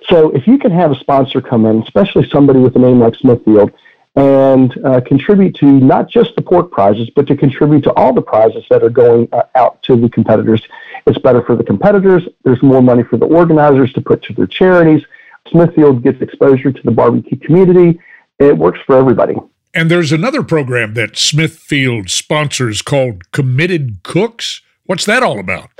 So 0.08 0.30
if 0.30 0.46
you 0.46 0.58
can 0.58 0.70
have 0.72 0.90
a 0.90 0.98
sponsor 0.98 1.40
come 1.40 1.66
in, 1.66 1.82
especially 1.82 2.28
somebody 2.30 2.58
with 2.58 2.74
a 2.76 2.78
name 2.78 3.00
like 3.00 3.14
Smithfield, 3.16 3.72
and 4.16 4.76
uh, 4.84 5.00
contribute 5.06 5.54
to 5.56 5.66
not 5.66 6.08
just 6.08 6.34
the 6.34 6.42
pork 6.42 6.70
prizes, 6.70 7.08
but 7.14 7.26
to 7.28 7.36
contribute 7.36 7.82
to 7.84 7.92
all 7.94 8.12
the 8.12 8.22
prizes 8.22 8.64
that 8.70 8.82
are 8.82 8.90
going 8.90 9.28
uh, 9.32 9.42
out 9.54 9.82
to 9.84 9.96
the 9.96 10.08
competitors. 10.08 10.62
It's 11.06 11.18
better 11.18 11.42
for 11.42 11.56
the 11.56 11.64
competitors. 11.64 12.22
There's 12.44 12.62
more 12.62 12.82
money 12.82 13.04
for 13.04 13.16
the 13.16 13.26
organizers 13.26 13.92
to 13.94 14.00
put 14.00 14.22
to 14.24 14.32
their 14.34 14.46
charities. 14.46 15.02
Smithfield 15.48 16.02
gets 16.02 16.20
exposure 16.20 16.72
to 16.72 16.82
the 16.82 16.90
barbecue 16.90 17.38
community. 17.38 18.00
It 18.38 18.56
works 18.56 18.80
for 18.86 18.96
everybody. 18.96 19.36
And 19.72 19.90
there's 19.90 20.10
another 20.10 20.42
program 20.42 20.94
that 20.94 21.16
Smithfield 21.16 22.10
sponsors 22.10 22.82
called 22.82 23.30
Committed 23.30 24.02
Cooks. 24.02 24.62
What's 24.86 25.06
that 25.06 25.22
all 25.22 25.38
about? 25.38 25.70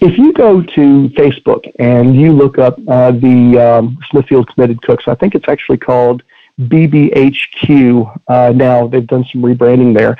If 0.00 0.18
you 0.18 0.32
go 0.32 0.60
to 0.60 1.08
Facebook 1.10 1.72
and 1.78 2.16
you 2.16 2.32
look 2.32 2.58
up 2.58 2.76
uh, 2.88 3.12
the 3.12 3.58
um, 3.58 3.98
Smithfield 4.10 4.48
Committed 4.52 4.82
Cooks, 4.82 5.04
I 5.06 5.14
think 5.14 5.36
it's 5.36 5.48
actually 5.48 5.78
called 5.78 6.24
BBHQ. 6.60 8.20
Uh, 8.28 8.52
now 8.54 8.86
they've 8.86 9.06
done 9.06 9.24
some 9.30 9.42
rebranding 9.42 9.96
there. 9.96 10.16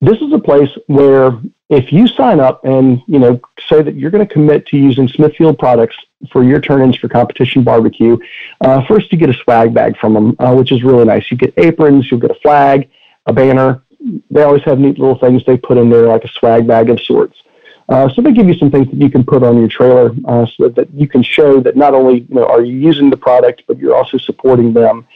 This 0.00 0.20
is 0.20 0.32
a 0.32 0.38
place 0.38 0.70
where 0.88 1.40
if 1.70 1.92
you 1.92 2.06
sign 2.08 2.40
up 2.40 2.64
and 2.64 3.00
you 3.06 3.18
know 3.18 3.40
say 3.68 3.82
that 3.82 3.94
you're 3.94 4.10
going 4.10 4.26
to 4.26 4.32
commit 4.32 4.66
to 4.66 4.76
using 4.76 5.08
Smithfield 5.08 5.58
products 5.58 5.96
for 6.30 6.44
your 6.44 6.60
turn-ins 6.60 6.96
for 6.96 7.08
competition 7.08 7.62
barbecue, 7.62 8.18
uh, 8.60 8.84
first 8.86 9.12
you 9.12 9.18
get 9.18 9.30
a 9.30 9.34
swag 9.34 9.72
bag 9.72 9.96
from 9.98 10.14
them, 10.14 10.36
uh, 10.38 10.54
which 10.54 10.72
is 10.72 10.82
really 10.82 11.04
nice. 11.04 11.30
You 11.30 11.36
get 11.36 11.54
aprons, 11.56 12.10
you'll 12.10 12.20
get 12.20 12.30
a 12.30 12.40
flag, 12.40 12.90
a 13.26 13.32
banner. 13.32 13.82
They 14.30 14.42
always 14.42 14.62
have 14.64 14.80
neat 14.80 14.98
little 14.98 15.18
things 15.18 15.44
they 15.44 15.56
put 15.56 15.78
in 15.78 15.88
there, 15.88 16.08
like 16.08 16.24
a 16.24 16.28
swag 16.28 16.66
bag 16.66 16.90
of 16.90 17.00
sorts. 17.00 17.41
Uh, 17.88 18.08
so 18.08 18.22
they 18.22 18.32
give 18.32 18.48
you 18.48 18.54
some 18.54 18.70
things 18.70 18.86
that 18.88 18.96
you 18.96 19.10
can 19.10 19.24
put 19.24 19.42
on 19.42 19.58
your 19.58 19.68
trailer 19.68 20.12
uh, 20.26 20.46
so 20.56 20.68
that 20.68 20.92
you 20.94 21.08
can 21.08 21.22
show 21.22 21.60
that 21.60 21.76
not 21.76 21.94
only 21.94 22.20
you 22.20 22.34
know, 22.34 22.46
are 22.46 22.62
you 22.62 22.76
using 22.76 23.10
the 23.10 23.16
product, 23.16 23.62
but 23.66 23.78
you're 23.78 23.94
also 23.94 24.18
supporting 24.18 24.72
them. 24.72 25.06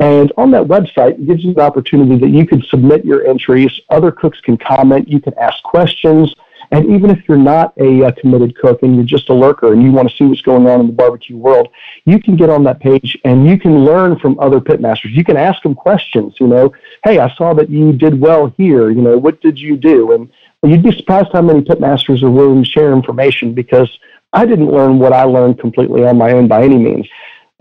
And 0.00 0.32
on 0.36 0.50
that 0.52 0.64
website, 0.64 1.12
it 1.12 1.26
gives 1.26 1.44
you 1.44 1.50
an 1.50 1.60
opportunity 1.60 2.18
that 2.18 2.30
you 2.30 2.46
can 2.46 2.62
submit 2.62 3.04
your 3.04 3.26
entries. 3.26 3.80
Other 3.90 4.10
cooks 4.10 4.40
can 4.40 4.56
comment. 4.56 5.08
You 5.08 5.20
can 5.20 5.34
ask 5.38 5.62
questions. 5.62 6.34
And 6.70 6.90
even 6.90 7.10
if 7.10 7.28
you're 7.28 7.36
not 7.36 7.72
a, 7.78 8.02
a, 8.02 8.12
committed 8.12 8.56
cook 8.56 8.82
and 8.82 8.96
you're 8.96 9.04
just 9.04 9.28
a 9.28 9.34
lurker 9.34 9.72
and 9.72 9.82
you 9.82 9.92
want 9.92 10.10
to 10.10 10.16
see 10.16 10.24
what's 10.24 10.42
going 10.42 10.66
on 10.66 10.80
in 10.80 10.86
the 10.86 10.92
barbecue 10.92 11.36
world, 11.36 11.68
you 12.04 12.18
can 12.18 12.36
get 12.36 12.50
on 12.50 12.64
that 12.64 12.80
page 12.80 13.16
and 13.24 13.46
you 13.46 13.58
can 13.58 13.84
learn 13.84 14.18
from 14.18 14.38
other 14.40 14.60
pitmasters. 14.60 15.12
You 15.12 15.24
can 15.24 15.36
ask 15.36 15.62
them 15.62 15.74
questions. 15.74 16.34
You 16.40 16.48
know, 16.48 16.72
hey, 17.04 17.18
I 17.18 17.32
saw 17.36 17.54
that 17.54 17.70
you 17.70 17.92
did 17.92 18.20
well 18.20 18.52
here. 18.56 18.90
You 18.90 19.02
know, 19.02 19.18
what 19.18 19.40
did 19.40 19.58
you 19.58 19.76
do? 19.76 20.12
And 20.12 20.30
you'd 20.68 20.82
be 20.82 20.96
surprised 20.96 21.28
how 21.32 21.42
many 21.42 21.60
pitmasters 21.60 22.22
are 22.22 22.30
willing 22.30 22.64
to 22.64 22.70
share 22.70 22.92
information 22.92 23.54
because 23.54 23.90
I 24.32 24.46
didn't 24.46 24.70
learn 24.70 24.98
what 24.98 25.12
I 25.12 25.24
learned 25.24 25.60
completely 25.60 26.04
on 26.04 26.18
my 26.18 26.32
own 26.32 26.48
by 26.48 26.64
any 26.64 26.78
means. 26.78 27.08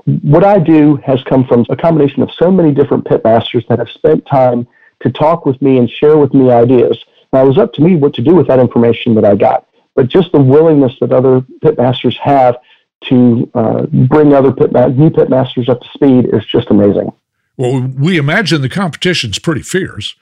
What 0.06 0.44
I 0.44 0.60
do 0.60 0.98
has 0.98 1.24
come 1.24 1.46
from 1.46 1.66
a 1.70 1.76
combination 1.76 2.24
of 2.24 2.32
so 2.38 2.52
many 2.52 2.74
different 2.74 3.06
pitmasters 3.06 3.68
that 3.68 3.80
have 3.80 3.90
spent 3.90 4.26
time 4.26 4.68
to 5.02 5.12
talk 5.12 5.46
with 5.46 5.62
me 5.62 5.78
and 5.78 5.90
share 5.90 6.18
with 6.18 6.34
me 6.34 6.50
ideas. 6.50 6.98
Now, 7.32 7.46
it 7.46 7.48
was 7.48 7.58
up 7.58 7.74
to 7.74 7.82
me 7.82 7.96
what 7.96 8.14
to 8.16 8.22
do 8.22 8.36
with 8.36 8.48
that 8.48 8.60
information 8.60 9.16
that 9.16 9.26
I 9.26 9.36
got, 9.36 9.68
but 9.96 10.08
just 10.08 10.32
the 10.32 10.42
willingness 10.42 10.94
that 11.00 11.12
other 11.12 11.42
pitmasters 11.64 12.18
have 12.18 12.58
to 13.06 13.50
uh, 13.54 13.86
bring 13.86 14.34
other 14.34 14.52
pit 14.52 14.72
new 14.72 15.10
pitmasters 15.10 15.70
up 15.70 15.82
to 15.82 15.88
speed 15.94 16.34
is 16.34 16.46
just 16.46 16.70
amazing. 16.70 17.12
Well, 17.58 17.82
we 17.82 18.18
imagine 18.18 18.62
the 18.62 18.70
competition's 18.70 19.40
pretty 19.40 19.62
fierce. 19.62 20.16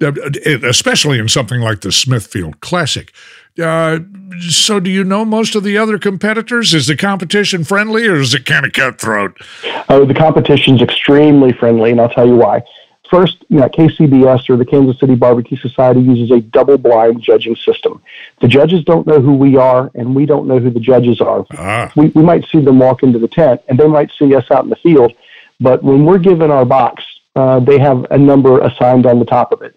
Especially 0.00 1.18
in 1.18 1.28
something 1.28 1.60
like 1.60 1.80
the 1.80 1.92
Smithfield 1.92 2.60
Classic. 2.60 3.12
Uh, 3.60 4.00
so, 4.40 4.80
do 4.80 4.90
you 4.90 5.02
know 5.02 5.24
most 5.24 5.54
of 5.54 5.64
the 5.64 5.78
other 5.78 5.98
competitors? 5.98 6.74
Is 6.74 6.86
the 6.86 6.96
competition 6.96 7.64
friendly 7.64 8.06
or 8.06 8.16
is 8.16 8.34
it 8.34 8.44
kind 8.44 8.66
of 8.66 8.72
cutthroat? 8.72 9.40
Oh, 9.88 10.04
the 10.04 10.14
competition's 10.14 10.82
extremely 10.82 11.52
friendly, 11.52 11.90
and 11.90 12.00
I'll 12.00 12.10
tell 12.10 12.26
you 12.26 12.36
why. 12.36 12.62
First, 13.10 13.44
you 13.48 13.58
know, 13.58 13.68
KCBS 13.68 14.50
or 14.50 14.56
the 14.56 14.64
Kansas 14.64 14.98
City 14.98 15.14
Barbecue 15.14 15.56
Society 15.56 16.00
uses 16.00 16.30
a 16.32 16.40
double 16.40 16.76
blind 16.76 17.22
judging 17.22 17.54
system. 17.56 18.02
The 18.40 18.48
judges 18.48 18.84
don't 18.84 19.06
know 19.06 19.20
who 19.20 19.36
we 19.36 19.56
are, 19.56 19.90
and 19.94 20.14
we 20.14 20.26
don't 20.26 20.46
know 20.46 20.58
who 20.58 20.70
the 20.70 20.80
judges 20.80 21.20
are. 21.20 21.46
Ah. 21.52 21.92
We, 21.96 22.08
we 22.08 22.22
might 22.22 22.44
see 22.48 22.60
them 22.60 22.78
walk 22.78 23.02
into 23.02 23.18
the 23.18 23.28
tent, 23.28 23.62
and 23.68 23.78
they 23.78 23.86
might 23.86 24.10
see 24.18 24.34
us 24.34 24.44
out 24.50 24.64
in 24.64 24.70
the 24.70 24.76
field, 24.76 25.12
but 25.60 25.82
when 25.82 26.04
we're 26.04 26.18
given 26.18 26.50
our 26.50 26.64
box, 26.64 27.04
uh, 27.36 27.60
they 27.60 27.78
have 27.78 28.06
a 28.10 28.18
number 28.18 28.60
assigned 28.60 29.06
on 29.06 29.18
the 29.18 29.24
top 29.24 29.52
of 29.52 29.62
it 29.62 29.75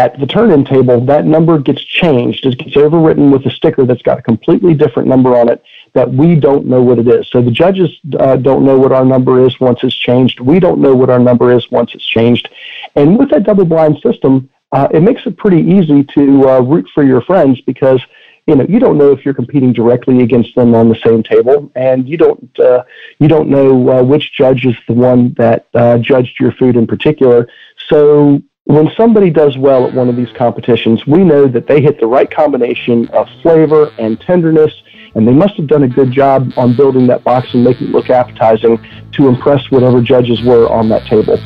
at 0.00 0.18
the 0.18 0.26
turn-in 0.26 0.64
table, 0.64 0.98
that 1.04 1.26
number 1.26 1.58
gets 1.58 1.82
changed. 1.84 2.46
It 2.46 2.56
gets 2.56 2.74
overwritten 2.74 3.30
with 3.30 3.44
a 3.44 3.50
sticker 3.50 3.84
that's 3.84 4.00
got 4.00 4.18
a 4.18 4.22
completely 4.22 4.72
different 4.72 5.06
number 5.08 5.36
on 5.36 5.50
it 5.50 5.62
that 5.92 6.10
we 6.10 6.36
don't 6.36 6.64
know 6.64 6.80
what 6.80 6.98
it 6.98 7.06
is. 7.06 7.28
So 7.28 7.42
the 7.42 7.50
judges 7.50 7.90
uh, 8.18 8.36
don't 8.36 8.64
know 8.64 8.78
what 8.78 8.92
our 8.92 9.04
number 9.04 9.44
is 9.46 9.60
once 9.60 9.80
it's 9.82 9.94
changed. 9.94 10.40
We 10.40 10.58
don't 10.58 10.80
know 10.80 10.94
what 10.94 11.10
our 11.10 11.18
number 11.18 11.52
is 11.52 11.70
once 11.70 11.90
it's 11.94 12.06
changed. 12.06 12.48
And 12.96 13.18
with 13.18 13.28
that 13.30 13.42
double 13.42 13.66
blind 13.66 13.98
system, 14.02 14.48
uh, 14.72 14.88
it 14.90 15.02
makes 15.02 15.26
it 15.26 15.36
pretty 15.36 15.60
easy 15.76 16.02
to 16.16 16.48
uh, 16.48 16.60
root 16.60 16.88
for 16.94 17.02
your 17.02 17.20
friends 17.20 17.60
because 17.60 18.00
you 18.46 18.56
know 18.56 18.64
you 18.68 18.78
don't 18.78 18.96
know 18.96 19.12
if 19.12 19.22
you're 19.24 19.34
competing 19.34 19.72
directly 19.74 20.22
against 20.22 20.54
them 20.54 20.74
on 20.74 20.88
the 20.88 20.98
same 21.06 21.22
table, 21.22 21.70
and 21.74 22.08
you 22.08 22.16
don't 22.16 22.58
uh, 22.58 22.82
you 23.18 23.28
don't 23.28 23.48
know 23.50 23.70
uh, 23.90 24.02
which 24.02 24.32
judge 24.32 24.64
is 24.64 24.76
the 24.88 24.94
one 24.94 25.34
that 25.34 25.66
uh, 25.74 25.98
judged 25.98 26.40
your 26.40 26.52
food 26.52 26.76
in 26.76 26.86
particular. 26.86 27.48
So 27.88 28.40
when 28.74 28.90
somebody 28.96 29.30
does 29.30 29.56
well 29.58 29.86
at 29.86 29.94
one 29.94 30.08
of 30.08 30.16
these 30.16 30.30
competitions, 30.36 31.06
we 31.06 31.24
know 31.24 31.46
that 31.48 31.66
they 31.66 31.80
hit 31.80 31.98
the 31.98 32.06
right 32.06 32.30
combination 32.30 33.08
of 33.08 33.28
flavor 33.42 33.92
and 33.98 34.20
tenderness, 34.20 34.72
and 35.14 35.26
they 35.26 35.32
must 35.32 35.54
have 35.54 35.66
done 35.66 35.82
a 35.82 35.88
good 35.88 36.12
job 36.12 36.52
on 36.56 36.76
building 36.76 37.06
that 37.08 37.24
box 37.24 37.52
and 37.52 37.64
making 37.64 37.88
it 37.88 37.90
look 37.90 38.10
appetizing 38.10 38.78
to 39.12 39.28
impress 39.28 39.70
whatever 39.70 40.00
judges 40.00 40.40
were 40.42 40.68
on 40.68 40.88
that 40.88 41.04
table. 41.06 41.38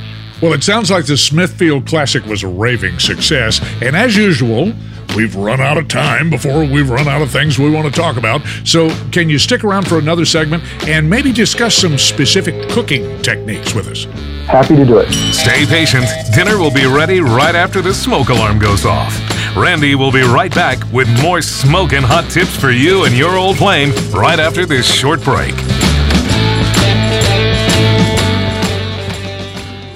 Well, 0.42 0.52
it 0.52 0.62
sounds 0.62 0.90
like 0.90 1.06
the 1.06 1.16
Smithfield 1.16 1.86
Classic 1.86 2.24
was 2.26 2.42
a 2.42 2.48
raving 2.48 2.98
success, 2.98 3.60
and 3.80 3.96
as 3.96 4.16
usual, 4.16 4.72
we've 5.16 5.36
run 5.36 5.60
out 5.60 5.78
of 5.78 5.88
time 5.88 6.28
before 6.28 6.58
we've 6.64 6.90
run 6.90 7.08
out 7.08 7.22
of 7.22 7.30
things 7.30 7.58
we 7.58 7.70
want 7.70 7.86
to 7.86 7.92
talk 7.92 8.16
about. 8.18 8.42
So, 8.64 8.90
can 9.12 9.30
you 9.30 9.38
stick 9.38 9.64
around 9.64 9.88
for 9.88 9.98
another 9.98 10.26
segment 10.26 10.62
and 10.86 11.08
maybe 11.08 11.32
discuss 11.32 11.74
some 11.74 11.96
specific 11.96 12.68
cooking 12.68 13.22
techniques 13.22 13.74
with 13.74 13.88
us? 13.88 14.06
Happy 14.46 14.76
to 14.76 14.84
do 14.84 14.98
it. 14.98 15.10
Stay 15.32 15.64
patient. 15.64 16.04
Dinner 16.34 16.58
will 16.58 16.70
be 16.70 16.84
ready 16.84 17.20
right 17.20 17.54
after 17.54 17.80
the 17.80 17.94
smoke 17.94 18.28
alarm 18.28 18.58
goes 18.58 18.84
off. 18.84 19.18
Randy 19.56 19.94
will 19.94 20.12
be 20.12 20.20
right 20.20 20.54
back 20.54 20.78
with 20.92 21.08
more 21.22 21.40
smoke 21.40 21.92
and 21.92 22.04
hot 22.04 22.30
tips 22.30 22.54
for 22.54 22.70
you 22.70 23.04
and 23.04 23.16
your 23.16 23.36
old 23.38 23.56
flame 23.56 23.90
right 24.12 24.38
after 24.38 24.66
this 24.66 24.86
short 24.86 25.22
break. 25.22 25.54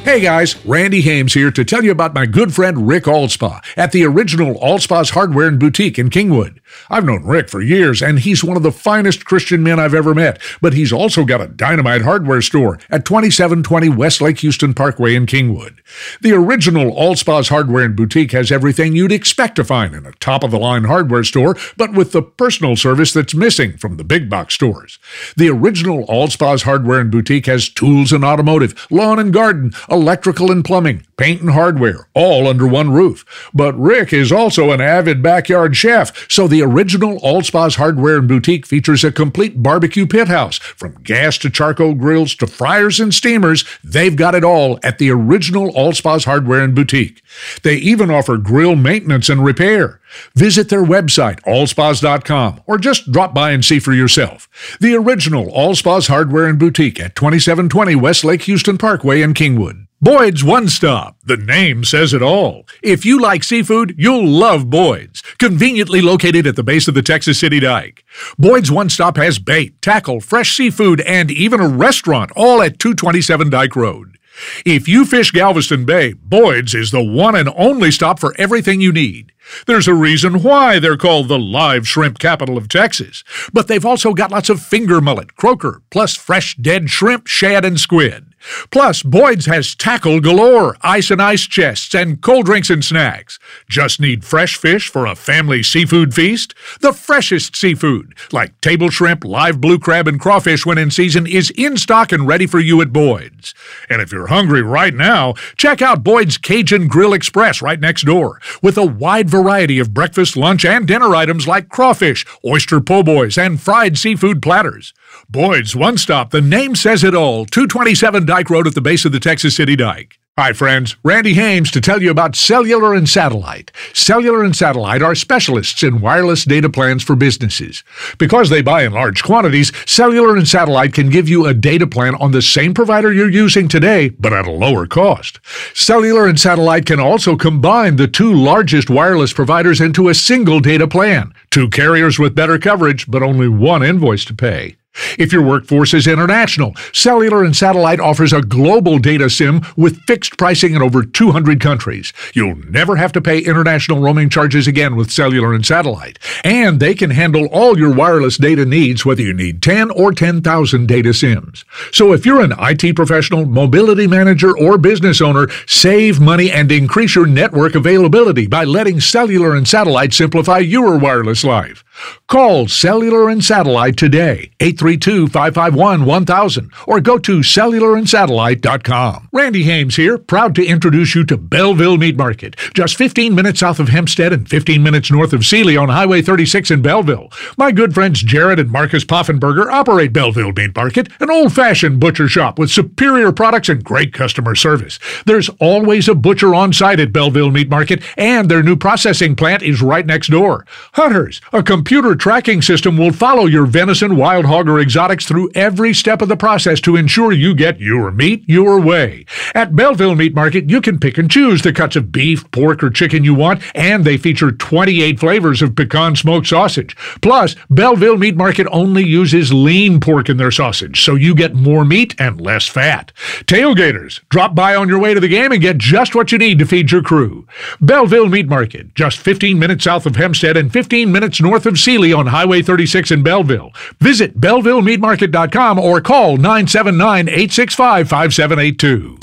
Hey 0.09 0.21
guys, 0.21 0.57
Randy 0.65 1.03
Hames 1.03 1.35
here 1.35 1.51
to 1.51 1.65
tell 1.67 1.85
you 1.85 1.91
about 1.91 2.15
my 2.15 2.25
good 2.25 2.55
friend 2.55 2.89
Rick 2.89 3.05
Alspaugh 3.05 3.63
at 3.77 3.93
the 3.93 4.07
original 4.07 4.55
Alspaugh's 4.55 5.11
Hardware 5.11 5.49
and 5.49 5.61
Boutique 5.61 5.99
in 5.99 6.09
Kingwood. 6.09 6.61
I've 6.91 7.05
known 7.05 7.25
Rick 7.25 7.49
for 7.49 7.61
years, 7.61 8.03
and 8.03 8.19
he's 8.21 8.45
one 8.45 8.57
of 8.57 8.63
the 8.63 8.73
finest 8.73 9.25
Christian 9.25 9.63
men 9.63 9.79
I've 9.79 9.95
ever 9.95 10.15
met, 10.15 10.41
but 10.61 10.73
he's 10.73 10.93
also 10.93 11.25
got 11.25 11.41
a 11.41 11.49
dynamite 11.49 12.03
hardware 12.03 12.43
store 12.43 12.79
at 12.91 13.05
2720 13.05 13.89
West 13.91 14.21
Lake 14.21 14.39
Houston 14.41 14.75
Parkway 14.75 15.15
in 15.15 15.27
Kingwood. 15.27 15.79
The 16.21 16.33
original 16.33 16.93
Alspaugh's 16.93 17.49
Hardware 17.49 17.85
and 17.85 17.97
Boutique 17.97 18.33
has 18.33 18.53
everything 18.53 18.95
you'd 18.95 19.13
expect 19.13 19.57
to 19.57 19.65
find 19.65 19.95
in 19.95 20.07
a 20.07 20.13
top 20.13 20.45
of 20.45 20.51
the 20.51 20.59
line 20.59 20.85
hardware 20.85 21.25
store, 21.25 21.57
but 21.77 21.93
with 21.93 22.13
the 22.13 22.23
personal 22.23 22.77
service 22.77 23.13
that's 23.13 23.35
missing 23.35 23.77
from 23.77 23.97
the 23.97 24.05
big 24.05 24.29
box 24.29 24.55
stores. 24.55 24.99
The 25.37 25.49
original 25.49 26.07
Alspaugh's 26.07 26.63
Hardware 26.63 27.01
and 27.01 27.11
Boutique 27.11 27.47
has 27.47 27.69
tools 27.69 28.13
and 28.13 28.25
automotive, 28.25 28.87
lawn 28.91 29.19
and 29.19 29.33
garden, 29.33 29.73
electrical 29.91 30.51
and 30.51 30.65
plumbing, 30.65 31.07
paint 31.17 31.41
and 31.41 31.51
hardware, 31.51 32.09
all 32.15 32.47
under 32.47 32.67
one 32.67 32.91
roof. 32.91 33.25
But 33.53 33.79
Rick 33.79 34.13
is 34.13 34.33
also 34.33 34.71
an 34.71 34.81
avid 34.81 35.23
backyard 35.23 35.77
chef, 35.77 36.31
so 36.31 36.47
the 36.47 36.58
original 36.63 37.19
Alspaugh's 37.21 37.77
Hardware 37.77 38.19
and 38.19 38.29
Boutique 38.29 38.67
features 38.67 39.05
a 39.05 39.11
complete 39.11 39.63
barbecue 39.63 40.07
pit 40.07 40.29
house. 40.29 40.59
From 40.59 41.03
gas 41.03 41.39
to 41.39 41.51
charcoal 41.51 41.95
grills 41.95 42.35
to 42.37 42.47
fryers 42.47 43.01
and 43.01 43.13
steamers, 43.13 43.65
they've 43.83 44.15
got 44.15 44.35
it 44.35 44.45
all 44.45 44.79
at 44.83 44.99
the 44.99 45.11
original 45.11 45.73
Alspaugh's 45.73 46.25
Hardware 46.25 46.63
and 46.63 46.75
Boutique. 46.75 47.23
They 47.63 47.77
even 47.77 48.11
offer 48.11 48.37
grill 48.37 48.77
maintenance 48.77 49.29
and 49.29 49.45
repair. 49.45 50.01
Visit 50.35 50.69
their 50.69 50.85
website, 50.85 51.41
allspas.com, 51.43 52.63
or 52.67 52.79
just 52.79 53.11
drop 53.11 53.35
by 53.35 53.51
and 53.51 53.65
see 53.65 53.79
for 53.79 53.93
yourself. 53.93 54.49
The 54.81 54.95
original 54.95 55.47
Alspaugh's 55.47 56.07
Hardware 56.07 56.47
and 56.47 56.59
Boutique 56.59 57.01
at 57.01 57.17
2720 57.17 57.97
West 57.97 58.25
Lake 58.25 58.43
Houston 58.43 58.79
Parkway 58.79 59.23
in 59.23 59.35
Kingwood. 59.35 59.88
Boyd's 60.01 60.45
One 60.45 60.69
Stop. 60.69 61.17
The 61.25 61.37
name 61.37 61.83
says 61.83 62.15
it 62.15 62.23
all. 62.23 62.69
If 62.85 63.05
you 63.05 63.21
like 63.21 63.43
seafood, 63.43 63.97
you'll 63.99 64.29
love 64.29 64.71
Boyd's. 64.71 65.23
Conveniently 65.41 66.01
located 66.01 66.47
at 66.47 66.55
the 66.55 66.63
base 66.63 66.87
of 66.87 66.95
the 66.95 67.03
Texas 67.03 67.41
City 67.41 67.59
Dike. 67.59 68.05
Boyd's 68.39 68.71
One 68.71 68.91
Stop 68.91 69.17
has 69.17 69.41
bait, 69.41 69.83
tackle, 69.83 70.21
fresh 70.21 70.57
seafood, 70.57 71.01
and 71.01 71.33
even 71.33 71.61
a 71.61 71.67
restaurant, 71.67 72.31
all 72.37 72.63
at 72.63 72.79
227 72.79 73.51
Dike 73.51 73.75
Road. 73.75 74.17
If 74.65 74.87
you 74.87 75.05
fish 75.05 75.33
Galveston 75.33 75.85
Bay, 75.85 76.13
Boyd's 76.13 76.77
is 76.77 76.93
the 76.93 77.03
one 77.03 77.35
and 77.35 77.53
only 77.57 77.91
stop 77.91 78.21
for 78.21 78.37
everything 78.39 78.81
you 78.81 78.93
need. 78.93 79.33
There's 79.67 79.89
a 79.89 79.95
reason 79.95 80.45
why 80.45 80.79
they're 80.79 80.97
called 80.97 81.27
the 81.27 81.41
live 81.41 81.89
shrimp 81.89 82.21
capital 82.21 82.57
of 82.57 82.69
Texas. 82.69 83.25
But 83.53 83.67
they've 83.67 83.85
also 83.85 84.15
got 84.15 84.31
lots 84.31 84.49
of 84.49 84.63
finger 84.63 85.01
mullet, 85.01 85.35
croaker, 85.37 85.83
plus 85.91 86.15
fresh 86.15 86.57
dead 86.57 86.89
shrimp, 86.89 87.27
shad, 87.27 87.65
and 87.65 87.81
squid. 87.81 88.27
Plus, 88.71 89.03
Boyd's 89.03 89.47
has 89.47 89.75
tackle 89.75 90.21
galore, 90.21 90.77
ice 90.83 91.11
and 91.11 91.21
ice 91.21 91.47
chests, 91.47 91.95
and 91.95 92.21
cold 92.21 92.47
drinks 92.47 92.71
and 92.71 92.85
snacks. 92.85 93.39
Just 93.69 94.01
need 94.01 94.25
fresh 94.25 94.57
fish 94.57 94.89
for 94.89 95.07
a 95.07 95.15
family 95.15 95.63
seafood 95.63 96.15
feast? 96.15 96.55
The 96.81 96.93
freshest 96.93 97.57
seafood, 97.57 98.15
like 98.33 98.61
table 98.61 98.91
shrimp, 98.91 99.25
live 99.25 99.61
blue 99.61 99.79
crab, 99.79 100.09
and 100.09 100.21
crawfish 100.21 100.65
when 100.65 100.79
in 100.79 100.91
season, 100.91 101.27
is 101.27 101.51
in 101.51 101.77
stock 101.77 102.13
and 102.13 102.27
ready 102.27 102.47
for 102.47 102.59
you 102.59 102.81
at 102.81 102.93
Boyd's. 102.93 103.55
And 103.89 104.01
if 104.01 104.13
you're 104.13 104.29
hungry 104.29 104.63
right 104.63 104.95
now, 104.95 105.35
check 105.57 105.83
out 105.83 106.05
Boyd's 106.05 106.39
Cajun 106.39 106.89
Grill 106.89 107.13
Express 107.13 107.63
right 107.63 107.81
next 107.81 108.05
door, 108.05 108.41
with 108.63 108.77
a 108.77 108.87
wide 108.87 109.29
variety 109.29 109.79
of 109.79 109.95
breakfast, 109.95 110.37
lunch, 110.37 110.65
and 110.65 110.87
dinner 110.87 111.15
items 111.15 111.47
like 111.47 111.69
crawfish, 111.69 112.27
oyster 112.45 112.81
po' 112.81 113.03
boys, 113.03 113.37
and 113.39 113.61
fried 113.61 113.99
seafood 113.99 114.43
platters. 114.43 114.93
Boyd's 115.31 115.77
One 115.77 115.99
Stop, 115.99 116.31
the 116.31 116.41
name 116.41 116.75
says 116.75 117.05
it 117.05 117.15
all, 117.15 117.45
227 117.45 118.25
Dike 118.25 118.49
Road 118.49 118.67
at 118.67 118.75
the 118.75 118.81
base 118.81 119.05
of 119.05 119.13
the 119.13 119.21
Texas 119.21 119.55
City 119.55 119.77
Dike. 119.77 120.19
Hi, 120.39 120.53
friends. 120.53 120.97
Randy 121.03 121.35
Hames 121.35 121.71
to 121.73 121.81
tell 121.81 122.01
you 122.01 122.13
about 122.13 122.37
Cellular 122.37 122.95
and 122.95 123.09
Satellite. 123.09 123.73
Cellular 123.93 124.45
and 124.45 124.55
Satellite 124.55 125.03
are 125.03 125.17
specialists 125.17 125.83
in 125.83 126.01
wireless 126.01 126.45
data 126.45 126.71
plans 126.71 127.03
for 127.03 127.17
businesses. 127.17 127.85
Because 128.19 128.49
they 128.49 128.63
buy 128.63 128.85
in 128.85 128.93
large 128.93 129.23
quantities, 129.23 129.71
Cellular 129.85 130.37
and 130.37 130.49
Satellite 130.49 130.95
can 130.95 131.11
give 131.11 131.29
you 131.29 131.45
a 131.45 131.53
data 131.53 131.87
plan 131.87 132.15
on 132.15 132.31
the 132.31 132.41
same 132.41 132.73
provider 132.73 133.13
you're 133.13 133.29
using 133.29 133.69
today, 133.69 134.11
but 134.11 134.33
at 134.33 134.47
a 134.47 134.51
lower 134.51 134.87
cost. 134.87 135.41
Cellular 135.75 136.27
and 136.27 136.41
Satellite 136.41 136.87
can 136.87 137.01
also 137.01 137.37
combine 137.37 137.97
the 137.97 138.09
two 138.09 138.33
largest 138.33 138.89
wireless 138.89 139.33
providers 139.35 139.81
into 139.81 140.09
a 140.09 140.15
single 140.15 140.61
data 140.61 140.89
plan. 140.89 141.35
Two 141.51 141.69
carriers 141.69 142.19
with 142.19 142.35
better 142.35 142.59
coverage, 142.59 143.11
but 143.11 143.23
only 143.23 143.49
one 143.49 143.83
invoice 143.83 144.25
to 144.25 144.35
pay. 144.35 144.78
If 145.19 145.33
your 145.33 145.43
workforce 145.43 145.95
is 145.95 146.07
international, 146.07 146.75
Cellular 146.93 147.43
and 147.43 147.57
Satellite 147.57 147.99
offers 147.99 148.33
a 148.33 148.41
global 148.41 148.99
data 148.99 149.29
SIM 149.29 149.63
with 149.77 150.01
fixed 150.03 150.39
pricing 150.39 150.75
in 150.75 150.83
over 150.83 151.05
200 151.05 151.61
countries. 151.61 152.13
You'll 152.35 152.57
never 152.71 152.95
have 152.97 153.13
to 153.13 153.21
pay 153.21 153.41
international 153.41 154.01
roaming 154.01 154.29
charges 154.29 154.69
again 154.69 154.95
with 154.95 155.11
Cellular 155.11 155.55
and 155.55 155.67
Satellite. 155.67 156.21
And 156.45 156.79
they 156.79 156.95
can 156.95 157.11
handle 157.11 157.47
all 157.47 157.77
your 157.77 157.93
wireless 157.93 158.39
data 158.39 158.65
needs, 158.65 159.05
whether 159.05 159.23
you 159.23 159.35
need 159.35 159.61
10 159.61 159.91
or 159.91 160.13
10,000 160.13 160.87
data 160.87 161.13
SIMs. 161.13 161.65
So 161.91 162.13
if 162.13 162.25
you're 162.25 162.41
an 162.41 162.55
IT 162.59 162.95
professional, 162.95 163.45
mobility 163.45 164.07
manager, 164.07 164.57
or 164.57 164.79
business 164.79 165.21
owner, 165.21 165.49
save 165.67 166.21
money 166.21 166.51
and 166.51 166.71
increase 166.71 167.15
your 167.15 167.27
network 167.27 167.75
availability 167.75 168.47
by 168.47 168.63
letting 168.65 169.01
Cellular 169.01 169.57
and 169.57 169.67
Satellite 169.67 170.13
simplify 170.13 170.59
your 170.59 170.97
wireless 170.97 171.43
life. 171.43 171.85
Call 172.29 172.69
Cellular 172.69 173.29
and 173.29 173.45
Satellite 173.45 173.97
today, 173.97 174.53
832-551-1000, 174.61 176.71
or 176.87 177.01
go 177.01 177.19
to 177.19 177.39
cellularandsatellite.com. 177.39 179.29
Randy 179.33 179.63
Hames 179.65 179.97
here, 179.97 180.19
proud 180.19 180.55
to 180.55 180.67
introduce 180.67 181.15
you 181.15 181.25
to 181.25 181.37
Belleville 181.37 181.97
Meat 181.97 182.17
Market, 182.17 182.57
just 182.75 182.97
15 182.97 183.35
minutes 183.35 183.61
south 183.61 183.81
of 183.81 183.89
Hempstead 183.89 184.33
and 184.33 184.49
15 184.49 184.83
minutes 184.83 185.11
north 185.11 185.33
of 185.33 185.45
Sealy 185.45 185.77
on 185.77 185.89
Highway 185.89 186.23
36 186.23 186.71
in 186.71 186.83
Belleville. 186.83 187.31
My 187.57 187.73
good 187.73 187.95
friends 187.95 188.23
Jared 188.23 188.59
and 188.59 188.71
Marcus 188.71 189.05
Poffenberger 189.05 189.71
operate 189.71 190.13
Belleville 190.13 190.53
Meat 190.53 190.77
Market, 190.77 191.09
an 191.21 191.31
old-fashioned 191.31 192.01
butcher 192.01 192.29
shop 192.29 192.59
with 192.59 192.71
superior 192.71 193.33
products 193.33 193.69
and 193.69 193.83
great 193.83 194.13
customer 194.13 194.55
service. 194.55 194.99
There's 195.27 195.49
always 195.61 196.09
a 196.09 196.15
butcher 196.15 196.55
on 196.55 196.73
site 196.73 197.01
at 197.01 197.13
Belleville 197.13 197.51
Meat 197.51 197.71
Market, 197.71 198.03
and 198.17 198.51
their 198.51 198.63
new 198.63 198.77
processing 198.77 199.35
plant 199.35 199.63
is 199.63 199.83
right 199.83 200.07
next 200.07 200.29
door. 200.29 200.67
Hunters, 200.93 201.41
a 201.53 201.63
computer 201.89 202.15
tracking 202.15 202.61
system 202.61 202.99
will 202.99 203.11
follow 203.11 203.47
your 203.47 203.65
venison, 203.65 204.15
wild 204.15 204.45
hog, 204.45 204.69
or 204.69 204.79
exotics 204.79 205.25
through 205.25 205.51
every 205.55 205.95
step 205.95 206.21
of 206.21 206.29
the 206.29 206.37
process 206.37 206.83
to 206.83 206.97
ensure 206.97 207.33
you 207.33 207.55
get 207.55 207.81
your 207.81 208.11
meat 208.11 208.45
your 208.47 208.79
way. 208.79 209.25
At 209.55 209.75
Belleville 209.75 210.15
Meat 210.15 210.35
Market, 210.35 210.69
you 210.69 210.83
can 210.83 211.01
pick 211.01 211.17
and 211.17 211.31
choose 211.31 211.63
the 211.63 211.73
cuts 211.73 211.97
of 211.97 212.13
beef, 212.13 212.45
pork, 212.51 212.83
or 212.83 212.91
chicken 212.91 213.25
you 213.25 213.33
want, 213.33 213.63
and 213.75 214.05
they 214.05 214.19
feature 214.19 214.53
28 214.53 215.19
flavors 215.19 215.63
of 215.63 215.75
pecan 215.75 216.15
smoked 216.15 216.49
sausage. 216.49 216.95
Plus, 217.23 217.57
Belleville 217.71 218.19
Meat 218.19 218.37
Market 218.37 218.67
only 218.71 219.03
uses 219.03 219.51
lean 219.51 219.99
pork 219.99 220.29
in 220.29 220.37
their 220.37 220.51
sausage, 220.51 221.03
so 221.03 221.15
you 221.15 221.35
get 221.35 221.55
more 221.55 221.87
meat 221.87 222.15
and 222.19 222.39
less 222.39 222.69
fat. 222.69 223.13
Tailgaters, 223.47 224.21
drop 224.29 224.55
by 224.55 224.77
on 224.77 224.91
your 224.91 224.99
way 224.99 225.15
to 225.15 225.21
the 225.21 225.27
game 225.27 225.53
and 225.53 225.63
get 225.63 225.79
just 225.79 226.15
what 226.15 226.33
you 226.33 226.37
need 226.37 226.59
to 226.59 226.67
feed 226.67 226.93
your 226.93 227.03
crew. 227.03 227.47
Belleville 227.81 228.29
Meat 228.29 228.47
Market, 228.47 228.95
just 228.95 229.17
15 229.17 229.59
minutes 229.59 229.85
south 229.85 230.05
of 230.05 230.17
Hempstead 230.17 230.59
and 230.59 230.71
15 230.71 231.11
minutes 231.11 231.41
north 231.41 231.65
of 231.65 231.78
Sealy 231.79 232.13
on 232.13 232.27
Highway 232.27 232.63
36 232.63 233.11
in 233.11 233.23
Belleville. 233.23 233.73
Visit 234.01 234.39
BellevilleMeatMarket.com 234.41 235.79
or 235.79 236.01
call 236.01 236.37
979 236.37 237.29
865 237.29 238.09
5782. 238.09 239.19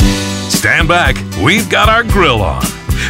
Stand 0.50 0.88
back, 0.88 1.16
we've 1.44 1.70
got 1.70 1.90
our 1.90 2.04
grill 2.04 2.42
on. 2.42 2.64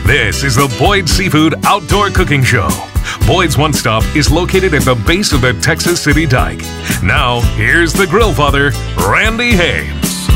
This 0.06 0.44
is 0.44 0.56
the 0.56 0.74
Boyd 0.80 1.08
Seafood 1.08 1.56
Outdoor 1.66 2.10
Cooking 2.10 2.44
Show. 2.44 2.70
Boyd's 3.28 3.58
One 3.58 3.74
Stop 3.74 4.04
is 4.16 4.32
located 4.32 4.74
at 4.74 4.84
the 4.84 4.96
base 5.08 5.32
of 5.32 5.42
the 5.42 5.54
Texas 5.62 6.04
City 6.04 6.26
Dike. 6.26 6.62
Now, 7.04 7.42
here's 7.56 7.94
the 7.94 8.08
grill 8.08 8.34
father, 8.34 8.72
Randy 8.98 9.52
Hames. 9.52 10.28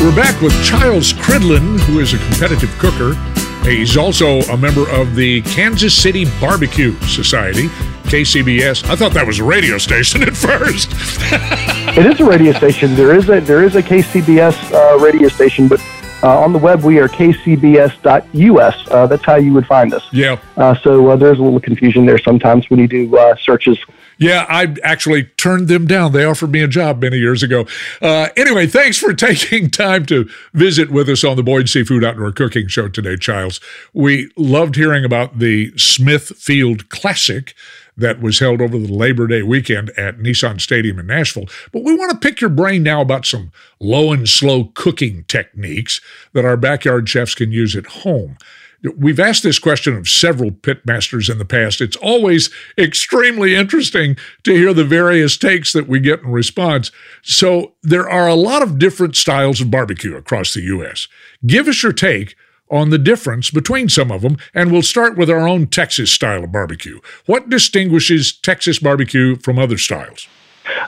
We're 0.00 0.14
back 0.14 0.40
with 0.42 0.52
Chiles 0.62 1.14
Cridlin, 1.14 1.80
who 1.80 2.00
is 2.00 2.12
a 2.12 2.18
competitive 2.18 2.70
cooker. 2.78 3.14
He's 3.64 3.96
also 3.96 4.40
a 4.42 4.58
member 4.58 4.88
of 4.90 5.14
the 5.14 5.40
Kansas 5.42 5.94
City 5.96 6.26
Barbecue 6.38 6.92
Society, 7.06 7.68
KCBS. 8.04 8.84
I 8.90 8.94
thought 8.94 9.14
that 9.14 9.26
was 9.26 9.38
a 9.38 9.44
radio 9.44 9.78
station 9.78 10.22
at 10.28 10.36
first. 10.36 10.90
It 11.96 12.04
is 12.04 12.20
a 12.20 12.24
radio 12.24 12.52
station. 12.52 12.94
There 12.94 13.14
is 13.14 13.28
a 13.30 13.40
there 13.40 13.64
is 13.64 13.74
a 13.74 13.82
KCBS 13.82 14.72
uh, 14.72 14.98
radio 14.98 15.28
station, 15.28 15.66
but 15.66 15.80
uh, 16.24 16.40
on 16.40 16.52
the 16.52 16.58
web 16.58 16.82
we 16.82 16.98
are 16.98 17.08
kcbs.us. 17.08 18.88
Uh, 18.90 19.06
that's 19.06 19.24
how 19.24 19.36
you 19.36 19.52
would 19.52 19.66
find 19.66 19.92
us. 19.92 20.08
yeah. 20.12 20.40
Uh, 20.56 20.74
so 20.76 21.10
uh, 21.10 21.16
there's 21.16 21.38
a 21.38 21.42
little 21.42 21.60
confusion 21.60 22.06
there 22.06 22.18
sometimes 22.18 22.68
when 22.70 22.80
you 22.80 22.88
do 22.88 23.16
uh, 23.16 23.36
searches. 23.36 23.78
Yeah, 24.16 24.46
I 24.48 24.74
actually 24.82 25.24
turned 25.24 25.68
them 25.68 25.86
down. 25.86 26.12
They 26.12 26.24
offered 26.24 26.52
me 26.52 26.62
a 26.62 26.68
job 26.68 27.02
many 27.02 27.18
years 27.18 27.42
ago. 27.42 27.66
Uh, 28.00 28.28
anyway, 28.36 28.66
thanks 28.66 28.96
for 28.96 29.12
taking 29.14 29.70
time 29.70 30.06
to 30.06 30.28
visit 30.52 30.90
with 30.90 31.08
us 31.08 31.24
on 31.24 31.36
the 31.36 31.42
Boyd 31.42 31.68
Seafood 31.68 32.04
Outdoor 32.04 32.32
Cooking 32.32 32.68
Show 32.68 32.88
today, 32.88 33.16
Chiles. 33.16 33.60
We 33.92 34.30
loved 34.36 34.76
hearing 34.76 35.04
about 35.04 35.40
the 35.40 35.76
Smithfield 35.76 36.88
Classic 36.88 37.54
that 37.96 38.20
was 38.20 38.38
held 38.38 38.60
over 38.60 38.78
the 38.78 38.92
Labor 38.92 39.26
Day 39.26 39.42
weekend 39.42 39.90
at 39.90 40.18
Nissan 40.18 40.60
Stadium 40.60 40.98
in 40.98 41.06
Nashville. 41.06 41.48
But 41.72 41.84
we 41.84 41.94
want 41.94 42.12
to 42.12 42.18
pick 42.18 42.40
your 42.40 42.50
brain 42.50 42.82
now 42.82 43.00
about 43.00 43.26
some 43.26 43.52
low 43.80 44.12
and 44.12 44.28
slow 44.28 44.64
cooking 44.74 45.24
techniques 45.28 46.00
that 46.32 46.44
our 46.44 46.56
backyard 46.56 47.08
chefs 47.08 47.34
can 47.34 47.52
use 47.52 47.76
at 47.76 47.86
home. 47.86 48.36
We've 48.98 49.20
asked 49.20 49.42
this 49.42 49.58
question 49.58 49.96
of 49.96 50.08
several 50.08 50.50
pitmasters 50.50 51.30
in 51.30 51.38
the 51.38 51.46
past. 51.46 51.80
It's 51.80 51.96
always 51.96 52.50
extremely 52.76 53.54
interesting 53.54 54.16
to 54.42 54.54
hear 54.54 54.74
the 54.74 54.84
various 54.84 55.38
takes 55.38 55.72
that 55.72 55.88
we 55.88 56.00
get 56.00 56.20
in 56.20 56.30
response. 56.30 56.90
So, 57.22 57.72
there 57.82 58.08
are 58.08 58.28
a 58.28 58.34
lot 58.34 58.60
of 58.60 58.78
different 58.78 59.16
styles 59.16 59.62
of 59.62 59.70
barbecue 59.70 60.14
across 60.16 60.52
the 60.52 60.60
U.S. 60.62 61.08
Give 61.46 61.66
us 61.66 61.82
your 61.82 61.94
take 61.94 62.36
on 62.70 62.90
the 62.90 62.98
difference 62.98 63.50
between 63.50 63.88
some 63.88 64.10
of 64.10 64.22
them, 64.22 64.36
and 64.54 64.72
we'll 64.72 64.82
start 64.82 65.16
with 65.16 65.30
our 65.30 65.46
own 65.46 65.66
Texas 65.66 66.10
style 66.10 66.44
of 66.44 66.52
barbecue. 66.52 67.00
What 67.26 67.48
distinguishes 67.48 68.32
Texas 68.32 68.78
barbecue 68.78 69.36
from 69.36 69.58
other 69.58 69.78
styles? 69.78 70.28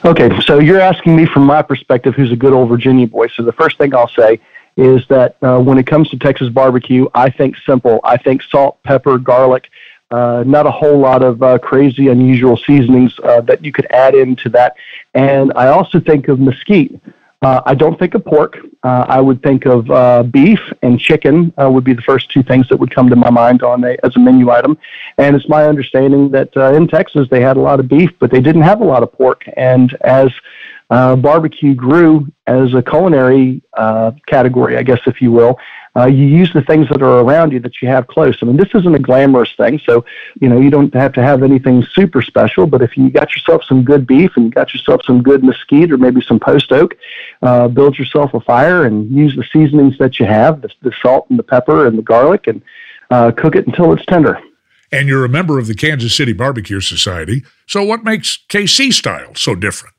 Okay, 0.03 0.29
so 0.41 0.59
you're 0.59 0.79
asking 0.79 1.15
me 1.15 1.25
from 1.25 1.43
my 1.43 1.61
perspective, 1.61 2.15
who's 2.15 2.31
a 2.31 2.35
good 2.35 2.53
old 2.53 2.69
Virginia 2.69 3.07
boy. 3.07 3.27
So 3.27 3.43
the 3.43 3.53
first 3.53 3.77
thing 3.77 3.93
I'll 3.93 4.09
say 4.09 4.39
is 4.75 5.05
that 5.09 5.37
uh, 5.41 5.59
when 5.59 5.77
it 5.77 5.87
comes 5.87 6.09
to 6.09 6.17
Texas 6.17 6.49
barbecue, 6.49 7.07
I 7.13 7.29
think 7.29 7.55
simple. 7.65 7.99
I 8.03 8.17
think 8.17 8.43
salt, 8.43 8.81
pepper, 8.83 9.17
garlic, 9.17 9.69
uh, 10.09 10.43
not 10.47 10.65
a 10.65 10.71
whole 10.71 10.97
lot 10.97 11.21
of 11.23 11.43
uh, 11.43 11.57
crazy, 11.59 12.07
unusual 12.07 12.57
seasonings 12.57 13.19
uh, 13.23 13.41
that 13.41 13.63
you 13.63 13.71
could 13.71 13.87
add 13.91 14.15
into 14.15 14.49
that. 14.49 14.75
And 15.13 15.51
I 15.55 15.67
also 15.67 15.99
think 15.99 16.27
of 16.27 16.39
mesquite. 16.39 16.99
Uh, 17.43 17.61
I 17.65 17.75
don't 17.75 17.99
think 17.99 18.15
of 18.15 18.25
pork. 18.25 18.57
Uh, 18.83 19.05
I 19.07 19.21
would 19.21 19.43
think 19.43 19.65
of 19.65 19.89
uh, 19.91 20.23
beef 20.23 20.59
and 20.81 20.99
chicken 20.99 21.53
uh, 21.61 21.69
would 21.69 21.83
be 21.83 21.93
the 21.93 22.01
first 22.01 22.31
two 22.31 22.41
things 22.41 22.67
that 22.69 22.77
would 22.77 22.93
come 22.93 23.09
to 23.09 23.15
my 23.15 23.29
mind 23.29 23.61
on 23.61 23.83
a, 23.83 23.95
as 24.03 24.15
a 24.15 24.19
menu 24.19 24.49
item. 24.49 24.77
And 25.19 25.35
it's 25.35 25.47
my 25.47 25.65
understanding 25.65 26.31
that 26.31 26.55
uh, 26.57 26.73
in 26.73 26.87
Texas 26.87 27.27
they 27.29 27.41
had 27.41 27.55
a 27.55 27.59
lot 27.59 27.79
of 27.79 27.87
beef, 27.87 28.09
but 28.19 28.31
they 28.31 28.41
didn't 28.41 28.63
have 28.63 28.81
a 28.81 28.85
lot 28.85 29.03
of 29.03 29.13
pork. 29.13 29.43
And 29.55 29.95
as 30.01 30.31
uh, 30.89 31.15
barbecue 31.15 31.75
grew 31.75 32.27
as 32.47 32.73
a 32.73 32.81
culinary 32.81 33.61
uh, 33.77 34.11
category, 34.25 34.77
I 34.77 34.83
guess, 34.83 34.99
if 35.05 35.21
you 35.21 35.31
will. 35.31 35.57
Uh, 35.97 36.05
you 36.05 36.25
use 36.25 36.53
the 36.53 36.61
things 36.61 36.87
that 36.89 37.01
are 37.01 37.19
around 37.19 37.51
you 37.51 37.59
that 37.59 37.81
you 37.81 37.87
have 37.87 38.05
close. 38.07 38.37
I 38.41 38.45
mean, 38.45 38.57
this 38.57 38.69
isn't 38.75 38.93
a 38.93 38.99
glamorous 38.99 39.51
thing, 39.57 39.79
so 39.83 40.05
you 40.39 40.47
know 40.47 40.59
you 40.59 40.69
don't 40.69 40.93
have 40.93 41.13
to 41.13 41.23
have 41.23 41.41
anything 41.41 41.83
super 41.93 42.21
special. 42.21 42.67
But 42.67 42.83
if 42.83 42.95
you 42.95 43.09
got 43.09 43.35
yourself 43.35 43.63
some 43.63 43.83
good 43.83 44.05
beef 44.05 44.31
and 44.35 44.45
you 44.45 44.51
got 44.51 44.73
yourself 44.73 45.01
some 45.05 45.23
good 45.23 45.43
mesquite 45.43 45.91
or 45.91 45.97
maybe 45.97 46.21
some 46.21 46.39
post 46.39 46.71
oak, 46.71 46.95
uh, 47.41 47.67
build 47.67 47.97
yourself 47.97 48.33
a 48.33 48.39
fire 48.41 48.85
and 48.85 49.11
use 49.11 49.35
the 49.35 49.45
seasonings 49.51 49.97
that 49.97 50.19
you 50.19 50.25
have, 50.25 50.61
the, 50.61 50.69
the 50.81 50.93
salt 51.01 51.27
and 51.29 51.39
the 51.39 51.43
pepper 51.43 51.87
and 51.87 51.97
the 51.97 52.03
garlic, 52.03 52.45
and 52.47 52.61
uh, 53.09 53.31
cook 53.31 53.55
it 53.55 53.65
until 53.65 53.91
it's 53.93 54.05
tender. 54.05 54.39
And 54.91 55.09
you're 55.09 55.25
a 55.25 55.29
member 55.29 55.59
of 55.59 55.67
the 55.67 55.75
Kansas 55.75 56.15
City 56.15 56.31
Barbecue 56.31 56.79
Society. 56.79 57.43
So, 57.65 57.83
what 57.83 58.03
makes 58.03 58.39
KC 58.49 58.93
style 58.93 59.35
so 59.35 59.55
different? 59.55 59.95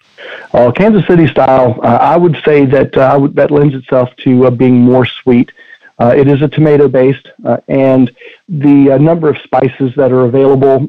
Uh, 0.52 0.70
Kansas 0.72 1.06
City 1.06 1.26
style, 1.26 1.78
uh, 1.82 1.98
I 2.00 2.16
would 2.16 2.37
say 2.44 2.64
that 2.66 2.96
uh, 2.96 3.18
would, 3.20 3.34
that 3.34 3.50
lends 3.50 3.74
itself 3.74 4.08
to 4.24 4.46
uh, 4.46 4.50
being 4.50 4.76
more 4.76 5.04
sweet. 5.04 5.50
Uh, 5.98 6.14
it 6.16 6.28
is 6.28 6.42
a 6.42 6.48
tomato 6.48 6.88
based, 6.88 7.28
uh, 7.44 7.58
and 7.68 8.14
the 8.48 8.96
number 9.00 9.28
of 9.28 9.37
spices 9.38 9.92
that 9.96 10.12
are 10.12 10.24
available 10.24 10.88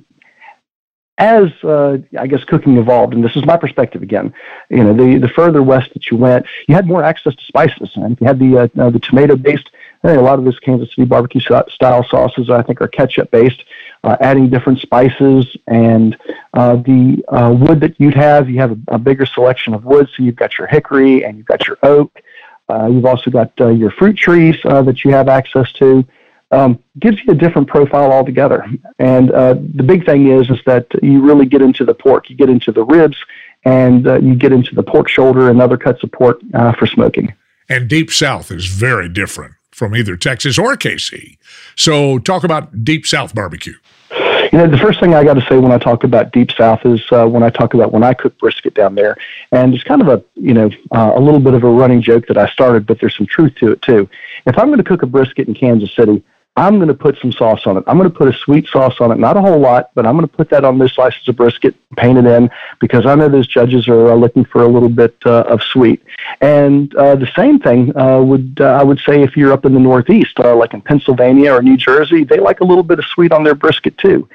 as 1.18 1.50
I 1.64 2.28
guess 2.28 2.44
cooking 2.46 2.78
evolved, 2.78 3.14
and 3.14 3.24
this 3.24 3.36
is 3.36 3.46
my 3.46 3.58
perspective 3.58 4.02
again. 4.02 4.34
You 4.70 4.84
know, 4.84 4.94
the 4.94 5.18
the 5.18 5.28
further 5.28 5.62
west 5.62 5.94
that 5.94 6.10
you 6.10 6.18
went, 6.18 6.46
you 6.68 6.76
had 6.76 6.88
more 6.88 7.04
access 7.04 7.36
to 7.36 7.44
spices, 7.44 7.90
and 7.96 8.18
you 8.22 8.28
had 8.28 8.40
the 8.40 8.72
the 8.76 9.00
tomato 9.00 9.36
based. 9.36 9.70
A 10.02 10.14
lot 10.14 10.40
of 10.40 10.46
this 10.46 10.58
Kansas 10.60 10.88
City 10.96 11.04
barbecue 11.04 11.42
style 11.42 12.06
sauces, 12.10 12.50
I 12.50 12.62
think, 12.62 12.80
are 12.80 12.88
ketchup 12.88 13.32
based 13.32 13.66
uh, 14.04 14.16
adding 14.22 14.50
different 14.50 14.80
spices 14.80 15.58
and 15.68 16.18
uh, 16.54 16.76
the 16.78 17.24
uh, 17.30 17.54
wood 17.54 17.80
that 17.82 18.00
you'd 18.00 18.16
have. 18.16 18.50
You 18.50 18.60
have 18.60 18.72
a, 18.72 18.96
a, 18.96 19.00
bigger 19.00 19.26
selection 19.26 19.74
of 19.74 19.84
wood, 19.86 20.08
so 20.16 20.24
you've 20.24 20.36
got 20.36 20.58
your 20.58 20.68
hickory 20.68 21.26
and 21.26 21.38
you've 21.38 21.46
got 21.46 21.68
your 21.68 21.78
oak. 21.84 22.22
Uh, 22.70 22.88
you've 22.88 23.06
also 23.06 23.32
got 23.32 23.52
uh, 23.60 23.70
your 23.70 23.92
fruit 23.92 24.18
trees 24.18 24.56
uh, 24.66 24.82
that 24.84 25.04
you 25.04 25.12
have 25.12 25.28
access 25.28 25.72
to. 25.74 26.06
Um, 26.52 26.80
gives 26.98 27.18
you 27.24 27.34
a 27.34 27.36
different 27.36 27.68
profile 27.68 28.12
altogether. 28.12 28.66
And 28.98 29.30
the 29.30 29.84
big 29.86 30.04
thing 30.04 30.32
is, 30.32 30.50
is 30.50 30.58
that 30.66 30.88
you 31.04 31.22
really 31.22 31.46
get 31.46 31.62
into 31.62 31.86
the 31.86 31.94
pork. 31.94 32.28
You 32.28 32.36
get 32.36 32.50
into 32.50 32.72
the 32.72 32.84
ribs, 32.84 33.18
and 33.66 34.04
you 34.26 34.34
get 34.34 34.52
into 34.52 34.74
the 34.74 34.82
pork 34.82 35.10
shoulder 35.10 35.52
and 35.52 35.62
other 35.62 35.78
cuts 35.78 36.04
of 36.04 36.12
pork 36.12 36.40
for 36.80 36.88
smoking. 36.88 37.36
And 37.70 37.88
Deep 37.88 38.10
South 38.10 38.50
is 38.50 38.66
very 38.66 39.08
different 39.08 39.54
from 39.70 39.96
either 39.96 40.18
Texas 40.18 40.58
or 40.58 40.76
KC. 40.76 41.38
So, 41.76 42.18
talk 42.18 42.44
about 42.44 42.84
Deep 42.84 43.06
South 43.06 43.36
barbecue. 43.36 43.76
You 44.52 44.58
know, 44.58 44.68
the 44.68 44.78
first 44.78 45.00
thing 45.00 45.14
I 45.14 45.24
got 45.24 45.36
to 45.36 45.46
say 45.48 45.58
when 45.58 45.72
I 45.72 45.78
talk 45.78 46.04
about 46.04 46.32
Deep 46.32 46.52
South 46.52 46.84
is 46.84 47.02
uh, 47.12 47.28
when 47.28 47.44
I 47.44 47.52
talk 47.52 47.76
about 47.76 47.92
when 47.92 48.04
I 48.04 48.16
cook 48.16 48.38
brisket 48.40 48.74
down 48.74 48.96
there, 48.96 49.16
and 49.52 49.76
it's 49.76 49.84
kind 49.84 50.02
of 50.02 50.08
a 50.08 50.24
you 50.36 50.56
know 50.56 50.72
uh, 50.92 51.12
a 51.16 51.20
little 51.20 51.40
bit 51.40 51.54
of 51.54 51.64
a 51.64 51.70
running 51.70 52.02
joke 52.02 52.26
that 52.28 52.38
I 52.38 52.50
started, 52.50 52.88
but 52.88 53.00
there's 53.00 53.16
some 53.16 53.28
truth 53.28 53.54
to 53.56 53.72
it 53.72 53.82
too. 53.84 54.10
If 54.48 54.58
I'm 54.58 54.68
going 54.68 54.80
to 54.80 54.84
cook 54.84 55.04
a 55.04 55.06
brisket 55.06 55.48
in 55.48 55.54
Kansas 55.54 55.94
City, 55.96 56.24
I'm 56.60 56.76
going 56.76 56.90
to 56.90 56.94
put 56.94 57.18
some 57.22 57.32
sauce 57.32 57.66
on 57.66 57.78
it. 57.78 57.86
I'm 57.88 57.98
going 57.98 58.12
to 58.12 58.16
put 58.16 58.28
a 58.28 58.38
sweet 58.38 58.68
sauce 58.68 59.00
on 59.00 59.14
it, 59.14 59.18
not 59.18 59.38
a 59.38 59.42
whole 59.42 59.60
lot, 59.60 59.92
but 59.96 60.06
I'm 60.06 60.18
going 60.18 60.28
to 60.28 60.36
put 60.36 60.50
that 60.50 60.66
on 60.66 60.78
this 60.78 60.92
slices 60.92 61.26
of 61.30 61.38
brisket, 61.38 61.74
paint 61.96 62.18
it 62.18 62.26
in, 62.26 62.50
because 62.82 63.06
I 63.06 63.16
know 63.16 63.30
those 63.30 63.48
judges 63.48 63.88
are 63.88 64.12
uh, 64.12 64.16
looking 64.16 64.44
for 64.44 64.64
a 64.64 64.68
little 64.68 64.90
bit 64.90 65.16
uh, 65.26 65.44
of 65.48 65.64
sweet. 65.64 66.04
And 66.42 66.94
uh, 66.96 67.16
the 67.16 67.32
same 67.34 67.60
thing 67.60 67.96
uh, 67.98 68.22
would 68.22 68.58
uh, 68.60 68.66
I 68.66 68.84
would 68.84 69.00
say 69.00 69.24
if 69.24 69.38
you're 69.38 69.54
up 69.54 69.64
in 69.64 69.74
the 69.74 69.80
Northeast, 69.80 70.38
uh, 70.40 70.54
like 70.54 70.74
in 70.74 70.82
Pennsylvania 70.82 71.54
or 71.54 71.62
New 71.62 71.78
Jersey, 71.78 72.26
they 72.26 72.40
like 72.40 72.60
a 72.60 72.66
little 72.66 72.84
bit 72.84 73.00
of 73.00 73.06
sweet 73.06 73.32
on 73.32 73.46
their 73.46 73.56
brisket 73.56 73.98
too. 73.98 74.28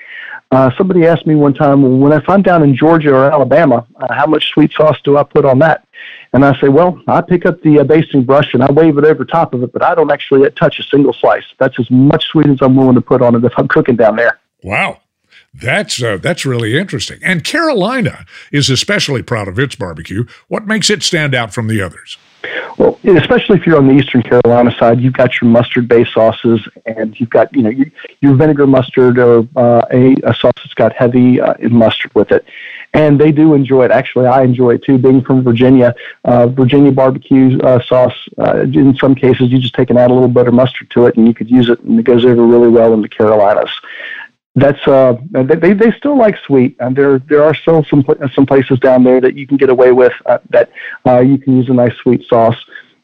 Uh, 0.54 0.70
somebody 0.78 1.04
asked 1.04 1.26
me 1.26 1.34
one 1.34 1.52
time, 1.52 2.00
when 2.00 2.12
if 2.12 2.28
I'm 2.28 2.40
down 2.40 2.62
in 2.62 2.76
Georgia 2.76 3.12
or 3.12 3.24
Alabama, 3.24 3.84
uh, 3.96 4.14
how 4.14 4.26
much 4.26 4.50
sweet 4.50 4.72
sauce 4.72 4.96
do 5.02 5.16
I 5.16 5.24
put 5.24 5.44
on 5.44 5.58
that? 5.58 5.84
And 6.32 6.44
I 6.44 6.58
say, 6.60 6.68
well, 6.68 7.00
I 7.08 7.22
pick 7.22 7.44
up 7.44 7.60
the 7.62 7.80
uh, 7.80 7.84
basting 7.84 8.22
brush 8.22 8.54
and 8.54 8.62
I 8.62 8.70
wave 8.70 8.96
it 8.96 9.04
over 9.04 9.24
top 9.24 9.52
of 9.52 9.64
it, 9.64 9.72
but 9.72 9.82
I 9.82 9.96
don't 9.96 10.12
actually 10.12 10.48
touch 10.52 10.78
a 10.78 10.84
single 10.84 11.12
slice. 11.12 11.44
That's 11.58 11.78
as 11.80 11.90
much 11.90 12.26
sweet 12.26 12.46
as 12.46 12.58
I'm 12.60 12.76
willing 12.76 12.94
to 12.94 13.00
put 13.00 13.20
on 13.20 13.34
it 13.34 13.44
if 13.44 13.52
I'm 13.56 13.66
cooking 13.66 13.96
down 13.96 14.14
there. 14.14 14.38
Wow. 14.62 15.00
That's 15.52 16.02
uh, 16.02 16.18
that's 16.18 16.44
really 16.44 16.76
interesting. 16.76 17.20
And 17.22 17.44
Carolina 17.44 18.24
is 18.50 18.70
especially 18.70 19.22
proud 19.22 19.46
of 19.46 19.58
its 19.58 19.76
barbecue. 19.76 20.24
What 20.48 20.66
makes 20.66 20.90
it 20.90 21.02
stand 21.02 21.34
out 21.34 21.54
from 21.54 21.68
the 21.68 21.80
others? 21.80 22.16
Well, 22.78 22.98
especially 23.04 23.58
if 23.58 23.66
you're 23.66 23.76
on 23.76 23.86
the 23.86 23.94
Eastern 23.94 24.22
Carolina 24.22 24.74
side, 24.78 25.00
you've 25.00 25.12
got 25.12 25.40
your 25.40 25.50
mustard-based 25.50 26.12
sauces, 26.12 26.66
and 26.86 27.18
you've 27.18 27.30
got 27.30 27.54
you 27.54 27.62
know 27.62 27.70
your, 28.20 28.34
vinegar 28.34 28.66
mustard 28.66 29.18
or 29.18 29.46
uh, 29.56 29.82
a, 29.92 30.14
a 30.24 30.34
sauce 30.34 30.52
that's 30.56 30.74
got 30.74 30.92
heavy 30.92 31.40
uh, 31.40 31.54
mustard 31.68 32.12
with 32.14 32.32
it, 32.32 32.44
and 32.92 33.20
they 33.20 33.30
do 33.30 33.54
enjoy 33.54 33.84
it. 33.84 33.90
Actually, 33.90 34.26
I 34.26 34.42
enjoy 34.42 34.74
it 34.74 34.84
too. 34.84 34.98
Being 34.98 35.22
from 35.22 35.42
Virginia, 35.42 35.94
uh, 36.24 36.48
Virginia 36.48 36.92
barbecue 36.92 37.58
uh, 37.60 37.82
sauce. 37.82 38.28
Uh, 38.38 38.62
in 38.62 38.96
some 38.96 39.14
cases, 39.14 39.50
you 39.50 39.58
just 39.58 39.74
take 39.74 39.90
and 39.90 39.98
add 39.98 40.10
a 40.10 40.14
little 40.14 40.28
bit 40.28 40.48
of 40.48 40.54
mustard 40.54 40.90
to 40.90 41.06
it, 41.06 41.16
and 41.16 41.26
you 41.26 41.34
could 41.34 41.50
use 41.50 41.68
it, 41.68 41.80
and 41.80 41.98
it 41.98 42.04
goes 42.04 42.24
over 42.24 42.44
really 42.44 42.68
well 42.68 42.92
in 42.92 43.02
the 43.02 43.08
Carolinas 43.08 43.70
that's 44.56 44.86
uh 44.86 45.16
they 45.32 45.72
they 45.72 45.90
still 45.92 46.16
like 46.16 46.36
sweet 46.46 46.76
and 46.78 46.94
there 46.94 47.18
there 47.18 47.42
are 47.42 47.54
still 47.54 47.84
some 47.84 48.04
some 48.32 48.46
places 48.46 48.78
down 48.78 49.02
there 49.02 49.20
that 49.20 49.34
you 49.34 49.46
can 49.46 49.56
get 49.56 49.68
away 49.68 49.90
with 49.90 50.12
uh, 50.26 50.38
that 50.50 50.70
uh, 51.06 51.18
you 51.18 51.38
can 51.38 51.56
use 51.56 51.68
a 51.68 51.72
nice 51.72 51.94
sweet 51.96 52.24
sauce 52.28 52.56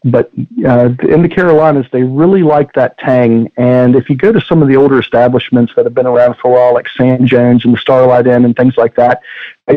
but 0.04 0.30
uh, 0.66 0.88
in 1.08 1.22
the 1.22 1.28
Carolinas, 1.28 1.86
they 1.92 2.02
really 2.02 2.42
like 2.42 2.72
that 2.72 2.96
tang. 2.98 3.50
And 3.58 3.94
if 3.94 4.08
you 4.08 4.16
go 4.16 4.32
to 4.32 4.40
some 4.40 4.62
of 4.62 4.68
the 4.68 4.76
older 4.76 4.98
establishments 4.98 5.74
that 5.76 5.84
have 5.84 5.94
been 5.94 6.06
around 6.06 6.36
for 6.40 6.48
a 6.48 6.54
while, 6.54 6.74
like 6.74 6.88
Sam 6.96 7.26
Jones 7.26 7.66
and 7.66 7.74
the 7.74 7.78
Skylight 7.78 8.26
Inn 8.26 8.46
and 8.46 8.56
things 8.56 8.78
like 8.78 8.94
that, 8.96 9.20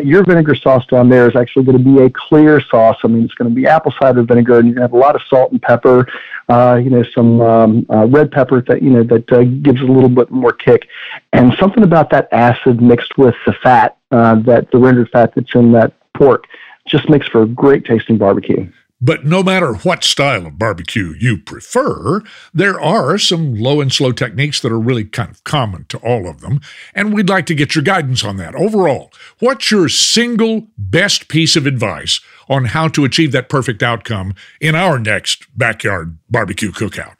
your 0.02 0.24
vinegar 0.24 0.54
sauce 0.54 0.84
down 0.86 1.08
there 1.08 1.28
is 1.28 1.36
actually 1.36 1.64
going 1.64 1.78
to 1.78 1.84
be 1.84 2.02
a 2.02 2.10
clear 2.10 2.60
sauce. 2.60 2.96
I 3.04 3.08
mean, 3.08 3.24
it's 3.24 3.34
going 3.34 3.48
to 3.48 3.54
be 3.54 3.66
apple 3.66 3.92
cider 4.00 4.22
vinegar, 4.22 4.58
and 4.58 4.68
you're 4.68 4.74
going 4.74 4.88
to 4.88 4.92
have 4.92 4.92
a 4.92 4.96
lot 4.96 5.14
of 5.14 5.22
salt 5.28 5.52
and 5.52 5.60
pepper. 5.60 6.06
Uh, 6.48 6.78
you 6.82 6.90
know, 6.90 7.02
some 7.14 7.40
um, 7.40 7.86
uh, 7.90 8.06
red 8.06 8.30
pepper 8.30 8.62
that 8.62 8.82
you 8.82 8.90
know 8.90 9.02
that 9.04 9.30
uh, 9.32 9.44
gives 9.44 9.80
a 9.80 9.84
little 9.84 10.08
bit 10.08 10.30
more 10.30 10.52
kick, 10.52 10.88
and 11.32 11.54
something 11.58 11.82
about 11.82 12.10
that 12.10 12.28
acid 12.32 12.82
mixed 12.82 13.16
with 13.16 13.34
the 13.46 13.52
fat, 13.62 13.96
uh, 14.10 14.34
that 14.42 14.70
the 14.70 14.78
rendered 14.78 15.08
fat 15.10 15.32
that's 15.34 15.54
in 15.54 15.72
that 15.72 15.92
pork, 16.14 16.44
just 16.86 17.08
makes 17.08 17.26
for 17.28 17.42
a 17.42 17.46
great 17.46 17.84
tasting 17.84 18.18
barbecue. 18.18 18.70
But 19.04 19.26
no 19.26 19.42
matter 19.42 19.74
what 19.74 20.02
style 20.02 20.46
of 20.46 20.58
barbecue 20.58 21.14
you 21.20 21.36
prefer, 21.36 22.22
there 22.54 22.80
are 22.80 23.18
some 23.18 23.54
low 23.54 23.82
and 23.82 23.92
slow 23.92 24.12
techniques 24.12 24.60
that 24.60 24.72
are 24.72 24.80
really 24.80 25.04
kind 25.04 25.30
of 25.30 25.44
common 25.44 25.84
to 25.90 25.98
all 25.98 26.26
of 26.26 26.40
them, 26.40 26.62
and 26.94 27.12
we'd 27.12 27.28
like 27.28 27.44
to 27.46 27.54
get 27.54 27.74
your 27.74 27.84
guidance 27.84 28.24
on 28.24 28.38
that. 28.38 28.54
Overall, 28.54 29.12
what's 29.40 29.70
your 29.70 29.90
single 29.90 30.68
best 30.78 31.28
piece 31.28 31.54
of 31.54 31.66
advice 31.66 32.22
on 32.48 32.64
how 32.64 32.88
to 32.88 33.04
achieve 33.04 33.32
that 33.32 33.50
perfect 33.50 33.82
outcome 33.82 34.34
in 34.58 34.74
our 34.74 34.98
next 34.98 35.46
backyard 35.54 36.16
barbecue 36.30 36.72
cookout? 36.72 37.16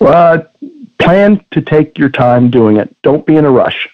Well, 0.00 0.44
plan 0.98 1.44
to 1.52 1.60
take 1.60 1.98
your 1.98 2.08
time 2.08 2.50
doing 2.50 2.78
it. 2.78 2.96
Don't 3.04 3.24
be 3.24 3.36
in 3.36 3.44
a 3.44 3.50
rush. 3.52 3.88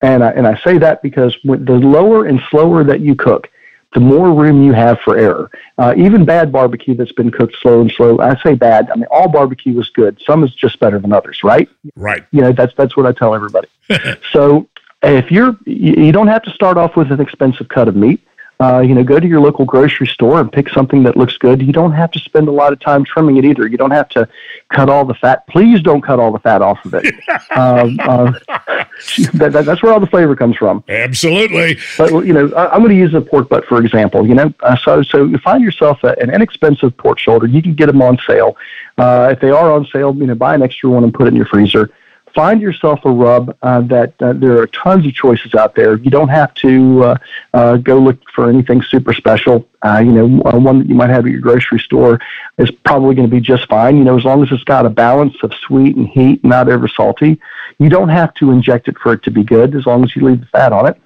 And 0.00 0.22
I, 0.22 0.30
and 0.30 0.46
I 0.46 0.60
say 0.62 0.78
that 0.78 1.02
because 1.02 1.36
the 1.42 1.72
lower 1.72 2.24
and 2.24 2.40
slower 2.50 2.84
that 2.84 3.00
you 3.00 3.16
cook, 3.16 3.48
the 3.96 4.00
more 4.00 4.30
room 4.34 4.62
you 4.62 4.74
have 4.74 5.00
for 5.00 5.16
error. 5.16 5.50
Uh, 5.78 5.94
even 5.96 6.26
bad 6.26 6.52
barbecue 6.52 6.94
that's 6.94 7.12
been 7.12 7.30
cooked 7.30 7.56
slow 7.62 7.80
and 7.80 7.90
slow. 7.90 8.20
I 8.20 8.38
say 8.42 8.52
bad. 8.52 8.90
I 8.90 8.96
mean, 8.96 9.06
all 9.10 9.26
barbecue 9.26 9.80
is 9.80 9.88
good. 9.88 10.20
Some 10.26 10.44
is 10.44 10.54
just 10.54 10.78
better 10.80 10.98
than 10.98 11.14
others, 11.14 11.42
right? 11.42 11.66
Right. 11.96 12.22
You 12.30 12.42
know, 12.42 12.52
that's 12.52 12.74
that's 12.76 12.94
what 12.94 13.06
I 13.06 13.12
tell 13.12 13.34
everybody. 13.34 13.68
so 14.32 14.68
if 15.02 15.30
you're, 15.30 15.56
you 15.64 16.12
don't 16.12 16.26
have 16.26 16.42
to 16.42 16.50
start 16.50 16.76
off 16.76 16.94
with 16.94 17.10
an 17.10 17.22
expensive 17.22 17.68
cut 17.70 17.88
of 17.88 17.96
meat. 17.96 18.20
Uh, 18.58 18.80
you 18.80 18.94
know, 18.94 19.04
go 19.04 19.20
to 19.20 19.26
your 19.26 19.40
local 19.40 19.66
grocery 19.66 20.06
store 20.06 20.40
and 20.40 20.50
pick 20.50 20.70
something 20.70 21.02
that 21.02 21.14
looks 21.14 21.36
good. 21.36 21.60
You 21.60 21.74
don't 21.74 21.92
have 21.92 22.10
to 22.12 22.18
spend 22.18 22.48
a 22.48 22.50
lot 22.50 22.72
of 22.72 22.80
time 22.80 23.04
trimming 23.04 23.36
it 23.36 23.44
either. 23.44 23.66
You 23.66 23.76
don't 23.76 23.90
have 23.90 24.08
to 24.10 24.26
cut 24.72 24.88
all 24.88 25.04
the 25.04 25.12
fat. 25.12 25.46
Please 25.48 25.82
don't 25.82 26.00
cut 26.00 26.18
all 26.18 26.32
the 26.32 26.38
fat 26.38 26.62
off 26.62 26.82
of 26.86 26.94
it. 26.94 27.04
um, 27.54 27.98
uh, 28.00 28.32
that, 29.34 29.50
that, 29.52 29.64
that's 29.66 29.82
where 29.82 29.92
all 29.92 30.00
the 30.00 30.06
flavor 30.06 30.34
comes 30.34 30.56
from. 30.56 30.82
Absolutely. 30.88 31.76
But 31.98 32.12
you 32.24 32.32
know, 32.32 32.50
I, 32.54 32.74
am 32.74 32.80
going 32.80 32.90
to 32.90 32.96
use 32.96 33.12
a 33.12 33.20
pork 33.20 33.50
butt 33.50 33.66
for 33.66 33.78
example. 33.82 34.26
You 34.26 34.34
know, 34.34 34.54
uh, 34.60 34.76
so 34.76 35.02
so 35.02 35.24
you 35.24 35.36
find 35.38 35.62
yourself 35.62 36.02
a, 36.02 36.16
an 36.18 36.34
inexpensive 36.34 36.96
pork 36.96 37.18
shoulder. 37.18 37.46
You 37.46 37.60
can 37.60 37.74
get 37.74 37.86
them 37.86 38.00
on 38.00 38.18
sale. 38.26 38.56
Uh, 38.96 39.28
if 39.32 39.40
they 39.40 39.50
are 39.50 39.70
on 39.70 39.86
sale, 39.92 40.14
you 40.16 40.26
know, 40.26 40.34
buy 40.34 40.54
an 40.54 40.62
extra 40.62 40.88
one 40.88 41.04
and 41.04 41.12
put 41.12 41.26
it 41.26 41.28
in 41.28 41.36
your 41.36 41.46
freezer 41.46 41.90
find 42.36 42.60
yourself 42.60 43.00
a 43.04 43.10
rub 43.10 43.56
uh, 43.62 43.80
that 43.80 44.12
uh, 44.20 44.34
there 44.34 44.58
are 44.58 44.66
tons 44.68 45.06
of 45.06 45.14
choices 45.14 45.54
out 45.54 45.74
there. 45.74 45.96
You 45.96 46.10
don't 46.10 46.28
have 46.28 46.52
to 46.54 47.02
uh, 47.02 47.18
uh 47.54 47.76
go 47.78 47.98
look 47.98 48.18
for 48.34 48.48
anything 48.50 48.82
super 48.82 49.14
special. 49.14 49.66
Uh, 49.82 50.02
you 50.04 50.12
know, 50.12 50.26
one 50.26 50.78
that 50.80 50.88
you 50.88 50.94
might 50.94 51.10
have 51.10 51.24
at 51.24 51.32
your 51.32 51.40
grocery 51.40 51.80
store 51.80 52.20
is 52.58 52.70
probably 52.70 53.14
going 53.14 53.28
to 53.28 53.34
be 53.34 53.40
just 53.40 53.66
fine. 53.66 53.96
You 53.96 54.04
know, 54.04 54.18
as 54.18 54.24
long 54.24 54.42
as 54.42 54.52
it's 54.52 54.64
got 54.64 54.84
a 54.84 54.90
balance 54.90 55.34
of 55.42 55.52
sweet 55.66 55.96
and 55.96 56.06
heat, 56.08 56.44
not 56.44 56.68
ever 56.68 56.86
salty. 56.86 57.40
You 57.78 57.88
don't 57.88 58.10
have 58.10 58.34
to 58.34 58.50
inject 58.50 58.88
it 58.88 58.98
for 58.98 59.14
it 59.14 59.22
to 59.24 59.30
be 59.30 59.42
good, 59.42 59.74
as 59.74 59.86
long 59.86 60.04
as 60.04 60.14
you 60.14 60.24
leave 60.24 60.40
the 60.40 60.46
fat 60.46 60.72
on 60.72 60.86
it 60.86 61.00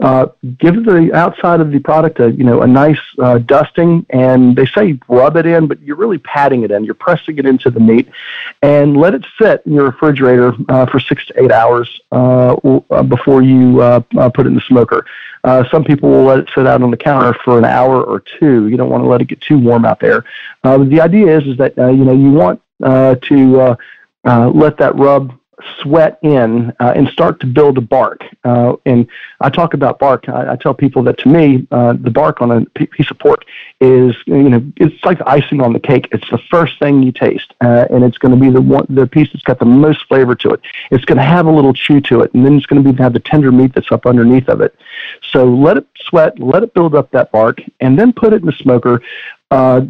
uh, 0.00 0.26
give 0.58 0.84
the 0.84 1.10
outside 1.14 1.60
of 1.60 1.70
the 1.70 1.78
product 1.78 2.18
a 2.18 2.32
you 2.32 2.42
know 2.42 2.62
a 2.62 2.66
nice 2.66 2.98
uh, 3.20 3.38
dusting, 3.38 4.04
and 4.10 4.56
they 4.56 4.66
say 4.66 4.98
rub 5.08 5.36
it 5.36 5.46
in, 5.46 5.68
but 5.68 5.80
you're 5.80 5.96
really 5.96 6.18
patting 6.18 6.62
it 6.62 6.70
in. 6.72 6.84
You're 6.84 6.94
pressing 6.94 7.38
it 7.38 7.46
into 7.46 7.70
the 7.70 7.78
meat, 7.78 8.08
and 8.60 8.96
let 8.96 9.14
it 9.14 9.24
sit 9.40 9.62
in 9.66 9.72
your 9.74 9.84
refrigerator 9.84 10.52
uh, 10.68 10.86
for 10.86 10.98
six 10.98 11.24
to 11.26 11.42
eight 11.42 11.52
hours 11.52 12.00
uh, 12.10 12.54
uh, 12.90 13.02
before 13.04 13.42
you 13.42 13.76
put 14.34 14.40
it 14.40 14.46
in 14.46 14.54
the 14.54 14.62
smoker. 14.66 15.06
some 15.70 15.84
people 15.84 16.10
will 16.10 16.24
let 16.24 16.40
it 16.40 16.48
sit 16.54 16.66
out 16.66 16.82
on 16.82 16.90
the 16.90 16.96
counter 16.96 17.38
for 17.44 17.56
an 17.56 17.64
hour 17.64 18.02
or 18.02 18.20
two. 18.40 18.66
You 18.66 18.76
don't 18.76 18.90
want 18.90 19.04
to 19.04 19.08
let 19.08 19.20
it 19.20 19.28
get 19.28 19.40
too 19.40 19.58
warm 19.58 19.84
out 19.84 20.00
there. 20.00 20.24
the 20.64 21.00
idea 21.00 21.38
is 21.38 21.46
is 21.46 21.56
that 21.58 21.76
you 21.76 22.04
know 22.04 22.12
you 22.12 22.32
want 22.32 22.60
to 22.80 23.76
let 24.24 24.76
that 24.78 24.92
rub 24.96 25.32
sweat 25.80 26.18
in 26.22 26.72
uh, 26.80 26.92
and 26.96 27.08
start 27.08 27.40
to 27.40 27.46
build 27.46 27.78
a 27.78 27.80
bark. 27.80 28.22
Uh, 28.44 28.76
and 28.86 29.08
I 29.40 29.50
talk 29.50 29.74
about 29.74 29.98
bark. 29.98 30.28
I, 30.28 30.52
I 30.52 30.56
tell 30.56 30.74
people 30.74 31.02
that 31.04 31.18
to 31.18 31.28
me, 31.28 31.66
uh, 31.70 31.94
the 31.94 32.10
bark 32.10 32.40
on 32.40 32.50
a 32.50 32.64
piece 32.66 33.10
of 33.10 33.18
pork 33.18 33.44
is, 33.80 34.14
you 34.26 34.48
know, 34.48 34.72
it's 34.76 35.04
like 35.04 35.18
the 35.18 35.28
icing 35.28 35.60
on 35.60 35.72
the 35.72 35.80
cake. 35.80 36.08
It's 36.12 36.28
the 36.30 36.38
first 36.50 36.78
thing 36.78 37.02
you 37.02 37.12
taste, 37.12 37.52
uh, 37.60 37.86
and 37.90 38.04
it's 38.04 38.18
going 38.18 38.34
to 38.34 38.40
be 38.40 38.50
the 38.50 38.60
one, 38.60 38.86
the 38.88 39.06
piece 39.06 39.32
that's 39.32 39.44
got 39.44 39.58
the 39.58 39.64
most 39.64 40.06
flavor 40.06 40.34
to 40.36 40.50
it. 40.50 40.60
It's 40.90 41.04
going 41.04 41.18
to 41.18 41.24
have 41.24 41.46
a 41.46 41.50
little 41.50 41.74
chew 41.74 42.00
to 42.02 42.20
it, 42.22 42.32
and 42.34 42.44
then 42.44 42.56
it's 42.56 42.66
going 42.66 42.82
to 42.82 42.92
be 42.92 43.02
have 43.02 43.12
the 43.12 43.20
tender 43.20 43.52
meat 43.52 43.74
that's 43.74 43.90
up 43.92 44.06
underneath 44.06 44.48
of 44.48 44.60
it. 44.60 44.74
So 45.32 45.44
let 45.44 45.76
it 45.76 45.86
sweat, 46.00 46.38
let 46.38 46.62
it 46.62 46.74
build 46.74 46.94
up 46.94 47.10
that 47.10 47.32
bark, 47.32 47.60
and 47.80 47.98
then 47.98 48.12
put 48.12 48.32
it 48.32 48.40
in 48.40 48.46
the 48.46 48.52
smoker. 48.52 49.02
Uh, 49.50 49.82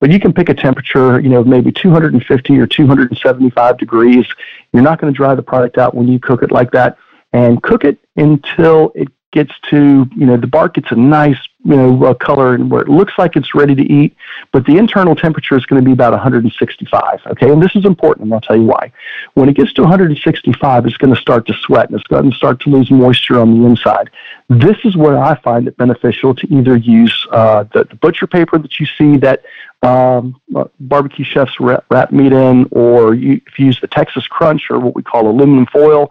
but 0.00 0.10
you 0.10 0.20
can 0.20 0.32
pick 0.32 0.48
a 0.48 0.54
temperature, 0.54 1.20
you 1.20 1.28
know, 1.28 1.42
maybe 1.42 1.72
250 1.72 2.58
or 2.58 2.66
275 2.66 3.78
degrees. 3.78 4.26
You're 4.72 4.82
not 4.82 5.00
going 5.00 5.12
to 5.12 5.16
dry 5.16 5.34
the 5.34 5.42
product 5.42 5.78
out 5.78 5.94
when 5.94 6.06
you 6.06 6.18
cook 6.20 6.42
it 6.42 6.52
like 6.52 6.70
that. 6.72 6.98
And 7.32 7.62
cook 7.62 7.84
it 7.84 7.98
until 8.16 8.92
it 8.94 9.08
gets 9.32 9.52
to, 9.70 10.08
you 10.16 10.26
know, 10.26 10.36
the 10.36 10.46
bark 10.46 10.74
gets 10.74 10.90
a 10.92 10.96
nice, 10.96 11.38
you 11.64 11.74
know, 11.74 12.04
uh, 12.04 12.14
color 12.14 12.54
and 12.54 12.70
where 12.70 12.82
it 12.82 12.88
looks 12.88 13.12
like 13.18 13.34
it's 13.34 13.54
ready 13.54 13.74
to 13.74 13.82
eat, 13.82 14.16
but 14.52 14.64
the 14.64 14.76
internal 14.76 15.16
temperature 15.16 15.56
is 15.56 15.66
going 15.66 15.82
to 15.82 15.84
be 15.84 15.92
about 15.92 16.12
165. 16.12 17.20
Okay, 17.26 17.50
and 17.50 17.60
this 17.60 17.74
is 17.74 17.84
important, 17.84 18.26
and 18.26 18.34
I'll 18.34 18.40
tell 18.40 18.56
you 18.56 18.64
why. 18.64 18.92
When 19.34 19.48
it 19.48 19.56
gets 19.56 19.72
to 19.74 19.82
165, 19.82 20.86
it's 20.86 20.96
going 20.96 21.14
to 21.14 21.20
start 21.20 21.46
to 21.48 21.54
sweat 21.54 21.90
and 21.90 21.98
it's 21.98 22.06
going 22.06 22.30
to 22.30 22.36
start 22.36 22.60
to 22.60 22.70
lose 22.70 22.90
moisture 22.90 23.40
on 23.40 23.58
the 23.58 23.66
inside. 23.66 24.10
This 24.48 24.76
is 24.84 24.96
where 24.96 25.18
I 25.18 25.34
find 25.40 25.66
it 25.66 25.76
beneficial 25.76 26.34
to 26.36 26.54
either 26.54 26.76
use 26.76 27.26
uh, 27.32 27.64
the, 27.72 27.84
the 27.84 27.96
butcher 27.96 28.28
paper 28.28 28.58
that 28.58 28.78
you 28.78 28.86
see 28.96 29.16
that 29.18 29.42
um, 29.82 30.40
uh, 30.54 30.64
barbecue 30.78 31.24
chefs 31.24 31.58
wrap, 31.60 31.84
wrap 31.90 32.12
meat 32.12 32.32
in, 32.32 32.68
or 32.70 33.14
you, 33.14 33.40
if 33.46 33.58
you 33.58 33.66
use 33.66 33.80
the 33.80 33.88
Texas 33.88 34.26
Crunch 34.28 34.70
or 34.70 34.78
what 34.78 34.94
we 34.94 35.02
call 35.02 35.28
aluminum 35.28 35.66
foil 35.66 36.10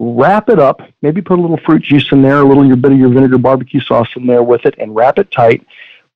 wrap 0.00 0.48
it 0.48 0.58
up, 0.58 0.80
maybe 1.02 1.20
put 1.20 1.38
a 1.38 1.42
little 1.42 1.58
fruit 1.58 1.82
juice 1.82 2.10
in 2.10 2.22
there, 2.22 2.38
a 2.38 2.44
little 2.44 2.74
bit 2.74 2.90
of 2.90 2.98
your 2.98 3.10
vinegar 3.10 3.36
barbecue 3.36 3.80
sauce 3.80 4.08
in 4.16 4.26
there 4.26 4.42
with 4.42 4.64
it, 4.64 4.74
and 4.78 4.96
wrap 4.96 5.18
it 5.18 5.30
tight. 5.30 5.64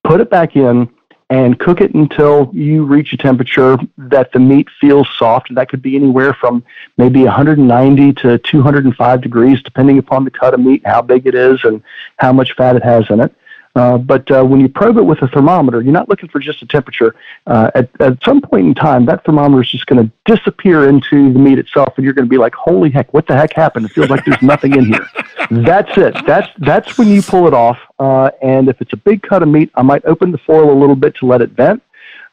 Put 0.03 0.21
it 0.21 0.31
back 0.31 0.57
in 0.57 0.89
and 1.29 1.59
cook 1.59 1.81
it 1.81 1.95
until 1.95 2.51
you 2.55 2.85
reach 2.85 3.13
a 3.13 3.17
temperature 3.17 3.77
that 3.99 4.33
the 4.33 4.39
meat 4.39 4.69
feels 4.81 5.07
soft. 5.19 5.51
And 5.51 5.59
That 5.59 5.69
could 5.69 5.83
be 5.83 5.97
anywhere 5.97 6.33
from 6.33 6.65
maybe 6.97 7.25
190 7.25 8.13
to 8.15 8.39
205 8.39 9.21
degrees, 9.21 9.63
depending 9.63 9.99
upon 9.99 10.25
the 10.25 10.31
cut 10.31 10.55
of 10.55 10.61
meat, 10.61 10.83
how 10.87 11.03
big 11.03 11.27
it 11.27 11.35
is, 11.35 11.61
and 11.65 11.83
how 12.17 12.33
much 12.33 12.55
fat 12.55 12.77
it 12.77 12.83
has 12.83 13.05
in 13.11 13.21
it. 13.21 13.35
Uh, 13.77 13.99
but 13.99 14.31
uh, 14.31 14.45
when 14.45 14.61
you 14.61 14.69
probe 14.69 14.99
it 14.99 15.03
with 15.03 15.21
a 15.23 15.29
thermometer, 15.29 15.83
you're 15.83 15.93
not 15.93 16.09
looking 16.09 16.29
for 16.29 16.39
just 16.39 16.63
a 16.63 16.67
temperature. 16.67 17.17
Uh, 17.47 17.71
at, 17.75 17.91
at 18.01 18.23
some 18.23 18.41
point 18.41 18.67
in 18.67 18.75
time, 18.75 19.05
that 19.05 19.25
thermometer 19.25 19.63
is 19.63 19.71
just 19.71 19.87
going 19.87 20.05
to 20.05 20.13
disappear 20.33 20.89
into 20.89 21.33
the 21.33 21.39
meat 21.39 21.59
itself, 21.59 21.93
and 21.97 22.05
you're 22.05 22.15
going 22.15 22.27
to 22.27 22.31
be 22.31 22.39
like, 22.39 22.55
"Holy 22.55 22.89
heck, 22.89 23.13
what 23.13 23.27
the 23.27 23.35
heck 23.35 23.53
happened?" 23.53 23.87
It 23.87 23.93
feels 23.93 24.11
like 24.11 24.25
there's 24.25 24.41
nothing 24.43 24.77
in 24.77 24.87
here. 24.87 25.07
That's 25.51 25.97
it. 25.99 26.15
That's 26.27 26.49
that's 26.59 26.97
when 26.97 27.09
you 27.09 27.21
pull 27.21 27.49
it 27.49 27.55
off. 27.55 27.79
Uh, 27.99 28.31
and 28.43 28.69
if 28.69 28.81
it's 28.81 28.93
a 28.93 28.97
big 28.97 29.23
cut 29.23 29.43
of 29.43 29.49
meat, 29.49 29.71
I 29.75 29.83
might 29.83 30.05
open 30.05 30.31
the 30.31 30.39
foil 30.39 30.73
a 30.73 30.79
little 30.79 30.97
bit 30.97 31.17
to 31.17 31.27
let 31.27 31.43
it 31.43 31.51
vent, 31.51 31.83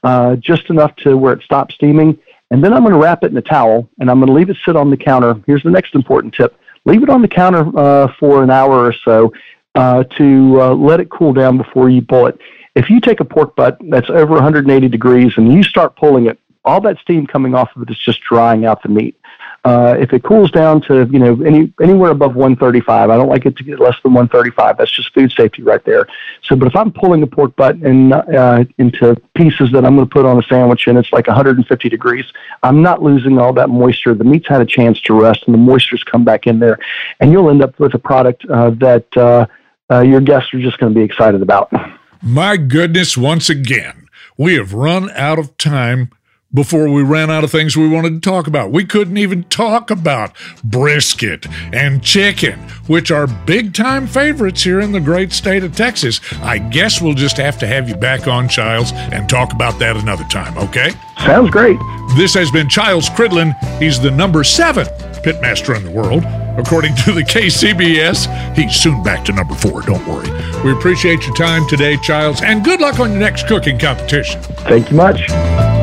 uh, 0.04 0.36
just 0.36 0.70
enough 0.70 0.96
to 0.98 1.18
where 1.18 1.34
it 1.34 1.42
stops 1.42 1.76
steaming. 1.76 2.18
And 2.52 2.64
then 2.64 2.74
I'm 2.74 2.82
going 2.82 2.94
to 2.94 3.00
wrap 3.00 3.24
it 3.24 3.32
in 3.32 3.38
a 3.38 3.42
towel, 3.42 3.89
and 4.00 4.12
I'm 4.12 4.20
going 4.20 4.28
to 4.28 4.34
leave 4.34 4.50
it 4.50 4.58
sit 4.64 4.76
on 4.76 4.89
the 4.89 4.98
counter. 4.98 5.42
Here's 5.48 5.64
the 5.64 5.72
next 5.72 5.96
important 5.96 6.36
tip: 6.36 6.56
leave 6.86 7.02
it 7.02 7.10
on 7.10 7.24
the 7.24 7.28
counter 7.28 7.66
uh, 7.78 8.14
for 8.20 8.44
an 8.44 8.52
hour 8.52 8.86
or 8.86 8.94
so 8.94 9.34
uh, 9.76 10.04
to 10.18 10.62
uh, 10.62 10.74
let 10.74 11.00
it 11.00 11.10
cool 11.10 11.34
down 11.34 11.58
before 11.58 11.90
you 11.90 12.02
pull 12.02 12.28
it. 12.28 12.40
If 12.76 12.90
you 12.90 13.02
take 13.02 13.20
a 13.20 13.26
pork 13.26 13.56
butt 13.56 13.78
that's 13.90 14.10
over 14.10 14.34
180 14.34 14.88
degrees 14.88 15.34
and 15.38 15.52
you 15.52 15.64
start 15.64 15.96
pulling 15.96 16.28
it, 16.28 16.40
all 16.64 16.80
that 16.82 17.00
steam 17.00 17.26
coming 17.26 17.56
off 17.56 17.76
of 17.76 17.82
it 17.84 17.90
is 17.90 17.98
just 17.98 18.22
drying 18.22 18.66
out 18.66 18.84
the 18.84 18.90
meat. 18.90 19.18
Uh, 19.64 19.96
if 20.00 20.12
it 20.12 20.24
cools 20.24 20.50
down 20.50 20.82
to 20.82 21.08
you 21.12 21.20
know 21.20 21.40
any 21.44 21.72
anywhere 21.80 22.10
above 22.10 22.36
135, 22.36 23.12
I 23.12 23.16
don't 23.16 23.30
like 23.30 23.46
it 23.46 23.56
to 23.58 23.64
get 23.64 23.80
less 23.80 23.96
than 24.02 24.12
135. 24.14 24.78
That's 24.78 24.90
just 24.90 25.14
food 25.14 25.32
safety 25.32 25.62
right 25.62 25.84
there. 25.86 26.08
So, 26.42 26.56
but 26.56 26.68
if 26.68 26.76
I'm 26.76 26.92
pulling 26.92 27.22
a 27.22 27.28
pork 27.28 27.56
butt 27.56 27.76
in, 27.76 28.12
uh, 28.12 28.64
into 28.80 29.16
pieces 29.36 29.72
that 29.72 29.86
I'm 29.86 29.96
going 29.96 30.08
to 30.08 30.12
put 30.12 30.26
on 30.26 30.40
a 30.40 30.44
sandwich 30.44 30.88
and 30.88 30.98
it's 30.98 31.12
like 31.14 31.28
150 31.28 31.90
degrees, 31.90 32.26
I'm 32.64 32.82
not 32.82 33.04
losing 33.04 33.38
all 33.38 33.54
that 33.54 33.70
moisture. 33.70 34.16
The 34.16 34.24
meat's 34.24 34.48
had 34.48 34.62
a 34.62 34.66
chance 34.66 35.00
to 35.02 35.14
rest 35.14 35.44
and 35.46 35.54
the 35.54 35.60
moisture's 35.60 36.04
come 36.04 36.24
back 36.24 36.48
in 36.48 36.58
there, 36.58 36.80
and 37.20 37.32
you'll 37.32 37.52
end 37.52 37.62
up 37.62 37.80
with 37.80 37.94
a 37.94 38.00
product 38.00 38.44
uh, 38.46 38.72
that 38.72 39.48
uh, 39.92 40.02
your 40.02 40.22
guests 40.22 40.54
are 40.54 40.62
just 40.62 40.78
going 40.78 40.94
to 40.94 40.98
be 40.98 41.04
excited 41.04 41.42
about. 41.42 41.72
My 42.22 42.58
goodness, 42.58 43.18
once 43.18 43.50
again, 43.50 44.08
we 44.38 44.56
have 44.56 44.74
run 44.74 45.10
out 45.12 45.38
of 45.38 45.58
time 45.58 46.12
before 46.54 46.89
we 46.89 47.02
ran 47.02 47.30
out 47.30 47.44
of 47.44 47.52
things 47.52 47.78
we 47.78 47.88
wanted 47.88 48.22
to 48.22 48.30
talk 48.30 48.48
about. 48.48 48.72
We 48.72 48.86
couldn't 48.86 49.18
even 49.18 49.44
talk 49.46 49.89
about 49.89 50.36
brisket 50.64 51.46
and 51.74 52.04
chicken, 52.04 52.60
which 52.88 53.10
are 53.10 53.28
big 53.28 53.74
time 53.74 54.06
favorites 54.06 54.64
here 54.64 54.80
in 54.80 54.92
the 54.92 55.00
great 55.00 55.32
state 55.32 55.64
of 55.64 55.76
Texas. 55.76 56.20
I 56.42 56.58
guess 56.58 57.02
we'll 57.02 57.14
just 57.14 57.38
have 57.38 57.58
to 57.60 57.68
have 57.68 57.88
you 57.88 57.96
back 57.96 58.28
on, 58.28 58.50
Chiles, 58.50 58.92
and 58.94 59.30
talk 59.30 59.54
about 59.54 59.80
that 59.80 59.96
another 59.96 60.26
time, 60.26 60.58
okay? 60.58 60.92
Sounds 61.20 61.50
great. 61.50 61.80
This 62.18 62.34
has 62.34 62.52
been 62.52 62.68
Chiles 62.68 63.10
Cridlin. 63.10 63.54
He's 63.80 64.00
the 64.00 64.12
number 64.12 64.44
seven 64.44 64.86
pitmaster 65.24 65.76
in 65.76 65.84
the 65.84 65.92
world. 65.92 66.24
According 66.62 66.93
to 66.97 67.12
the 67.12 67.24
KCBS, 67.24 68.55
he's 68.55 68.76
soon 68.76 69.01
back 69.01 69.26
to 69.26 69.34
number 69.34 69.55
four. 69.55 69.82
Don't 69.82 70.05
worry. 70.07 70.30
We 70.64 70.72
appreciate 70.72 71.26
your 71.26 71.36
time 71.36 71.68
today, 71.68 71.97
Chiles, 71.97 72.43
and 72.43 72.64
good 72.64 72.80
luck 72.80 72.99
on 72.99 73.09
your 73.09 73.20
next 73.20 73.47
cooking 73.47 73.80
competition. 73.80 74.39
Thank 74.41 74.91
you 74.91 74.95
much. 74.95 75.28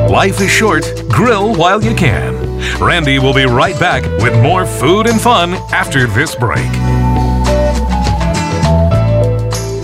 Life 0.09 0.39
is 0.39 0.49
short. 0.49 0.85
Grill 1.09 1.53
while 1.53 1.83
you 1.83 1.93
can. 1.93 2.33
Randy 2.79 3.19
will 3.19 3.33
be 3.33 3.43
right 3.43 3.77
back 3.77 4.03
with 4.23 4.33
more 4.41 4.65
food 4.65 5.05
and 5.07 5.19
fun 5.19 5.55
after 5.73 6.07
this 6.07 6.33
break. 6.33 6.65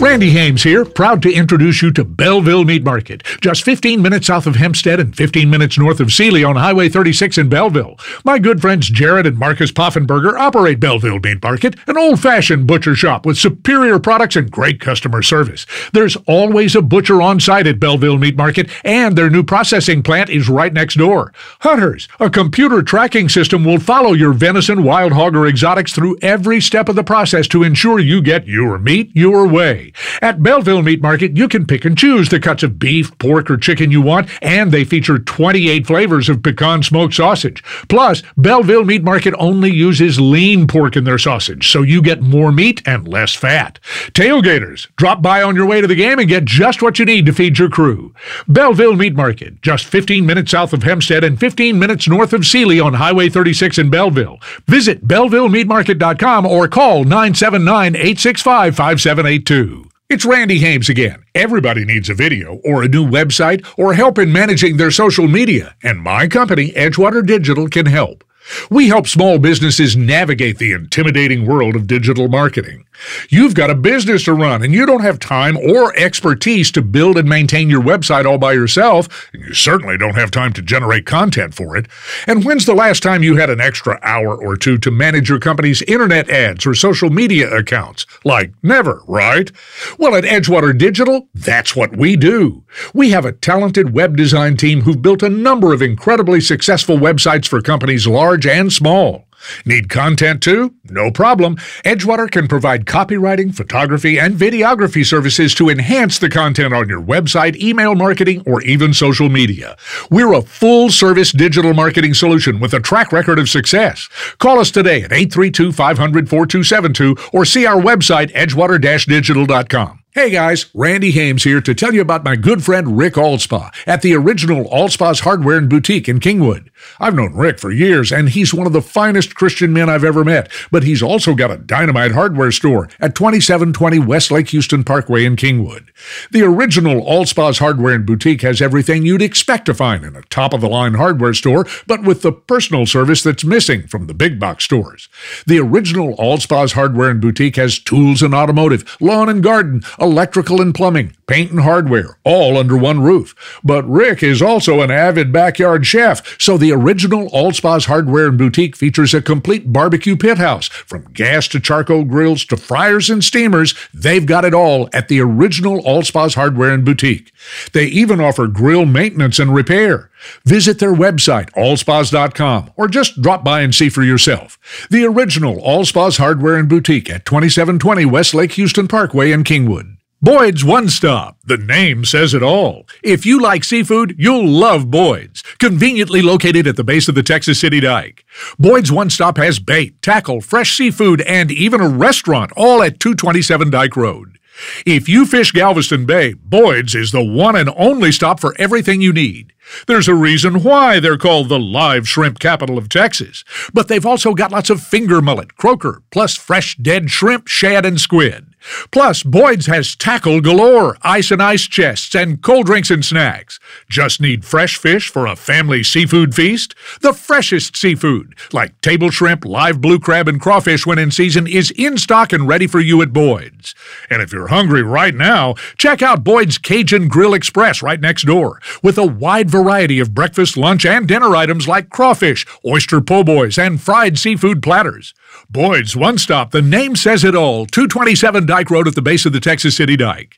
Randy 0.05 0.29
Hames 0.29 0.61
here, 0.61 0.85
proud 0.85 1.23
to 1.23 1.33
introduce 1.33 1.81
you 1.81 1.91
to 1.93 2.03
Belleville 2.03 2.63
Meat 2.63 2.83
Market, 2.83 3.23
just 3.41 3.63
15 3.63 4.03
minutes 4.03 4.27
south 4.27 4.45
of 4.45 4.55
Hempstead 4.55 4.99
and 4.99 5.17
15 5.17 5.49
minutes 5.49 5.79
north 5.79 5.99
of 5.99 6.13
Sealy 6.13 6.43
on 6.43 6.57
Highway 6.57 6.89
36 6.89 7.39
in 7.39 7.49
Belleville. 7.49 7.97
My 8.23 8.37
good 8.37 8.61
friends 8.61 8.87
Jared 8.87 9.25
and 9.25 9.39
Marcus 9.39 9.71
Poffenberger 9.71 10.37
operate 10.37 10.79
Belleville 10.79 11.19
Meat 11.19 11.41
Market, 11.41 11.75
an 11.87 11.97
old-fashioned 11.97 12.67
butcher 12.67 12.93
shop 12.93 13.25
with 13.25 13.39
superior 13.39 13.97
products 13.97 14.35
and 14.35 14.51
great 14.51 14.79
customer 14.79 15.23
service. 15.23 15.65
There's 15.91 16.15
always 16.27 16.75
a 16.75 16.83
butcher 16.83 17.19
on 17.19 17.39
site 17.39 17.65
at 17.65 17.79
Belleville 17.79 18.19
Meat 18.19 18.37
Market, 18.37 18.69
and 18.83 19.17
their 19.17 19.31
new 19.31 19.41
processing 19.41 20.03
plant 20.03 20.29
is 20.29 20.47
right 20.47 20.71
next 20.71 20.99
door. 20.99 21.33
Hunters, 21.61 22.07
a 22.19 22.29
computer 22.29 22.83
tracking 22.83 23.27
system 23.27 23.65
will 23.65 23.79
follow 23.79 24.13
your 24.13 24.33
venison, 24.33 24.83
wild 24.83 25.13
hog, 25.13 25.35
or 25.35 25.47
exotics 25.47 25.93
through 25.93 26.19
every 26.21 26.61
step 26.61 26.89
of 26.89 26.95
the 26.95 27.03
process 27.03 27.47
to 27.47 27.63
ensure 27.63 27.97
you 27.97 28.21
get 28.21 28.45
your 28.45 28.77
meat 28.77 29.09
your 29.15 29.47
way. 29.47 29.91
At 30.21 30.43
Belleville 30.43 30.81
Meat 30.81 31.01
Market, 31.01 31.37
you 31.37 31.47
can 31.47 31.65
pick 31.65 31.85
and 31.85 31.97
choose 31.97 32.29
the 32.29 32.39
cuts 32.39 32.63
of 32.63 32.79
beef, 32.79 33.17
pork, 33.17 33.49
or 33.49 33.57
chicken 33.57 33.91
you 33.91 34.01
want, 34.01 34.29
and 34.41 34.71
they 34.71 34.83
feature 34.83 35.19
28 35.19 35.87
flavors 35.87 36.29
of 36.29 36.43
pecan 36.43 36.83
smoked 36.83 37.13
sausage. 37.13 37.63
Plus, 37.87 38.23
Belleville 38.37 38.85
Meat 38.85 39.03
Market 39.03 39.33
only 39.37 39.71
uses 39.71 40.19
lean 40.19 40.67
pork 40.67 40.95
in 40.95 41.03
their 41.03 41.17
sausage, 41.17 41.69
so 41.69 41.81
you 41.81 42.01
get 42.01 42.21
more 42.21 42.51
meat 42.51 42.81
and 42.85 43.07
less 43.07 43.33
fat. 43.33 43.79
Tailgaters, 44.11 44.87
drop 44.95 45.21
by 45.21 45.41
on 45.41 45.55
your 45.55 45.65
way 45.65 45.81
to 45.81 45.87
the 45.87 45.95
game 45.95 46.19
and 46.19 46.29
get 46.29 46.45
just 46.45 46.81
what 46.81 46.99
you 46.99 47.05
need 47.05 47.25
to 47.25 47.33
feed 47.33 47.57
your 47.57 47.69
crew. 47.69 48.13
Belleville 48.47 48.95
Meat 48.95 49.15
Market, 49.15 49.61
just 49.61 49.85
15 49.85 50.25
minutes 50.25 50.51
south 50.51 50.73
of 50.73 50.83
Hempstead 50.83 51.23
and 51.23 51.39
15 51.39 51.77
minutes 51.77 52.07
north 52.07 52.33
of 52.33 52.45
Sealy 52.45 52.79
on 52.79 52.95
Highway 52.95 53.29
36 53.29 53.77
in 53.77 53.89
Belleville. 53.89 54.39
Visit 54.67 55.07
BellevilleMeatMarket.com 55.07 56.45
or 56.45 56.67
call 56.67 57.03
979 57.03 57.95
865 57.95 58.75
5782. 58.75 59.84
It's 60.07 60.23
Randy 60.23 60.59
Hames 60.59 60.87
again. 60.87 61.23
Everybody 61.33 61.83
needs 61.83 62.11
a 62.11 62.13
video 62.13 62.57
or 62.63 62.83
a 62.83 62.87
new 62.87 63.03
website 63.09 63.65
or 63.75 63.95
help 63.95 64.19
in 64.19 64.31
managing 64.31 64.77
their 64.77 64.91
social 64.91 65.27
media, 65.27 65.75
and 65.81 65.99
my 65.99 66.27
company, 66.27 66.69
Edgewater 66.73 67.25
Digital, 67.25 67.67
can 67.67 67.87
help. 67.87 68.23
We 68.69 68.87
help 68.87 69.07
small 69.07 69.39
businesses 69.39 69.97
navigate 69.97 70.59
the 70.59 70.73
intimidating 70.73 71.47
world 71.47 71.75
of 71.75 71.87
digital 71.87 72.27
marketing. 72.27 72.85
You've 73.29 73.55
got 73.55 73.69
a 73.69 73.75
business 73.75 74.23
to 74.25 74.33
run 74.33 74.63
and 74.63 74.73
you 74.73 74.85
don't 74.85 75.01
have 75.01 75.19
time 75.19 75.57
or 75.57 75.95
expertise 75.97 76.71
to 76.71 76.81
build 76.81 77.17
and 77.17 77.27
maintain 77.27 77.69
your 77.69 77.81
website 77.81 78.25
all 78.25 78.37
by 78.37 78.53
yourself, 78.53 79.29
and 79.33 79.43
you 79.43 79.53
certainly 79.53 79.97
don't 79.97 80.15
have 80.15 80.31
time 80.31 80.53
to 80.53 80.61
generate 80.61 81.05
content 81.05 81.53
for 81.53 81.75
it. 81.75 81.87
And 82.27 82.43
when's 82.43 82.65
the 82.65 82.73
last 82.73 83.03
time 83.03 83.23
you 83.23 83.35
had 83.35 83.49
an 83.49 83.61
extra 83.61 83.99
hour 84.01 84.35
or 84.35 84.55
two 84.55 84.77
to 84.79 84.91
manage 84.91 85.29
your 85.29 85.39
company's 85.39 85.81
internet 85.83 86.29
ads 86.29 86.65
or 86.65 86.73
social 86.73 87.09
media 87.09 87.49
accounts? 87.55 88.05
Like 88.23 88.53
never, 88.63 89.01
right? 89.07 89.51
Well, 89.97 90.15
at 90.15 90.23
Edgewater 90.23 90.77
Digital, 90.77 91.27
that's 91.33 91.75
what 91.75 91.95
we 91.95 92.15
do. 92.15 92.63
We 92.93 93.11
have 93.11 93.25
a 93.25 93.31
talented 93.31 93.93
web 93.93 94.17
design 94.17 94.57
team 94.57 94.81
who've 94.81 95.01
built 95.01 95.23
a 95.23 95.29
number 95.29 95.73
of 95.73 95.81
incredibly 95.81 96.41
successful 96.41 96.97
websites 96.97 97.47
for 97.47 97.61
companies 97.61 98.07
large 98.07 98.45
and 98.45 98.71
small. 98.71 99.25
Need 99.65 99.89
content 99.89 100.41
too? 100.41 100.73
No 100.85 101.11
problem. 101.11 101.57
Edgewater 101.83 102.29
can 102.29 102.47
provide 102.47 102.85
copywriting, 102.85 103.53
photography, 103.53 104.19
and 104.19 104.35
videography 104.35 105.05
services 105.05 105.53
to 105.55 105.69
enhance 105.69 106.19
the 106.19 106.29
content 106.29 106.73
on 106.73 106.87
your 106.89 107.01
website, 107.01 107.55
email 107.57 107.95
marketing, 107.95 108.43
or 108.45 108.61
even 108.63 108.93
social 108.93 109.29
media. 109.29 109.77
We're 110.09 110.33
a 110.33 110.41
full 110.41 110.89
service 110.89 111.31
digital 111.31 111.73
marketing 111.73 112.13
solution 112.13 112.59
with 112.59 112.73
a 112.73 112.79
track 112.79 113.11
record 113.11 113.39
of 113.39 113.49
success. 113.49 114.07
Call 114.37 114.59
us 114.59 114.71
today 114.71 115.03
at 115.03 115.11
832 115.11 115.71
500 115.71 116.29
4272 116.29 117.15
or 117.33 117.45
see 117.45 117.65
our 117.65 117.81
website, 117.81 118.31
edgewater 118.33 118.79
digital.com. 119.05 120.04
Hey 120.15 120.29
guys, 120.29 120.67
Randy 120.73 121.11
Hames 121.11 121.43
here 121.43 121.59
to 121.59 121.75
tell 121.75 121.93
you 121.93 121.99
about 121.99 122.23
my 122.23 122.37
good 122.37 122.63
friend 122.63 122.97
Rick 122.97 123.15
Alspaugh 123.15 123.69
at 123.85 124.01
the 124.01 124.15
original 124.15 124.63
Alspaugh's 124.69 125.19
Hardware 125.19 125.57
and 125.57 125.69
Boutique 125.69 126.07
in 126.07 126.21
Kingwood. 126.21 126.69
I've 127.01 127.15
known 127.15 127.33
Rick 127.35 127.59
for 127.59 127.69
years, 127.69 128.13
and 128.13 128.29
he's 128.29 128.53
one 128.53 128.65
of 128.65 128.71
the 128.71 128.81
finest 128.81 129.35
Christian 129.35 129.73
men 129.73 129.89
I've 129.89 130.05
ever 130.05 130.23
met, 130.23 130.49
but 130.71 130.83
he's 130.83 131.03
also 131.03 131.35
got 131.35 131.51
a 131.51 131.57
dynamite 131.57 132.13
hardware 132.13 132.53
store 132.53 132.85
at 133.01 133.13
2720 133.13 133.99
West 133.99 134.31
Lake 134.31 134.47
Houston 134.51 134.85
Parkway 134.85 135.25
in 135.25 135.35
Kingwood. 135.35 135.89
The 136.31 136.43
original 136.43 137.01
Alspaugh's 137.01 137.59
Hardware 137.59 137.95
and 137.95 138.05
Boutique 138.05 138.41
has 138.43 138.61
everything 138.61 139.05
you'd 139.05 139.21
expect 139.21 139.65
to 139.65 139.73
find 139.73 140.05
in 140.05 140.15
a 140.15 140.21
top 140.21 140.53
of 140.53 140.61
the 140.61 140.69
line 140.69 140.93
hardware 140.93 141.33
store, 141.33 141.65
but 141.87 142.03
with 142.03 142.21
the 142.21 142.31
personal 142.31 142.85
service 142.85 143.21
that's 143.21 143.43
missing 143.43 143.85
from 143.85 144.07
the 144.07 144.13
big 144.13 144.39
box 144.39 144.63
stores. 144.63 145.09
The 145.45 145.59
original 145.59 146.15
Alspaugh's 146.15 146.71
Hardware 146.71 147.09
and 147.09 147.19
Boutique 147.19 147.57
has 147.57 147.79
tools 147.79 148.21
and 148.21 148.33
automotive, 148.33 148.95
lawn 149.01 149.27
and 149.27 149.43
garden, 149.43 149.83
electrical 150.05 150.61
and 150.61 150.73
plumbing, 150.73 151.15
paint 151.27 151.51
and 151.51 151.61
hardware, 151.61 152.17
all 152.23 152.57
under 152.57 152.77
one 152.77 153.01
roof. 153.01 153.35
But 153.63 153.89
Rick 153.89 154.23
is 154.23 154.41
also 154.41 154.81
an 154.81 154.91
avid 154.91 155.33
backyard 155.33 155.85
chef, 155.85 156.39
so 156.39 156.57
the 156.57 156.71
original 156.71 157.29
Alspaugh's 157.31 157.85
Hardware 157.85 158.27
and 158.27 158.37
Boutique 158.37 158.75
features 158.75 159.13
a 159.13 159.21
complete 159.21 159.73
barbecue 159.73 160.15
pit 160.15 160.37
house. 160.37 160.67
From 160.67 161.11
gas 161.13 161.47
to 161.49 161.59
charcoal 161.59 162.05
grills 162.05 162.45
to 162.45 162.57
fryers 162.57 163.09
and 163.09 163.23
steamers, 163.23 163.73
they've 163.93 164.25
got 164.25 164.45
it 164.45 164.53
all 164.53 164.89
at 164.93 165.07
the 165.07 165.19
original 165.19 165.81
Alspaugh's 165.83 166.35
Hardware 166.35 166.71
and 166.71 166.85
Boutique. 166.85 167.31
They 167.73 167.85
even 167.87 168.21
offer 168.21 168.47
grill 168.47 168.85
maintenance 168.85 169.39
and 169.39 169.53
repair. 169.53 170.11
Visit 170.45 170.79
their 170.79 170.93
website, 170.93 171.51
alspaughs.com, 171.51 172.71
or 172.75 172.87
just 172.87 173.21
drop 173.21 173.43
by 173.43 173.61
and 173.61 173.73
see 173.73 173.89
for 173.89 174.03
yourself. 174.03 174.57
The 174.89 175.05
original 175.05 175.57
Alspaugh's 175.57 176.17
Hardware 176.17 176.55
and 176.55 176.69
Boutique 176.69 177.09
at 177.09 177.25
2720 177.25 178.05
West 178.05 178.33
Lake 178.33 178.53
Houston 178.53 178.87
Parkway 178.87 179.31
in 179.31 179.43
Kingwood. 179.43 179.94
Boyd's 180.21 180.63
One 180.63 180.87
Stop. 180.87 181.37
The 181.43 181.57
name 181.57 182.05
says 182.05 182.33
it 182.33 182.41
all. 182.41 182.87
If 183.03 183.25
you 183.25 183.39
like 183.39 183.65
seafood, 183.65 184.15
you'll 184.17 184.47
love 184.47 184.89
Boyd's. 184.89 185.43
Conveniently 185.59 186.21
located 186.21 186.65
at 186.67 186.77
the 186.77 186.85
base 186.85 187.09
of 187.09 187.15
the 187.15 187.21
Texas 187.21 187.59
City 187.59 187.81
Dike. 187.81 188.23
Boyd's 188.57 188.91
One 188.91 189.09
Stop 189.09 189.37
has 189.37 189.59
bait, 189.59 190.01
tackle, 190.01 190.39
fresh 190.39 190.77
seafood, 190.77 191.19
and 191.21 191.51
even 191.51 191.81
a 191.81 191.89
restaurant, 191.89 192.53
all 192.55 192.81
at 192.81 192.99
227 193.01 193.69
Dike 193.69 193.97
Road. 193.97 194.39
If 194.85 195.09
you 195.09 195.25
fish 195.25 195.51
Galveston 195.51 196.05
Bay, 196.05 196.33
Boyd's 196.33 196.95
is 196.95 197.11
the 197.11 197.23
one 197.23 197.57
and 197.57 197.69
only 197.75 198.13
stop 198.13 198.39
for 198.39 198.55
everything 198.57 199.01
you 199.01 199.11
need. 199.11 199.51
There's 199.85 200.07
a 200.07 200.15
reason 200.15 200.63
why 200.63 201.01
they're 201.01 201.17
called 201.17 201.49
the 201.49 201.59
live 201.59 202.07
shrimp 202.07 202.39
capital 202.39 202.77
of 202.77 202.87
Texas. 202.87 203.43
But 203.73 203.89
they've 203.89 204.05
also 204.05 204.33
got 204.33 204.53
lots 204.53 204.69
of 204.69 204.81
finger 204.81 205.21
mullet, 205.21 205.57
croaker, 205.57 206.03
plus 206.09 206.35
fresh 206.37 206.77
dead 206.77 207.09
shrimp, 207.09 207.47
shad, 207.47 207.85
and 207.85 207.99
squid. 207.99 208.54
Plus, 208.91 209.23
Boyd's 209.23 209.67
has 209.67 209.95
tackle 209.95 210.41
galore, 210.41 210.97
ice 211.01 211.31
and 211.31 211.41
ice 211.41 211.63
chests, 211.63 212.15
and 212.15 212.41
cold 212.41 212.65
drinks 212.65 212.91
and 212.91 213.03
snacks. 213.03 213.59
Just 213.89 214.21
need 214.21 214.45
fresh 214.45 214.77
fish 214.77 215.09
for 215.09 215.25
a 215.25 215.35
family 215.35 215.83
seafood 215.83 216.33
feast? 216.35 216.75
The 217.01 217.13
freshest 217.13 217.75
seafood, 217.75 218.35
like 218.53 218.79
table 218.81 219.09
shrimp, 219.09 219.45
live 219.45 219.81
blue 219.81 219.99
crab, 219.99 220.27
and 220.27 220.39
crawfish 220.39 220.85
when 220.85 220.99
in 220.99 221.11
season, 221.11 221.47
is 221.47 221.71
in 221.71 221.97
stock 221.97 222.33
and 222.33 222.47
ready 222.47 222.67
for 222.67 222.79
you 222.79 223.01
at 223.01 223.13
Boyd's. 223.13 223.75
And 224.09 224.21
if 224.21 224.31
you're 224.31 224.47
hungry 224.47 224.83
right 224.83 225.15
now, 225.15 225.55
check 225.77 226.01
out 226.01 226.23
Boyd's 226.23 226.57
Cajun 226.57 227.07
Grill 227.07 227.33
Express 227.33 227.81
right 227.81 227.99
next 227.99 228.25
door, 228.25 228.61
with 228.81 228.97
a 228.97 229.05
wide 229.05 229.49
variety 229.49 229.99
of 229.99 230.13
breakfast, 230.13 230.57
lunch, 230.57 230.85
and 230.85 231.07
dinner 231.07 231.35
items 231.35 231.67
like 231.67 231.89
crawfish, 231.89 232.45
oyster 232.65 233.01
po' 233.01 233.23
boys, 233.23 233.57
and 233.57 233.81
fried 233.81 234.17
seafood 234.17 234.61
platters. 234.61 235.13
Boyd's 235.49 235.95
One 235.95 236.17
Stop, 236.17 236.51
the 236.51 236.61
name 236.61 236.95
says 236.95 237.23
it 237.23 237.35
all, 237.35 237.65
227 237.65 238.45
Dike 238.55 238.69
Road 238.69 238.87
at 238.87 238.95
the 238.95 239.01
base 239.01 239.25
of 239.25 239.33
the 239.33 239.41
Texas 239.41 239.75
City 239.75 239.97
Dike. 239.97 240.37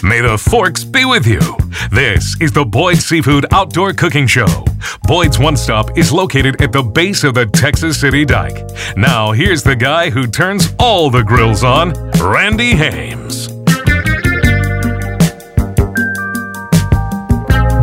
May 0.00 0.20
the 0.20 0.38
forks 0.38 0.84
be 0.84 1.04
with 1.04 1.26
you. 1.26 1.40
This 1.90 2.40
is 2.40 2.52
the 2.52 2.64
Boyd 2.64 2.98
Seafood 2.98 3.46
Outdoor 3.52 3.94
Cooking 3.94 4.28
Show. 4.28 4.46
Boyd's 5.08 5.36
One 5.36 5.56
Stop 5.56 5.98
is 5.98 6.12
located 6.12 6.62
at 6.62 6.70
the 6.70 6.84
base 6.84 7.24
of 7.24 7.34
the 7.34 7.44
Texas 7.46 8.00
City 8.00 8.24
Dike. 8.24 8.70
Now, 8.96 9.32
here's 9.32 9.64
the 9.64 9.74
guy 9.74 10.08
who 10.08 10.28
turns 10.28 10.72
all 10.78 11.10
the 11.10 11.24
grills 11.24 11.64
on, 11.64 11.94
Randy 12.20 12.76
Hames. 12.76 13.48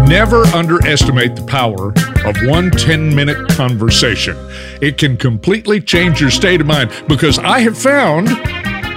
Never 0.08 0.44
underestimate 0.56 1.36
the 1.36 1.44
power 1.46 1.89
of 2.26 2.38
one 2.48 2.72
10 2.72 3.14
minute 3.14 3.50
conversation. 3.50 4.38
It 4.82 4.98
can 4.98 5.18
completely 5.18 5.82
change 5.82 6.22
your 6.22 6.32
state 6.32 6.62
of 6.62 6.68
mind 6.68 6.91
because 7.10 7.39
I 7.39 7.60
have 7.60 7.78
found 7.78 8.30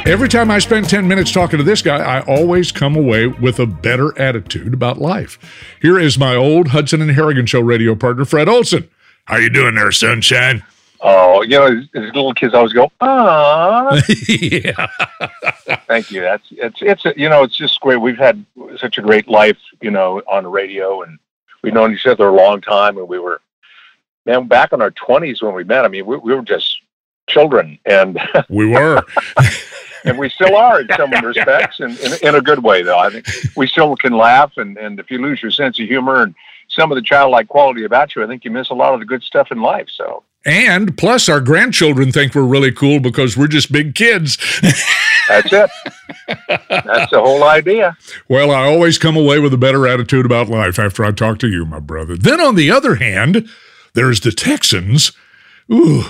every 0.07 0.29
time 0.29 0.51
I 0.51 0.61
spend 0.61 0.89
10 0.89 1.07
minutes 1.07 1.33
talking 1.33 1.59
to 1.59 1.65
this 1.65 1.83
guy, 1.83 1.99
I 1.99 2.21
always 2.23 2.71
come 2.71 2.97
away 2.97 3.27
with 3.27 3.59
a 3.59 3.67
better 3.67 4.17
attitude 4.19 4.73
about 4.73 4.99
life. 4.99 5.39
Here 5.83 5.99
is 5.99 6.19
my 6.19 6.35
old 6.35 6.69
Hudson 6.69 7.03
and 7.03 7.11
Harrigan 7.11 7.47
show 7.47 7.61
radio 7.61 7.95
partner, 7.95 8.25
Fred 8.25 8.49
Olson. 8.49 8.89
How 9.25 9.37
you 9.37 9.51
doing 9.51 9.75
there, 9.75 9.91
sunshine? 9.91 10.65
Oh, 11.01 11.43
you 11.43 11.51
know, 11.51 11.67
as, 11.67 11.85
as 11.95 12.15
little 12.15 12.33
kids 12.33 12.55
always 12.55 12.73
go, 12.73 12.91
ah. 13.01 14.01
yeah. 14.29 14.87
Thank 15.87 16.11
you. 16.11 16.21
That's 16.23 16.47
it's 16.51 16.79
it's 16.81 17.05
a, 17.05 17.13
you 17.17 17.29
know 17.29 17.43
it's 17.43 17.57
just 17.57 17.81
great. 17.81 17.97
We've 17.99 18.17
had 18.17 18.45
such 18.79 18.97
a 18.97 19.03
great 19.03 19.29
life, 19.29 19.59
you 19.83 19.91
know, 19.91 20.23
on 20.27 20.45
the 20.45 20.49
radio, 20.49 21.03
and 21.03 21.19
we've 21.63 21.75
known 21.75 21.93
each 21.93 22.07
other 22.07 22.29
a 22.29 22.35
long 22.35 22.63
time, 22.63 22.97
and 22.97 23.09
we 23.09 23.19
were 23.19 23.43
man 24.25 24.49
back 24.49 24.73
in 24.73 24.81
our 24.81 24.91
twenties 24.91 25.43
when 25.43 25.55
we 25.55 25.65
met. 25.65 25.85
I 25.85 25.89
mean, 25.89 26.07
we, 26.07 26.17
we 26.17 26.35
were 26.35 26.43
just 26.43 26.81
children, 27.29 27.79
and 27.85 28.19
We 28.49 28.67
were. 28.67 29.03
and 30.07 30.19
we 30.19 30.29
still 30.31 30.57
are 30.57 30.81
in 30.81 30.89
some 30.97 31.11
respects, 31.11 31.81
and 31.81 31.99
in, 31.99 32.29
in 32.29 32.35
a 32.35 32.41
good 32.41 32.63
way 32.63 32.83
though. 32.83 32.99
I 32.99 33.11
think 33.11 33.27
we 33.57 33.67
still 33.67 33.97
can 33.97 34.13
laugh, 34.17 34.53
and 34.57 34.77
and 34.77 34.99
if 34.99 35.11
you 35.11 35.19
lose 35.21 35.43
your 35.43 35.51
sense 35.51 35.79
of 35.79 35.87
humor 35.87 36.23
and 36.23 36.35
some 36.69 36.91
of 36.91 36.97
the 36.97 37.03
childlike 37.03 37.49
quality 37.49 37.85
about 37.85 38.17
you, 38.17 38.25
I 38.25 38.27
think 38.27 38.45
you 38.45 38.51
miss 38.51 38.71
a 38.71 38.75
lot 38.75 38.95
of 38.95 39.01
the 39.01 39.07
good 39.07 39.23
stuff 39.23 39.51
in 39.51 39.61
life. 39.61 39.89
So 39.89 40.23
and 40.47 40.97
plus, 40.97 41.29
our 41.29 41.41
grandchildren 41.41 42.13
think 42.13 42.35
we're 42.35 42.45
really 42.45 42.71
cool 42.71 43.01
because 43.01 43.37
we're 43.37 43.49
just 43.49 43.73
big 43.73 43.97
kids. 43.97 44.37
that's 45.29 45.53
it. 45.53 45.69
That's 46.69 47.11
the 47.11 47.21
whole 47.21 47.43
idea. 47.43 47.97
Well, 48.29 48.53
I 48.53 48.65
always 48.65 48.97
come 48.97 49.17
away 49.17 49.41
with 49.41 49.53
a 49.53 49.59
better 49.59 49.89
attitude 49.89 50.25
about 50.25 50.49
life 50.49 50.79
after 50.79 51.05
I 51.05 51.11
talk 51.11 51.41
to 51.41 51.49
you, 51.49 51.67
my 51.67 51.81
brother. 51.81 52.17
Then, 52.17 52.41
on 52.41 52.55
the 52.55 52.71
other 52.71 52.95
hand, 52.95 53.49
there's 53.95 54.21
the 54.21 54.31
Texans. 54.31 55.11
Ooh, 55.71 56.05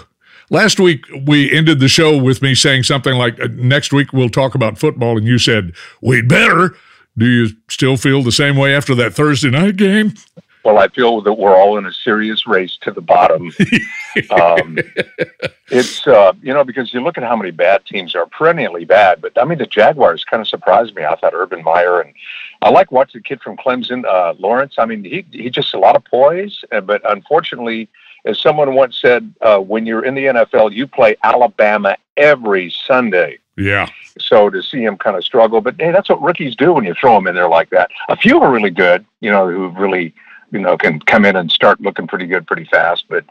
Last 0.48 0.78
week, 0.78 1.04
we 1.26 1.52
ended 1.52 1.80
the 1.80 1.88
show 1.88 2.16
with 2.22 2.40
me 2.40 2.54
saying 2.54 2.84
something 2.84 3.14
like, 3.14 3.40
uh, 3.40 3.48
next 3.52 3.92
week 3.92 4.12
we'll 4.12 4.28
talk 4.28 4.54
about 4.54 4.78
football. 4.78 5.18
And 5.18 5.26
you 5.26 5.38
said, 5.38 5.72
we'd 6.00 6.28
better. 6.28 6.76
Do 7.18 7.26
you 7.26 7.48
still 7.68 7.96
feel 7.96 8.22
the 8.22 8.32
same 8.32 8.56
way 8.56 8.74
after 8.74 8.94
that 8.96 9.14
Thursday 9.14 9.50
night 9.50 9.76
game? 9.76 10.14
Well, 10.64 10.78
I 10.78 10.88
feel 10.88 11.20
that 11.22 11.34
we're 11.34 11.56
all 11.56 11.78
in 11.78 11.86
a 11.86 11.92
serious 11.92 12.46
race 12.46 12.76
to 12.82 12.90
the 12.90 13.00
bottom. 13.00 13.52
um, 14.30 14.78
it's, 15.68 16.06
uh, 16.06 16.32
you 16.42 16.52
know, 16.52 16.64
because 16.64 16.92
you 16.92 17.00
look 17.00 17.16
at 17.16 17.24
how 17.24 17.36
many 17.36 17.52
bad 17.52 17.86
teams 17.86 18.14
are 18.14 18.26
perennially 18.26 18.84
bad. 18.84 19.22
But 19.22 19.40
I 19.40 19.44
mean, 19.44 19.58
the 19.58 19.66
Jaguars 19.66 20.24
kind 20.24 20.40
of 20.40 20.48
surprised 20.48 20.94
me. 20.96 21.04
I 21.04 21.14
thought 21.16 21.34
Urban 21.34 21.62
Meyer 21.62 22.00
and 22.00 22.12
I 22.62 22.70
like 22.70 22.90
watching 22.90 23.20
the 23.20 23.28
kid 23.28 23.40
from 23.42 23.56
Clemson, 23.56 24.04
uh, 24.04 24.34
Lawrence. 24.38 24.74
I 24.78 24.86
mean, 24.86 25.04
he, 25.04 25.24
he 25.30 25.50
just 25.50 25.72
a 25.72 25.78
lot 25.78 25.94
of 25.96 26.04
poise. 26.04 26.64
uh, 26.72 26.80
But 26.80 27.00
unfortunately, 27.08 27.88
as 28.26 28.40
someone 28.40 28.74
once 28.74 29.00
said, 29.00 29.32
uh, 29.40 29.58
when 29.58 29.86
you're 29.86 30.04
in 30.04 30.14
the 30.14 30.26
NFL, 30.26 30.74
you 30.74 30.86
play 30.86 31.16
Alabama 31.22 31.96
every 32.16 32.70
Sunday. 32.70 33.38
Yeah. 33.56 33.88
So 34.18 34.50
to 34.50 34.62
see 34.62 34.82
him 34.82 34.98
kind 34.98 35.16
of 35.16 35.24
struggle, 35.24 35.60
but 35.60 35.76
hey, 35.78 35.92
that's 35.92 36.08
what 36.08 36.20
rookies 36.20 36.56
do 36.56 36.72
when 36.72 36.84
you 36.84 36.94
throw 36.94 37.14
them 37.14 37.26
in 37.28 37.34
there 37.34 37.48
like 37.48 37.70
that. 37.70 37.90
A 38.08 38.16
few 38.16 38.40
are 38.42 38.50
really 38.50 38.70
good, 38.70 39.06
you 39.20 39.30
know, 39.30 39.48
who 39.48 39.68
really, 39.70 40.14
you 40.50 40.58
know, 40.58 40.76
can 40.76 41.00
come 41.00 41.24
in 41.24 41.36
and 41.36 41.50
start 41.50 41.80
looking 41.80 42.06
pretty 42.06 42.26
good 42.26 42.46
pretty 42.46 42.64
fast. 42.64 43.04
But 43.08 43.24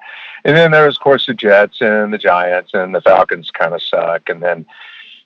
and 0.45 0.55
then 0.55 0.71
there's 0.71 0.95
of 0.95 1.03
course 1.03 1.27
the 1.27 1.33
Jets 1.33 1.81
and 1.81 2.13
the 2.13 2.17
Giants 2.17 2.71
and 2.73 2.95
the 2.95 3.01
Falcons 3.01 3.51
kind 3.51 3.73
of 3.73 3.83
suck, 3.83 4.29
and 4.29 4.41
then 4.41 4.65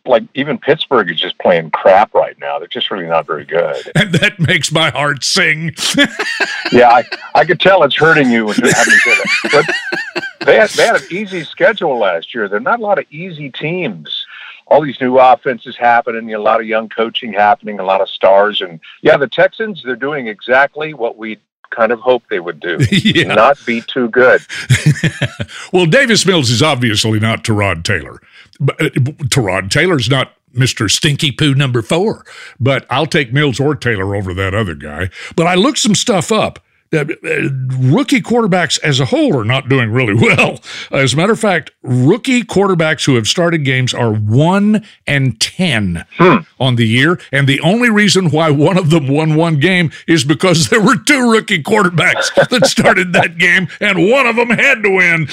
like 0.10 0.24
even 0.34 0.58
Pittsburgh 0.58 1.10
is 1.10 1.20
just 1.20 1.38
playing 1.40 1.72
crap 1.72 2.14
right 2.14 2.38
now. 2.40 2.60
They're 2.60 2.68
just 2.68 2.92
really 2.92 3.06
not 3.06 3.28
very 3.28 3.46
good. 3.46 3.78
And 3.96 4.14
that 4.16 4.40
makes 4.40 4.72
my 4.72 4.90
heart 4.90 5.24
sing. 5.24 5.76
yeah, 6.72 6.90
I, 6.90 7.04
I 7.36 7.46
could 7.46 7.60
tell 7.60 7.84
it's 7.84 7.96
hurting 7.96 8.30
you 8.30 8.46
when 8.46 8.58
you're 8.58 8.74
having 8.74 8.94
said 8.94 9.18
that. 9.18 9.66
But 10.40 10.46
they 10.46 10.58
had, 10.58 10.70
they 10.72 10.86
had 10.86 10.96
an 10.98 11.08
easy 11.12 11.44
schedule 11.44 11.98
last 11.98 12.34
year. 12.34 12.50
There 12.50 12.58
are 12.58 12.62
not 12.62 12.80
a 12.80 12.84
lot 12.84 13.00
of 13.00 13.06
easy 13.12 13.50
teams. 13.50 14.26
All 14.68 14.82
these 14.82 15.02
new 15.02 15.18
offenses 15.18 15.76
happening, 15.78 16.34
a 16.34 16.40
lot 16.40 16.60
of 16.60 16.68
young 16.68 16.90
coaching 16.90 17.34
happening, 17.34 17.80
a 17.80 17.84
lot 17.84 18.02
of 18.02 18.10
stars, 18.10 18.62
and 18.62 18.80
yeah, 19.02 19.18
the 19.18 19.28
Texans 19.28 19.82
they're 19.84 19.96
doing 19.96 20.28
exactly 20.28 20.94
what 20.94 21.18
we 21.18 21.40
kind 21.70 21.92
of 21.92 22.00
hope 22.00 22.24
they 22.30 22.40
would 22.40 22.60
do. 22.60 22.78
Yeah. 22.92 23.34
Not 23.34 23.66
be 23.66 23.82
too 23.82 24.10
good. 24.10 24.42
well, 25.74 25.86
Davis 25.86 26.26
Mills 26.26 26.50
is 26.50 26.62
obviously 26.62 27.20
not 27.20 27.44
Tyrod 27.44 27.84
Taylor. 27.84 28.22
But 28.60 28.82
uh, 28.82 28.90
Tyrod 29.30 29.70
Taylor's 29.72 30.10
not 30.10 30.34
Mr. 30.54 30.92
Stinky 30.92 31.32
Poo 31.32 31.56
number 31.56 31.82
four. 31.82 32.26
But 32.60 32.86
I'll 32.90 33.06
take 33.06 33.34
Mills 33.34 33.60
or 33.60 33.76
Taylor 33.76 34.16
over 34.16 34.34
that 34.34 34.54
other 34.54 34.76
guy. 34.76 35.10
But 35.36 35.48
I 35.48 35.56
looked 35.56 35.80
some 35.80 35.96
stuff 35.96 36.32
up. 36.32 36.60
Uh, 36.92 37.06
rookie 37.78 38.20
quarterbacks 38.20 38.80
as 38.82 39.00
a 39.00 39.06
whole 39.06 39.38
are 39.38 39.44
not 39.44 39.70
doing 39.70 39.92
really 39.92 40.14
well. 40.20 40.60
As 40.92 41.14
a 41.14 41.18
matter 41.18 41.34
of 41.34 41.40
fact, 41.40 41.72
rookie 41.84 42.42
quarterbacks 42.42 43.06
who 43.06 43.16
have 43.16 43.28
started 43.28 43.64
games 43.64 43.94
are 43.94 44.12
one 44.12 44.84
and 45.06 45.40
10 45.40 46.06
on 46.60 46.76
the 46.76 46.88
year. 46.88 47.20
And 47.32 47.48
the 47.48 47.60
only 47.62 47.90
reason 47.90 48.32
why 48.32 48.50
one 48.50 48.78
of 48.78 48.90
them 48.90 49.08
won 49.08 49.36
one 49.36 49.60
game 49.60 49.92
is 50.08 50.24
because 50.24 50.70
there 50.70 50.82
were 50.82 50.98
two 50.98 51.32
rookie 51.32 51.62
quarterbacks 51.62 52.34
that 52.50 52.66
started 52.66 53.14
that 53.14 53.38
game, 53.38 53.68
and 53.80 54.10
one 54.10 54.26
of 54.26 54.36
them 54.36 54.50
had 54.50 54.82
to 54.82 54.90
win. 54.90 55.28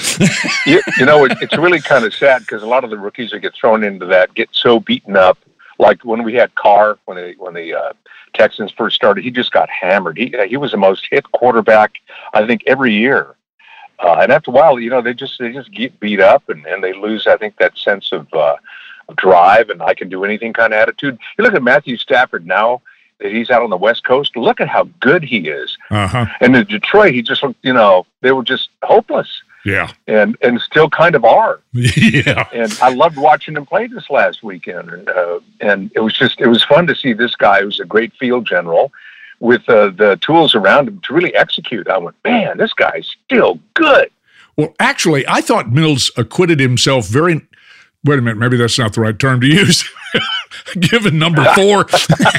you, 0.65 0.81
you 0.97 1.05
know, 1.05 1.25
it, 1.25 1.37
it's 1.41 1.57
really 1.57 1.81
kind 1.87 2.05
of 2.05 2.13
sad 2.13 2.41
because 2.41 2.61
a 2.63 2.67
lot 2.67 2.83
of 2.83 2.89
the 2.89 2.97
rookies 2.97 3.31
that 3.31 3.39
get 3.39 3.55
thrown 3.55 3.83
into 3.83 4.05
that 4.05 4.33
get 4.35 4.49
so 4.51 4.79
beaten 4.79 5.15
up. 5.15 5.37
Like 5.79 6.03
when 6.03 6.23
we 6.23 6.33
had 6.33 6.53
Carr, 6.55 6.97
when 7.05 7.17
they 7.17 7.33
when 7.37 7.53
they, 7.53 7.71
uh, 7.73 7.93
Texans 8.33 8.71
first 8.71 8.95
started, 8.95 9.23
he 9.23 9.31
just 9.31 9.51
got 9.51 9.69
hammered. 9.69 10.17
He 10.17 10.33
he 10.47 10.57
was 10.57 10.71
the 10.71 10.77
most 10.77 11.07
hit 11.09 11.31
quarterback 11.31 11.95
I 12.33 12.45
think 12.45 12.63
every 12.67 12.93
year. 12.93 13.35
Uh, 13.99 14.17
and 14.21 14.31
after 14.31 14.51
a 14.51 14.53
while, 14.53 14.79
you 14.79 14.89
know, 14.89 15.01
they 15.01 15.13
just 15.13 15.39
they 15.39 15.51
just 15.51 15.71
get 15.71 15.99
beat 15.99 16.19
up 16.19 16.49
and, 16.49 16.65
and 16.65 16.83
they 16.83 16.93
lose. 16.93 17.25
I 17.25 17.37
think 17.37 17.57
that 17.57 17.77
sense 17.77 18.11
of, 18.11 18.31
uh, 18.33 18.57
drive 19.15 19.69
and 19.69 19.81
I 19.81 19.93
can 19.93 20.09
do 20.09 20.23
anything 20.23 20.53
kind 20.53 20.73
of 20.73 20.77
attitude. 20.77 21.17
You 21.37 21.43
look 21.43 21.53
at 21.53 21.63
Matthew 21.63 21.97
Stafford 21.97 22.45
now 22.45 22.81
that 23.19 23.31
he's 23.31 23.49
out 23.49 23.63
on 23.63 23.69
the 23.69 23.77
West 23.77 24.03
Coast. 24.03 24.35
Look 24.35 24.61
at 24.61 24.67
how 24.67 24.83
good 24.99 25.23
he 25.23 25.47
is. 25.47 25.77
Uh-huh. 25.89 26.25
And 26.41 26.55
in 26.55 26.65
Detroit, 26.65 27.13
he 27.13 27.21
just 27.21 27.41
looked. 27.41 27.63
You 27.63 27.73
know, 27.73 28.05
they 28.21 28.31
were 28.31 28.43
just 28.43 28.69
hopeless 28.83 29.41
Yeah. 29.67 29.91
and 30.07 30.37
and 30.41 30.61
still 30.61 30.89
kind 30.89 31.13
of 31.13 31.25
are. 31.25 31.59
yeah. 31.73 32.47
And 32.53 32.77
I 32.81 32.93
loved 32.93 33.17
watching 33.17 33.55
him 33.57 33.65
play 33.65 33.87
this 33.87 34.09
last 34.09 34.41
weekend. 34.43 34.89
And, 34.89 35.09
uh, 35.09 35.39
and 35.59 35.91
it 35.93 35.99
was 35.99 36.13
just 36.13 36.39
it 36.39 36.47
was 36.47 36.63
fun 36.63 36.87
to 36.87 36.95
see 36.95 37.13
this 37.13 37.35
guy 37.35 37.61
who's 37.61 37.79
a 37.79 37.85
great 37.85 38.13
field 38.13 38.45
general 38.45 38.91
with 39.39 39.67
uh, 39.69 39.89
the 39.89 40.17
tools 40.21 40.55
around 40.55 40.87
him 40.87 41.01
to 41.01 41.13
really 41.13 41.35
execute. 41.35 41.87
I 41.87 41.97
went, 41.97 42.15
man, 42.23 42.57
this 42.57 42.73
guy's 42.73 43.15
still 43.25 43.59
good. 43.73 44.09
Well, 44.55 44.73
actually, 44.79 45.25
I 45.27 45.41
thought 45.41 45.71
Mills 45.71 46.11
acquitted 46.17 46.59
himself 46.59 47.07
very. 47.07 47.41
Wait 48.03 48.19
a 48.19 48.21
minute, 48.21 48.37
maybe 48.37 48.57
that's 48.57 48.79
not 48.79 48.93
the 48.93 49.01
right 49.01 49.17
term 49.17 49.41
to 49.41 49.47
use. 49.47 49.83
Given 50.79 51.17
number 51.17 51.43
four, 51.55 51.85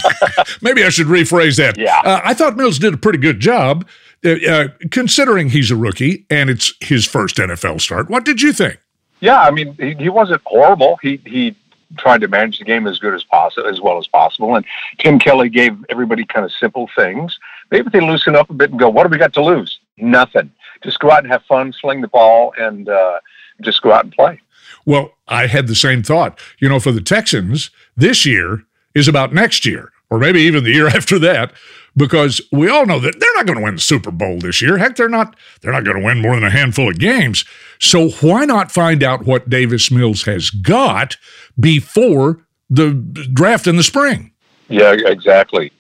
maybe 0.63 0.85
I 0.85 0.89
should 0.89 1.07
rephrase 1.07 1.57
that. 1.57 1.77
Yeah. 1.77 2.01
Uh, 2.05 2.21
I 2.25 2.35
thought 2.35 2.57
Mills 2.57 2.79
did 2.79 2.95
a 2.95 2.97
pretty 2.97 3.19
good 3.19 3.41
job, 3.41 3.87
uh, 4.25 4.35
uh, 4.49 4.69
considering 4.91 5.51
he's 5.51 5.71
a 5.71 5.77
rookie 5.77 6.27
and 6.31 6.51
it's 6.51 6.73
his 6.81 7.05
first 7.05 7.37
NFL 7.37 7.81
start. 7.81 8.09
What 8.11 8.25
did 8.25 8.43
you 8.43 8.53
think? 8.53 8.79
Yeah, 9.21 9.41
I 9.41 9.51
mean, 9.51 9.75
he, 9.75 9.95
he 9.95 10.09
wasn't 10.09 10.43
horrible. 10.45 10.99
He 11.03 11.21
he 11.27 11.57
tried 11.97 12.21
to 12.21 12.29
manage 12.29 12.59
the 12.59 12.65
game 12.65 12.87
as 12.87 12.99
good 12.99 13.15
as 13.15 13.25
possible, 13.25 13.67
as 13.67 13.81
well 13.81 13.99
as 13.99 14.07
possible. 14.07 14.55
And 14.55 14.65
Tim 14.99 15.19
Kelly 15.19 15.49
gave 15.49 15.77
everybody 15.89 16.25
kind 16.25 16.45
of 16.45 16.53
simple 16.53 16.89
things. 16.95 17.39
Maybe 17.71 17.89
they 17.91 18.01
loosen 18.01 18.37
up 18.37 18.51
a 18.51 18.55
bit 18.55 18.71
and 18.71 18.79
go, 18.79 18.89
"What 18.89 19.05
do 19.05 19.09
we 19.09 19.19
got 19.19 19.33
to 19.35 19.43
lose? 19.43 19.81
Nothing. 19.97 20.53
Just 20.83 21.01
go 21.01 21.11
out 21.11 21.25
and 21.25 21.33
have 21.33 21.43
fun, 21.45 21.73
sling 21.73 22.01
the 22.01 22.09
ball, 22.09 22.53
and 22.59 22.89
uh, 22.89 23.19
just 23.61 23.83
go 23.83 23.93
out 23.93 24.05
and 24.05 24.13
play." 24.13 24.41
Well, 24.89 25.13
I 25.29 25.49
had 25.49 25.67
the 25.67 25.75
same 25.75 26.03
thought. 26.03 26.41
You 26.61 26.69
know, 26.71 26.81
for 26.81 26.93
the 26.93 27.03
Texans, 27.03 27.69
this 27.95 28.25
year 28.25 28.63
is 28.95 29.07
about 29.07 29.35
next 29.35 29.67
year, 29.67 29.93
or 30.09 30.19
maybe 30.19 30.41
even 30.41 30.65
the 30.65 30.73
year 30.73 30.89
after 30.97 31.19
that, 31.19 31.53
because 31.95 32.41
we 32.53 32.71
all 32.71 32.87
know 32.87 32.99
that 32.99 33.21
they're 33.21 33.35
not 33.35 33.45
going 33.45 33.59
to 33.59 33.65
win 33.65 33.75
the 33.75 33.83
Super 33.83 34.11
Bowl 34.11 34.39
this 34.39 34.63
year. 34.63 34.79
Heck, 34.79 34.97
they're 34.97 35.11
not. 35.11 35.37
They're 35.61 35.73
not 35.73 35.85
going 35.85 35.99
to 35.99 36.03
win 36.03 36.23
more 36.23 36.35
than 36.37 36.45
a 36.45 36.49
handful 36.51 36.89
of 36.89 36.99
games. 36.99 37.45
So 37.79 38.09
why 38.23 38.47
not 38.47 38.73
find 38.73 39.03
out 39.03 39.27
what 39.27 39.51
Davis 39.51 39.91
Mills 39.91 40.23
has 40.23 40.49
got 40.49 41.19
before 41.61 42.47
the 42.71 42.95
draft 43.35 43.67
in 43.67 43.77
the 43.77 43.83
spring? 43.83 44.33
Yeah, 44.71 44.93
exactly. 44.93 45.71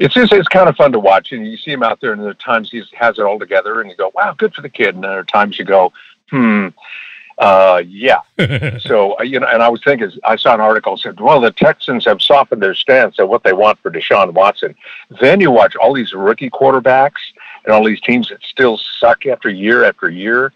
It's 0.00 0.14
just 0.14 0.32
it's 0.32 0.48
kind 0.48 0.68
of 0.68 0.74
fun 0.74 0.90
to 0.90 0.98
watch, 0.98 1.30
and 1.30 1.46
you 1.46 1.56
see 1.56 1.70
him 1.70 1.84
out 1.84 2.00
there, 2.00 2.12
and 2.12 2.20
there 2.20 2.30
are 2.30 2.34
times 2.34 2.72
he 2.72 2.82
has 2.94 3.20
it 3.20 3.22
all 3.22 3.38
together, 3.38 3.80
and 3.80 3.88
you 3.88 3.96
go, 3.96 4.10
"Wow, 4.12 4.34
good 4.36 4.54
for 4.54 4.62
the 4.62 4.68
kid," 4.68 4.96
and 4.96 5.04
there 5.04 5.20
are 5.20 5.24
times 5.24 5.56
you 5.56 5.64
go, 5.64 5.92
"Hmm." 6.30 6.70
Uh, 7.38 7.82
yeah. 7.86 8.20
so 8.80 9.18
uh, 9.18 9.22
you 9.22 9.38
know, 9.38 9.46
and 9.46 9.62
I 9.62 9.68
was 9.68 9.82
thinking, 9.84 10.10
I 10.24 10.36
saw 10.36 10.54
an 10.54 10.60
article 10.60 10.96
said, 10.96 11.20
well, 11.20 11.40
the 11.40 11.50
Texans 11.50 12.04
have 12.06 12.22
softened 12.22 12.62
their 12.62 12.74
stance 12.74 13.18
on 13.18 13.28
what 13.28 13.42
they 13.44 13.52
want 13.52 13.78
for 13.80 13.90
Deshaun 13.90 14.32
Watson. 14.32 14.74
Then 15.20 15.40
you 15.40 15.50
watch 15.50 15.76
all 15.76 15.92
these 15.92 16.14
rookie 16.14 16.50
quarterbacks 16.50 17.20
and 17.64 17.74
all 17.74 17.84
these 17.84 18.00
teams 18.00 18.28
that 18.30 18.42
still 18.42 18.78
suck 18.78 19.26
after 19.26 19.50
year 19.50 19.84
after 19.84 20.08
year. 20.08 20.52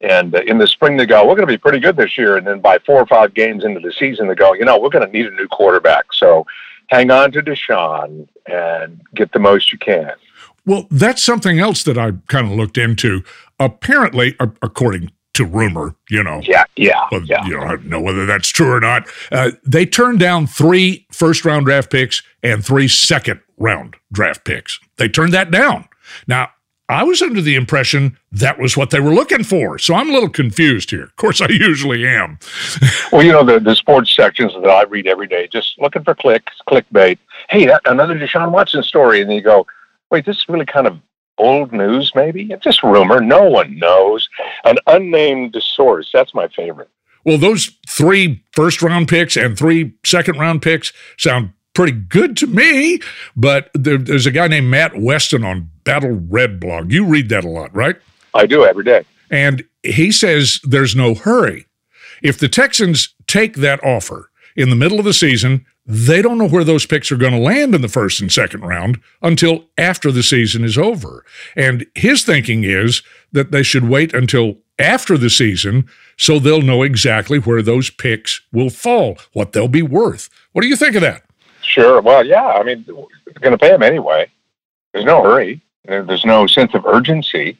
And 0.00 0.34
uh, 0.34 0.40
in 0.46 0.58
the 0.58 0.66
spring, 0.66 0.96
they 0.96 1.06
go, 1.06 1.26
we're 1.26 1.34
going 1.34 1.46
to 1.46 1.52
be 1.52 1.58
pretty 1.58 1.80
good 1.80 1.96
this 1.96 2.16
year. 2.16 2.36
And 2.36 2.46
then 2.46 2.60
by 2.60 2.78
four 2.78 3.00
or 3.00 3.06
five 3.06 3.34
games 3.34 3.64
into 3.64 3.80
the 3.80 3.92
season, 3.92 4.28
they 4.28 4.34
go, 4.34 4.54
you 4.54 4.64
know, 4.64 4.78
we're 4.78 4.90
going 4.90 5.06
to 5.06 5.12
need 5.12 5.26
a 5.26 5.30
new 5.30 5.48
quarterback. 5.48 6.06
So 6.12 6.46
hang 6.88 7.10
on 7.10 7.32
to 7.32 7.42
Deshaun 7.42 8.28
and 8.46 9.00
get 9.14 9.32
the 9.32 9.38
most 9.38 9.72
you 9.72 9.78
can. 9.78 10.12
Well, 10.66 10.86
that's 10.90 11.22
something 11.22 11.58
else 11.58 11.82
that 11.84 11.98
I 11.98 12.12
kind 12.28 12.46
of 12.46 12.52
looked 12.52 12.78
into. 12.78 13.22
Apparently, 13.60 14.34
according 14.40 15.10
to 15.34 15.44
rumor, 15.44 15.94
you 16.08 16.22
know, 16.22 16.40
Yeah, 16.44 16.64
yeah, 16.76 17.06
but 17.10 17.26
yeah. 17.26 17.44
you 17.44 17.56
know, 17.56 17.62
I 17.62 17.68
don't 17.70 17.86
know 17.86 18.00
whether 18.00 18.24
that's 18.26 18.48
true 18.48 18.72
or 18.72 18.80
not. 18.80 19.06
Uh, 19.30 19.50
they 19.64 19.84
turned 19.86 20.20
down 20.20 20.46
three 20.46 21.06
first 21.12 21.44
round 21.44 21.66
draft 21.66 21.90
picks 21.90 22.22
and 22.42 22.64
three 22.64 22.88
second 22.88 23.40
round 23.58 23.96
draft 24.12 24.44
picks. 24.44 24.78
They 24.96 25.08
turned 25.08 25.32
that 25.34 25.50
down. 25.50 25.88
Now, 26.26 26.50
I 26.88 27.02
was 27.02 27.22
under 27.22 27.40
the 27.40 27.54
impression 27.54 28.18
that 28.30 28.58
was 28.58 28.76
what 28.76 28.90
they 28.90 29.00
were 29.00 29.14
looking 29.14 29.42
for. 29.42 29.78
So 29.78 29.94
I'm 29.94 30.10
a 30.10 30.12
little 30.12 30.28
confused 30.28 30.90
here. 30.90 31.04
Of 31.04 31.16
course, 31.16 31.40
I 31.40 31.48
usually 31.48 32.06
am. 32.06 32.38
Well, 33.12 33.22
you 33.24 33.30
know, 33.30 33.44
the, 33.44 33.60
the 33.60 33.76
sports 33.76 34.14
sections 34.14 34.52
that 34.54 34.68
I 34.68 34.82
read 34.82 35.06
every 35.06 35.28
day, 35.28 35.46
just 35.46 35.78
looking 35.78 36.02
for 36.02 36.16
clicks, 36.16 36.52
clickbait. 36.68 37.16
Hey, 37.48 37.64
that, 37.66 37.80
another 37.84 38.18
Deshaun 38.18 38.50
Watson 38.50 38.82
story. 38.82 39.20
And 39.20 39.30
then 39.30 39.36
you 39.36 39.42
go, 39.42 39.66
wait, 40.10 40.26
this 40.26 40.38
is 40.38 40.48
really 40.48 40.66
kind 40.66 40.88
of 40.88 40.98
old 41.38 41.72
news, 41.72 42.12
maybe? 42.14 42.48
It's 42.50 42.64
just 42.64 42.82
rumor. 42.82 43.20
No 43.20 43.44
one 43.44 43.78
knows. 43.78 44.28
An 44.64 44.76
unnamed 44.86 45.56
source. 45.60 46.10
That's 46.12 46.34
my 46.34 46.48
favorite. 46.48 46.90
Well, 47.24 47.38
those 47.38 47.70
three 47.88 48.44
first 48.52 48.82
round 48.82 49.08
picks 49.08 49.36
and 49.36 49.56
three 49.56 49.94
second 50.04 50.38
round 50.38 50.62
picks 50.62 50.92
sound 51.16 51.52
pretty 51.74 51.92
good 51.92 52.36
to 52.38 52.46
me. 52.46 53.00
But 53.36 53.70
there, 53.74 53.98
there's 53.98 54.26
a 54.26 54.30
guy 54.30 54.48
named 54.48 54.68
Matt 54.68 54.98
Weston 54.98 55.44
on 55.44 55.70
Battle 55.84 56.20
Red 56.28 56.60
blog. 56.60 56.92
You 56.92 57.04
read 57.04 57.28
that 57.30 57.44
a 57.44 57.48
lot, 57.48 57.74
right? 57.74 57.96
I 58.34 58.46
do 58.46 58.64
every 58.64 58.84
day. 58.84 59.04
And 59.30 59.64
he 59.82 60.12
says 60.12 60.60
there's 60.64 60.94
no 60.94 61.14
hurry. 61.14 61.66
If 62.22 62.38
the 62.38 62.48
Texans 62.48 63.14
take 63.26 63.56
that 63.56 63.82
offer 63.84 64.30
in 64.56 64.70
the 64.70 64.76
middle 64.76 64.98
of 64.98 65.04
the 65.04 65.14
season, 65.14 65.66
they 65.86 66.22
don't 66.22 66.38
know 66.38 66.48
where 66.48 66.64
those 66.64 66.86
picks 66.86 67.12
are 67.12 67.16
going 67.16 67.32
to 67.32 67.38
land 67.38 67.74
in 67.74 67.82
the 67.82 67.88
first 67.88 68.20
and 68.20 68.32
second 68.32 68.62
round 68.62 69.00
until 69.20 69.66
after 69.76 70.10
the 70.10 70.22
season 70.22 70.64
is 70.64 70.78
over. 70.78 71.24
And 71.56 71.86
his 71.94 72.24
thinking 72.24 72.64
is 72.64 73.02
that 73.32 73.50
they 73.50 73.62
should 73.62 73.88
wait 73.88 74.14
until 74.14 74.56
after 74.78 75.18
the 75.18 75.30
season 75.30 75.86
so 76.16 76.38
they'll 76.38 76.62
know 76.62 76.82
exactly 76.82 77.38
where 77.38 77.62
those 77.62 77.90
picks 77.90 78.40
will 78.52 78.70
fall, 78.70 79.18
what 79.32 79.52
they'll 79.52 79.68
be 79.68 79.82
worth. 79.82 80.30
What 80.52 80.62
do 80.62 80.68
you 80.68 80.76
think 80.76 80.94
of 80.94 81.02
that? 81.02 81.22
Sure. 81.62 82.00
Well, 82.00 82.24
yeah. 82.24 82.44
I 82.44 82.62
mean, 82.62 82.84
we're 82.88 83.40
going 83.40 83.52
to 83.52 83.58
pay 83.58 83.70
them 83.70 83.82
anyway. 83.82 84.30
There's 84.92 85.04
no 85.04 85.22
hurry. 85.22 85.60
There's 85.84 86.24
no 86.24 86.46
sense 86.46 86.72
of 86.74 86.86
urgency 86.86 87.58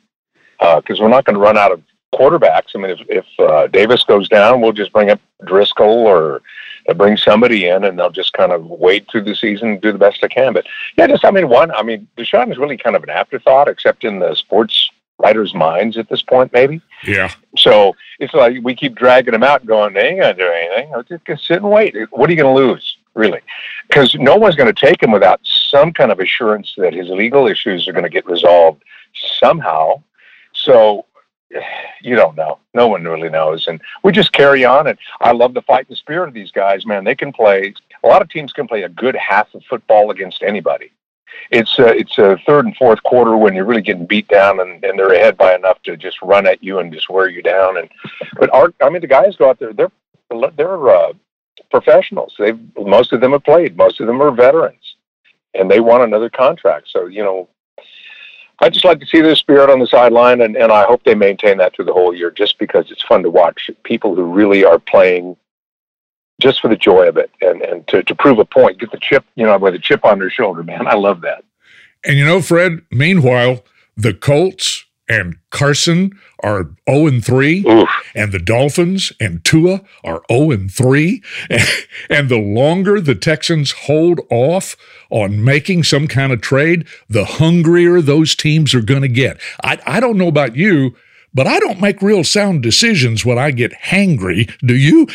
because 0.58 1.00
uh, 1.00 1.02
we're 1.02 1.08
not 1.08 1.24
going 1.24 1.34
to 1.34 1.40
run 1.40 1.58
out 1.58 1.72
of 1.72 1.82
quarterbacks. 2.14 2.74
I 2.74 2.78
mean, 2.78 2.90
if, 2.90 3.00
if 3.08 3.26
uh, 3.38 3.66
Davis 3.66 4.04
goes 4.04 4.28
down, 4.28 4.60
we'll 4.60 4.72
just 4.72 4.92
bring 4.92 5.10
up 5.10 5.20
Driskel 5.42 5.86
or 5.86 6.40
uh, 6.88 6.94
bring 6.94 7.16
somebody 7.16 7.66
in, 7.66 7.84
and 7.84 7.98
they'll 7.98 8.10
just 8.10 8.32
kind 8.32 8.52
of 8.52 8.66
wait 8.66 9.06
through 9.10 9.24
the 9.24 9.34
season 9.34 9.70
and 9.70 9.80
do 9.80 9.92
the 9.92 9.98
best 9.98 10.20
they 10.20 10.28
can. 10.28 10.52
But 10.52 10.66
yeah, 10.96 11.06
just 11.06 11.24
I 11.24 11.30
mean, 11.30 11.48
one, 11.48 11.70
I 11.70 11.82
mean, 11.82 12.06
Deshaun 12.16 12.50
is 12.50 12.58
really 12.58 12.76
kind 12.76 12.96
of 12.96 13.02
an 13.02 13.10
afterthought, 13.10 13.68
except 13.68 14.04
in 14.04 14.18
the 14.18 14.34
sports 14.34 14.90
writers' 15.18 15.54
minds 15.54 15.96
at 15.96 16.08
this 16.08 16.22
point, 16.22 16.52
maybe. 16.52 16.82
Yeah. 17.04 17.30
So 17.56 17.94
it's 18.18 18.34
like 18.34 18.56
we 18.62 18.74
keep 18.74 18.94
dragging 18.94 19.34
him 19.34 19.42
out, 19.42 19.66
going, 19.66 19.94
"They 19.94 20.08
ain't 20.08 20.20
gonna 20.20 20.34
do 20.34 20.50
anything. 20.50 20.94
I'll 20.94 21.02
just 21.02 21.46
sit 21.46 21.58
and 21.58 21.70
wait. 21.70 21.94
What 22.10 22.28
are 22.28 22.32
you 22.32 22.42
going 22.42 22.54
to 22.54 22.62
lose, 22.66 22.96
really? 23.14 23.40
Because 23.88 24.14
no 24.14 24.36
one's 24.36 24.56
going 24.56 24.72
to 24.72 24.86
take 24.86 25.02
him 25.02 25.12
without 25.12 25.40
some 25.42 25.92
kind 25.92 26.10
of 26.10 26.20
assurance 26.20 26.74
that 26.78 26.92
his 26.92 27.08
legal 27.08 27.46
issues 27.46 27.86
are 27.88 27.92
going 27.92 28.04
to 28.04 28.10
get 28.10 28.26
resolved 28.26 28.82
somehow. 29.40 30.02
So 30.52 31.04
you 32.02 32.16
don't 32.16 32.36
know. 32.36 32.58
No 32.74 32.88
one 32.88 33.04
really 33.04 33.30
knows. 33.30 33.66
And 33.66 33.80
we 34.02 34.12
just 34.12 34.32
carry 34.32 34.64
on. 34.64 34.86
And 34.86 34.98
I 35.20 35.32
love 35.32 35.54
the 35.54 35.62
fight 35.62 35.88
the 35.88 35.96
spirit 35.96 36.28
of 36.28 36.34
these 36.34 36.50
guys, 36.50 36.86
man. 36.86 37.04
They 37.04 37.14
can 37.14 37.32
play. 37.32 37.74
A 38.02 38.08
lot 38.08 38.22
of 38.22 38.28
teams 38.28 38.52
can 38.52 38.68
play 38.68 38.82
a 38.82 38.88
good 38.88 39.16
half 39.16 39.54
of 39.54 39.64
football 39.64 40.10
against 40.10 40.42
anybody. 40.42 40.90
It's 41.50 41.78
a, 41.78 41.88
it's 41.88 42.16
a 42.18 42.38
third 42.46 42.64
and 42.64 42.76
fourth 42.76 43.02
quarter 43.02 43.36
when 43.36 43.54
you're 43.54 43.64
really 43.64 43.82
getting 43.82 44.06
beat 44.06 44.28
down 44.28 44.60
and, 44.60 44.84
and 44.84 44.98
they're 44.98 45.12
ahead 45.12 45.36
by 45.36 45.54
enough 45.54 45.82
to 45.82 45.96
just 45.96 46.22
run 46.22 46.46
at 46.46 46.62
you 46.62 46.78
and 46.78 46.92
just 46.92 47.10
wear 47.10 47.28
you 47.28 47.42
down. 47.42 47.76
And 47.76 47.88
but 48.38 48.52
our, 48.54 48.72
I 48.80 48.88
mean, 48.88 49.00
the 49.00 49.08
guys 49.08 49.36
go 49.36 49.50
out 49.50 49.58
there. 49.58 49.72
They're 49.72 49.90
they're 50.56 50.88
uh, 50.88 51.12
professionals. 51.70 52.34
They've 52.38 52.58
most 52.76 53.12
of 53.12 53.20
them 53.20 53.32
have 53.32 53.44
played. 53.44 53.76
Most 53.76 54.00
of 54.00 54.06
them 54.06 54.22
are 54.22 54.30
veterans, 54.30 54.96
and 55.54 55.70
they 55.70 55.80
want 55.80 56.04
another 56.04 56.30
contract. 56.30 56.88
So 56.88 57.06
you 57.06 57.22
know, 57.22 57.48
I 58.60 58.68
just 58.68 58.84
like 58.84 59.00
to 59.00 59.06
see 59.06 59.20
their 59.20 59.36
spirit 59.36 59.70
on 59.70 59.80
the 59.80 59.86
sideline, 59.86 60.40
and, 60.40 60.56
and 60.56 60.70
I 60.70 60.84
hope 60.84 61.02
they 61.04 61.14
maintain 61.14 61.58
that 61.58 61.74
through 61.74 61.86
the 61.86 61.92
whole 61.92 62.14
year 62.14 62.30
just 62.30 62.58
because 62.58 62.90
it's 62.90 63.02
fun 63.02 63.22
to 63.22 63.30
watch 63.30 63.70
people 63.82 64.14
who 64.14 64.24
really 64.24 64.64
are 64.64 64.78
playing 64.78 65.36
just 66.40 66.60
for 66.60 66.68
the 66.68 66.76
joy 66.76 67.08
of 67.08 67.16
it 67.16 67.30
and, 67.40 67.62
and 67.62 67.86
to, 67.88 68.02
to 68.02 68.14
prove 68.14 68.38
a 68.38 68.44
point, 68.44 68.78
get 68.78 68.90
the 68.90 68.98
chip, 68.98 69.24
you 69.34 69.44
know, 69.44 69.56
with 69.58 69.74
a 69.74 69.78
chip 69.78 70.04
on 70.04 70.18
their 70.18 70.30
shoulder, 70.30 70.62
man. 70.62 70.86
I 70.86 70.94
love 70.94 71.20
that. 71.22 71.44
And 72.04 72.16
you 72.16 72.24
know, 72.24 72.42
Fred, 72.42 72.82
meanwhile, 72.90 73.64
the 73.96 74.12
Colts 74.12 74.84
and 75.08 75.36
Carson 75.50 76.18
are 76.42 76.70
0 76.88 77.06
and 77.06 77.24
3, 77.24 77.64
Oof. 77.66 77.88
and 78.14 78.32
the 78.32 78.38
Dolphins 78.38 79.12
and 79.20 79.44
Tua 79.44 79.82
are 80.02 80.22
0 80.30 80.50
and 80.50 80.70
3. 80.70 81.22
And 82.10 82.28
the 82.28 82.38
longer 82.38 83.00
the 83.00 83.14
Texans 83.14 83.70
hold 83.72 84.20
off 84.30 84.76
on 85.10 85.42
making 85.42 85.84
some 85.84 86.06
kind 86.06 86.32
of 86.32 86.40
trade, 86.40 86.86
the 87.08 87.24
hungrier 87.24 88.00
those 88.00 88.34
teams 88.34 88.74
are 88.74 88.82
going 88.82 89.02
to 89.02 89.08
get. 89.08 89.40
I, 89.62 89.78
I 89.86 90.00
don't 90.00 90.18
know 90.18 90.28
about 90.28 90.56
you, 90.56 90.96
but 91.34 91.48
I 91.48 91.58
don't 91.58 91.80
make 91.80 92.00
real 92.00 92.22
sound 92.22 92.62
decisions 92.62 93.24
when 93.24 93.38
I 93.38 93.50
get 93.50 93.72
hangry. 93.72 94.50
Do 94.60 94.76
you? 94.76 95.08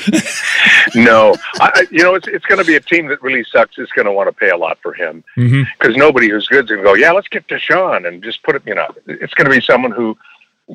no, 0.96 1.36
I, 1.56 1.88
you 1.90 2.04
know 2.04 2.16
it's 2.16 2.28
it's 2.28 2.46
going 2.46 2.60
to 2.60 2.66
be 2.66 2.76
a 2.76 2.82
team 2.82 3.08
that 3.08 3.22
really 3.22 3.44
sucks. 3.46 3.78
Is 3.78 3.90
going 3.92 4.06
to 4.06 4.12
want 4.12 4.28
to 4.28 4.34
pay 4.34 4.50
a 4.50 4.58
lot 4.58 4.78
for 4.84 4.94
him 4.94 5.24
because 5.36 5.52
mm-hmm. 5.52 6.00
nobody 6.00 6.30
who's 6.30 6.48
good 6.48 6.66
is 6.66 6.70
going 6.70 6.82
to 6.82 6.86
go. 6.86 6.94
Yeah, 6.94 7.12
let's 7.12 7.30
get 7.30 7.48
Deshaun 7.48 8.08
and 8.08 8.22
just 8.22 8.44
put 8.44 8.56
it. 8.56 8.64
You 8.66 8.76
know, 8.76 8.88
it's 9.08 9.34
going 9.34 9.50
to 9.50 9.56
be 9.56 9.62
someone 9.62 9.92
who 9.92 10.18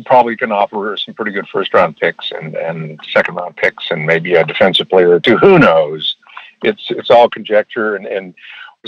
probably 0.07 0.37
can 0.37 0.51
offer 0.51 0.97
some 0.97 1.15
pretty 1.15 1.31
good 1.31 1.47
first 1.49 1.75
round 1.75 1.97
picks 1.99 2.33
and 2.33 2.57
and 2.57 2.99
second 3.13 3.35
round 3.35 3.57
picks 3.57 3.91
and 3.91 4.07
maybe 4.07 4.35
a 4.35 4.45
defensive 4.45 4.89
player 4.89 5.11
or 5.11 5.21
two. 5.21 5.37
Who 5.37 5.59
knows? 5.59 6.17
It's 6.63 6.91
it's 6.91 7.11
all 7.11 7.29
conjecture 7.29 7.97
and 7.97 8.07
and 8.07 8.35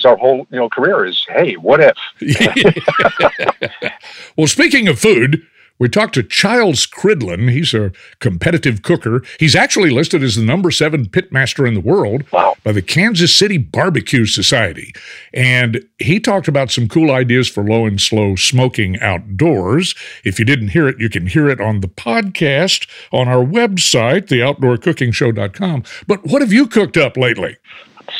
our 0.04 0.16
whole 0.16 0.46
you 0.50 0.58
know 0.58 0.68
career 0.68 1.06
is 1.06 1.24
hey 1.26 1.54
what 1.54 1.80
if 1.80 1.96
well 4.36 4.46
speaking 4.46 4.88
of 4.88 4.98
food 4.98 5.42
we 5.78 5.88
talked 5.88 6.14
to 6.14 6.22
Chiles 6.22 6.86
Cridlin. 6.86 7.50
He's 7.50 7.74
a 7.74 7.92
competitive 8.18 8.82
cooker. 8.82 9.22
He's 9.38 9.54
actually 9.54 9.90
listed 9.90 10.22
as 10.22 10.36
the 10.36 10.44
number 10.44 10.70
seven 10.70 11.06
pitmaster 11.06 11.66
in 11.66 11.74
the 11.74 11.80
world 11.80 12.24
wow. 12.32 12.56
by 12.64 12.72
the 12.72 12.82
Kansas 12.82 13.34
City 13.34 13.58
Barbecue 13.58 14.26
Society. 14.26 14.92
And 15.34 15.84
he 15.98 16.20
talked 16.20 16.48
about 16.48 16.70
some 16.70 16.88
cool 16.88 17.10
ideas 17.10 17.48
for 17.48 17.62
low 17.62 17.86
and 17.86 18.00
slow 18.00 18.36
smoking 18.36 18.98
outdoors. 19.00 19.94
If 20.24 20.38
you 20.38 20.44
didn't 20.44 20.68
hear 20.68 20.88
it, 20.88 20.98
you 20.98 21.08
can 21.08 21.26
hear 21.26 21.48
it 21.48 21.60
on 21.60 21.80
the 21.80 21.88
podcast 21.88 22.88
on 23.12 23.28
our 23.28 23.44
website, 23.44 24.28
theoutdoorcookingshow.com. 24.28 25.84
But 26.06 26.24
what 26.24 26.42
have 26.42 26.52
you 26.52 26.66
cooked 26.66 26.96
up 26.96 27.16
lately? 27.16 27.56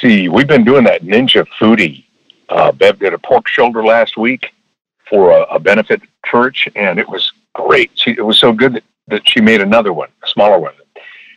see, 0.01 0.29
we've 0.29 0.47
been 0.47 0.65
doing 0.65 0.85
that 0.85 1.03
Ninja 1.03 1.47
Foodi. 1.59 2.05
Uh, 2.49 2.73
Bev 2.73 2.99
did 2.99 3.13
a 3.13 3.19
pork 3.19 3.49
shoulder 3.49 3.85
last 3.85 4.17
week 4.17 4.53
for 5.09 5.31
a, 5.31 5.43
a 5.45 5.59
benefit 5.59 6.03
church, 6.25 6.69
and 6.77 6.99
it 6.99 7.09
was 7.09 7.33
great. 7.57 7.91
She, 7.95 8.11
it 8.11 8.25
was 8.25 8.39
so 8.39 8.53
good 8.53 8.75
that, 8.75 8.85
that 9.09 9.29
she 9.29 9.41
made 9.41 9.61
another 9.61 9.93
one, 9.93 10.09
a 10.23 10.29
smaller 10.29 10.59
one. 10.59 10.75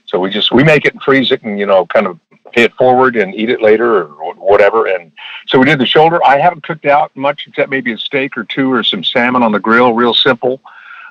So 0.06 0.20
we 0.20 0.32
just 0.32 0.52
we 0.52 0.64
make 0.64 0.86
it 0.86 0.94
and 0.94 1.02
freeze 1.04 1.32
it, 1.32 1.44
and 1.44 1.60
you 1.60 1.66
know, 1.66 1.86
kind 1.86 2.08
of 2.08 2.20
pay 2.52 2.64
it 2.64 2.74
forward 2.74 3.16
and 3.16 3.34
eat 3.36 3.50
it 3.50 3.62
later 3.62 4.04
or 4.04 4.34
whatever. 4.36 4.88
And 4.88 5.12
so 5.48 5.60
we 5.60 5.66
did 5.66 5.80
the 5.80 5.86
shoulder. 5.86 6.20
I 6.26 6.40
haven't 6.40 6.64
cooked 6.64 6.86
out 6.86 7.16
much 7.16 7.46
except 7.48 7.70
maybe 7.70 7.94
a 7.94 7.98
steak 7.98 8.36
or 8.38 8.44
two 8.44 8.72
or 8.72 8.84
some 8.84 9.04
salmon 9.04 9.44
on 9.44 9.52
the 9.52 9.60
grill, 9.60 9.94
real 9.94 10.16
simple. 10.16 10.62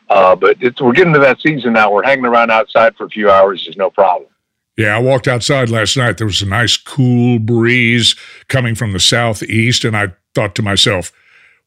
Uh, 0.09 0.35
but 0.35 0.57
we're 0.81 0.93
getting 0.93 1.13
to 1.13 1.19
that 1.21 1.41
season 1.41 1.75
now. 1.75 1.93
We're 1.93 2.03
hanging 2.03 2.25
around 2.25 2.51
outside 2.51 2.97
for 2.97 3.05
a 3.05 3.11
few 3.11 3.31
hours 3.31 3.67
is 3.69 3.77
no 3.77 3.91
problem. 3.91 4.29
Yeah, 4.77 4.97
I 4.97 5.01
walked 5.01 5.29
outside 5.29 5.71
last 5.71 5.97
night. 5.97 6.19
There 6.19 6.27
was 6.27 6.41
a 6.41 6.47
nice 6.47 6.77
cool 6.77 7.39
breeze 7.39 8.15
coming 8.49 8.75
from 8.75 8.93
the 8.93 9.01
southeast, 9.01 9.85
and 9.85 9.97
I 9.97 10.13
thought 10.35 10.55
to 10.55 10.63
myself, 10.63 11.13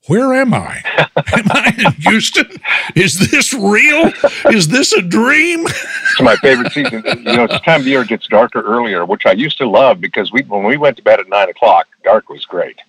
where 0.07 0.33
am 0.33 0.53
I? 0.53 0.81
am 0.97 1.51
I 1.51 1.75
in 1.77 1.93
Houston? 2.01 2.49
Is 2.95 3.19
this 3.29 3.53
real? 3.53 4.11
Is 4.51 4.67
this 4.67 4.93
a 4.93 5.01
dream? 5.01 5.65
it's 5.67 6.21
my 6.21 6.35
favorite 6.37 6.71
season. 6.71 7.03
You 7.05 7.37
know, 7.37 7.43
it's 7.43 7.59
time 7.61 7.81
of 7.81 7.87
year 7.87 8.01
it 8.01 8.07
gets 8.07 8.27
darker 8.27 8.61
earlier, 8.61 9.05
which 9.05 9.25
I 9.25 9.33
used 9.33 9.57
to 9.59 9.69
love 9.69 10.01
because 10.01 10.31
we 10.31 10.41
when 10.43 10.63
we 10.63 10.77
went 10.77 10.97
to 10.97 11.03
bed 11.03 11.19
at 11.19 11.29
nine 11.29 11.49
o'clock, 11.49 11.87
dark 12.03 12.29
was 12.29 12.45
great. 12.45 12.79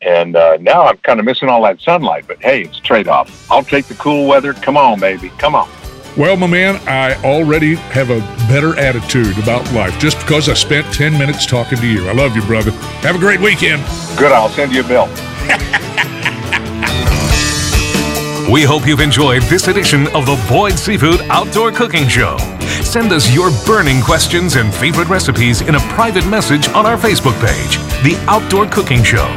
And 0.00 0.36
uh, 0.36 0.58
now 0.60 0.84
I'm 0.86 0.98
kind 0.98 1.18
of 1.18 1.26
missing 1.26 1.48
all 1.48 1.62
that 1.64 1.80
sunlight. 1.80 2.26
But 2.28 2.40
hey, 2.40 2.62
it's 2.62 2.78
a 2.78 2.82
trade 2.82 3.08
off. 3.08 3.50
I'll 3.50 3.64
take 3.64 3.86
the 3.86 3.94
cool 3.94 4.28
weather. 4.28 4.54
Come 4.54 4.76
on, 4.76 5.00
baby. 5.00 5.30
Come 5.38 5.56
on. 5.56 5.68
Well, 6.16 6.36
my 6.36 6.46
man, 6.48 6.80
I 6.88 7.14
already 7.22 7.76
have 7.76 8.10
a 8.10 8.18
better 8.48 8.76
attitude 8.78 9.38
about 9.38 9.70
life 9.72 9.96
just 9.98 10.18
because 10.18 10.48
I 10.48 10.54
spent 10.54 10.92
10 10.92 11.12
minutes 11.12 11.46
talking 11.46 11.78
to 11.78 11.86
you. 11.86 12.08
I 12.08 12.12
love 12.12 12.34
you, 12.34 12.42
brother. 12.42 12.72
Have 13.02 13.14
a 13.14 13.20
great 13.20 13.40
weekend. 13.40 13.84
Good. 14.18 14.32
I'll 14.32 14.48
send 14.48 14.72
you 14.72 14.80
a 14.80 14.88
bill. 14.88 15.08
We 18.50 18.62
hope 18.62 18.86
you've 18.86 19.00
enjoyed 19.00 19.42
this 19.42 19.68
edition 19.68 20.06
of 20.16 20.24
the 20.24 20.42
Boyd 20.48 20.78
Seafood 20.78 21.20
Outdoor 21.28 21.70
Cooking 21.70 22.08
Show. 22.08 22.38
Send 22.82 23.12
us 23.12 23.30
your 23.30 23.50
burning 23.66 24.00
questions 24.00 24.56
and 24.56 24.74
favorite 24.74 25.10
recipes 25.10 25.60
in 25.60 25.74
a 25.74 25.80
private 25.80 26.26
message 26.26 26.66
on 26.68 26.86
our 26.86 26.96
Facebook 26.96 27.38
page, 27.44 27.76
The 28.02 28.16
Outdoor 28.26 28.64
Cooking 28.64 29.02
Show, 29.02 29.28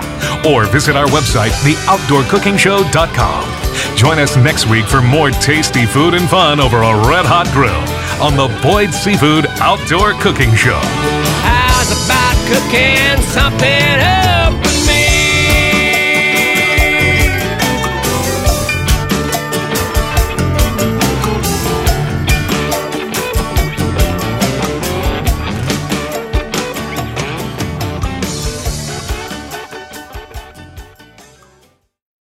or 0.48 0.64
visit 0.68 0.96
our 0.96 1.08
website, 1.08 1.52
theoutdoorcookingshow.com. 1.62 3.61
Join 3.96 4.20
us 4.20 4.36
next 4.38 4.68
week 4.70 4.86
for 4.86 5.02
more 5.02 5.32
tasty 5.32 5.86
food 5.86 6.14
and 6.14 6.30
fun 6.30 6.60
over 6.60 6.78
a 6.78 7.08
red 7.08 7.26
hot 7.26 7.48
grill 7.54 7.72
on 8.22 8.36
the 8.36 8.48
Boyd 8.62 8.94
Seafood 8.94 9.46
Outdoor 9.60 10.14
Cooking 10.22 10.54
Show. 10.56 10.80
How's 11.46 11.90
about 12.06 12.38
cooking 12.50 13.22
something 13.30 14.00
up 14.00 14.54
with 14.62 14.88
me? 14.88 15.01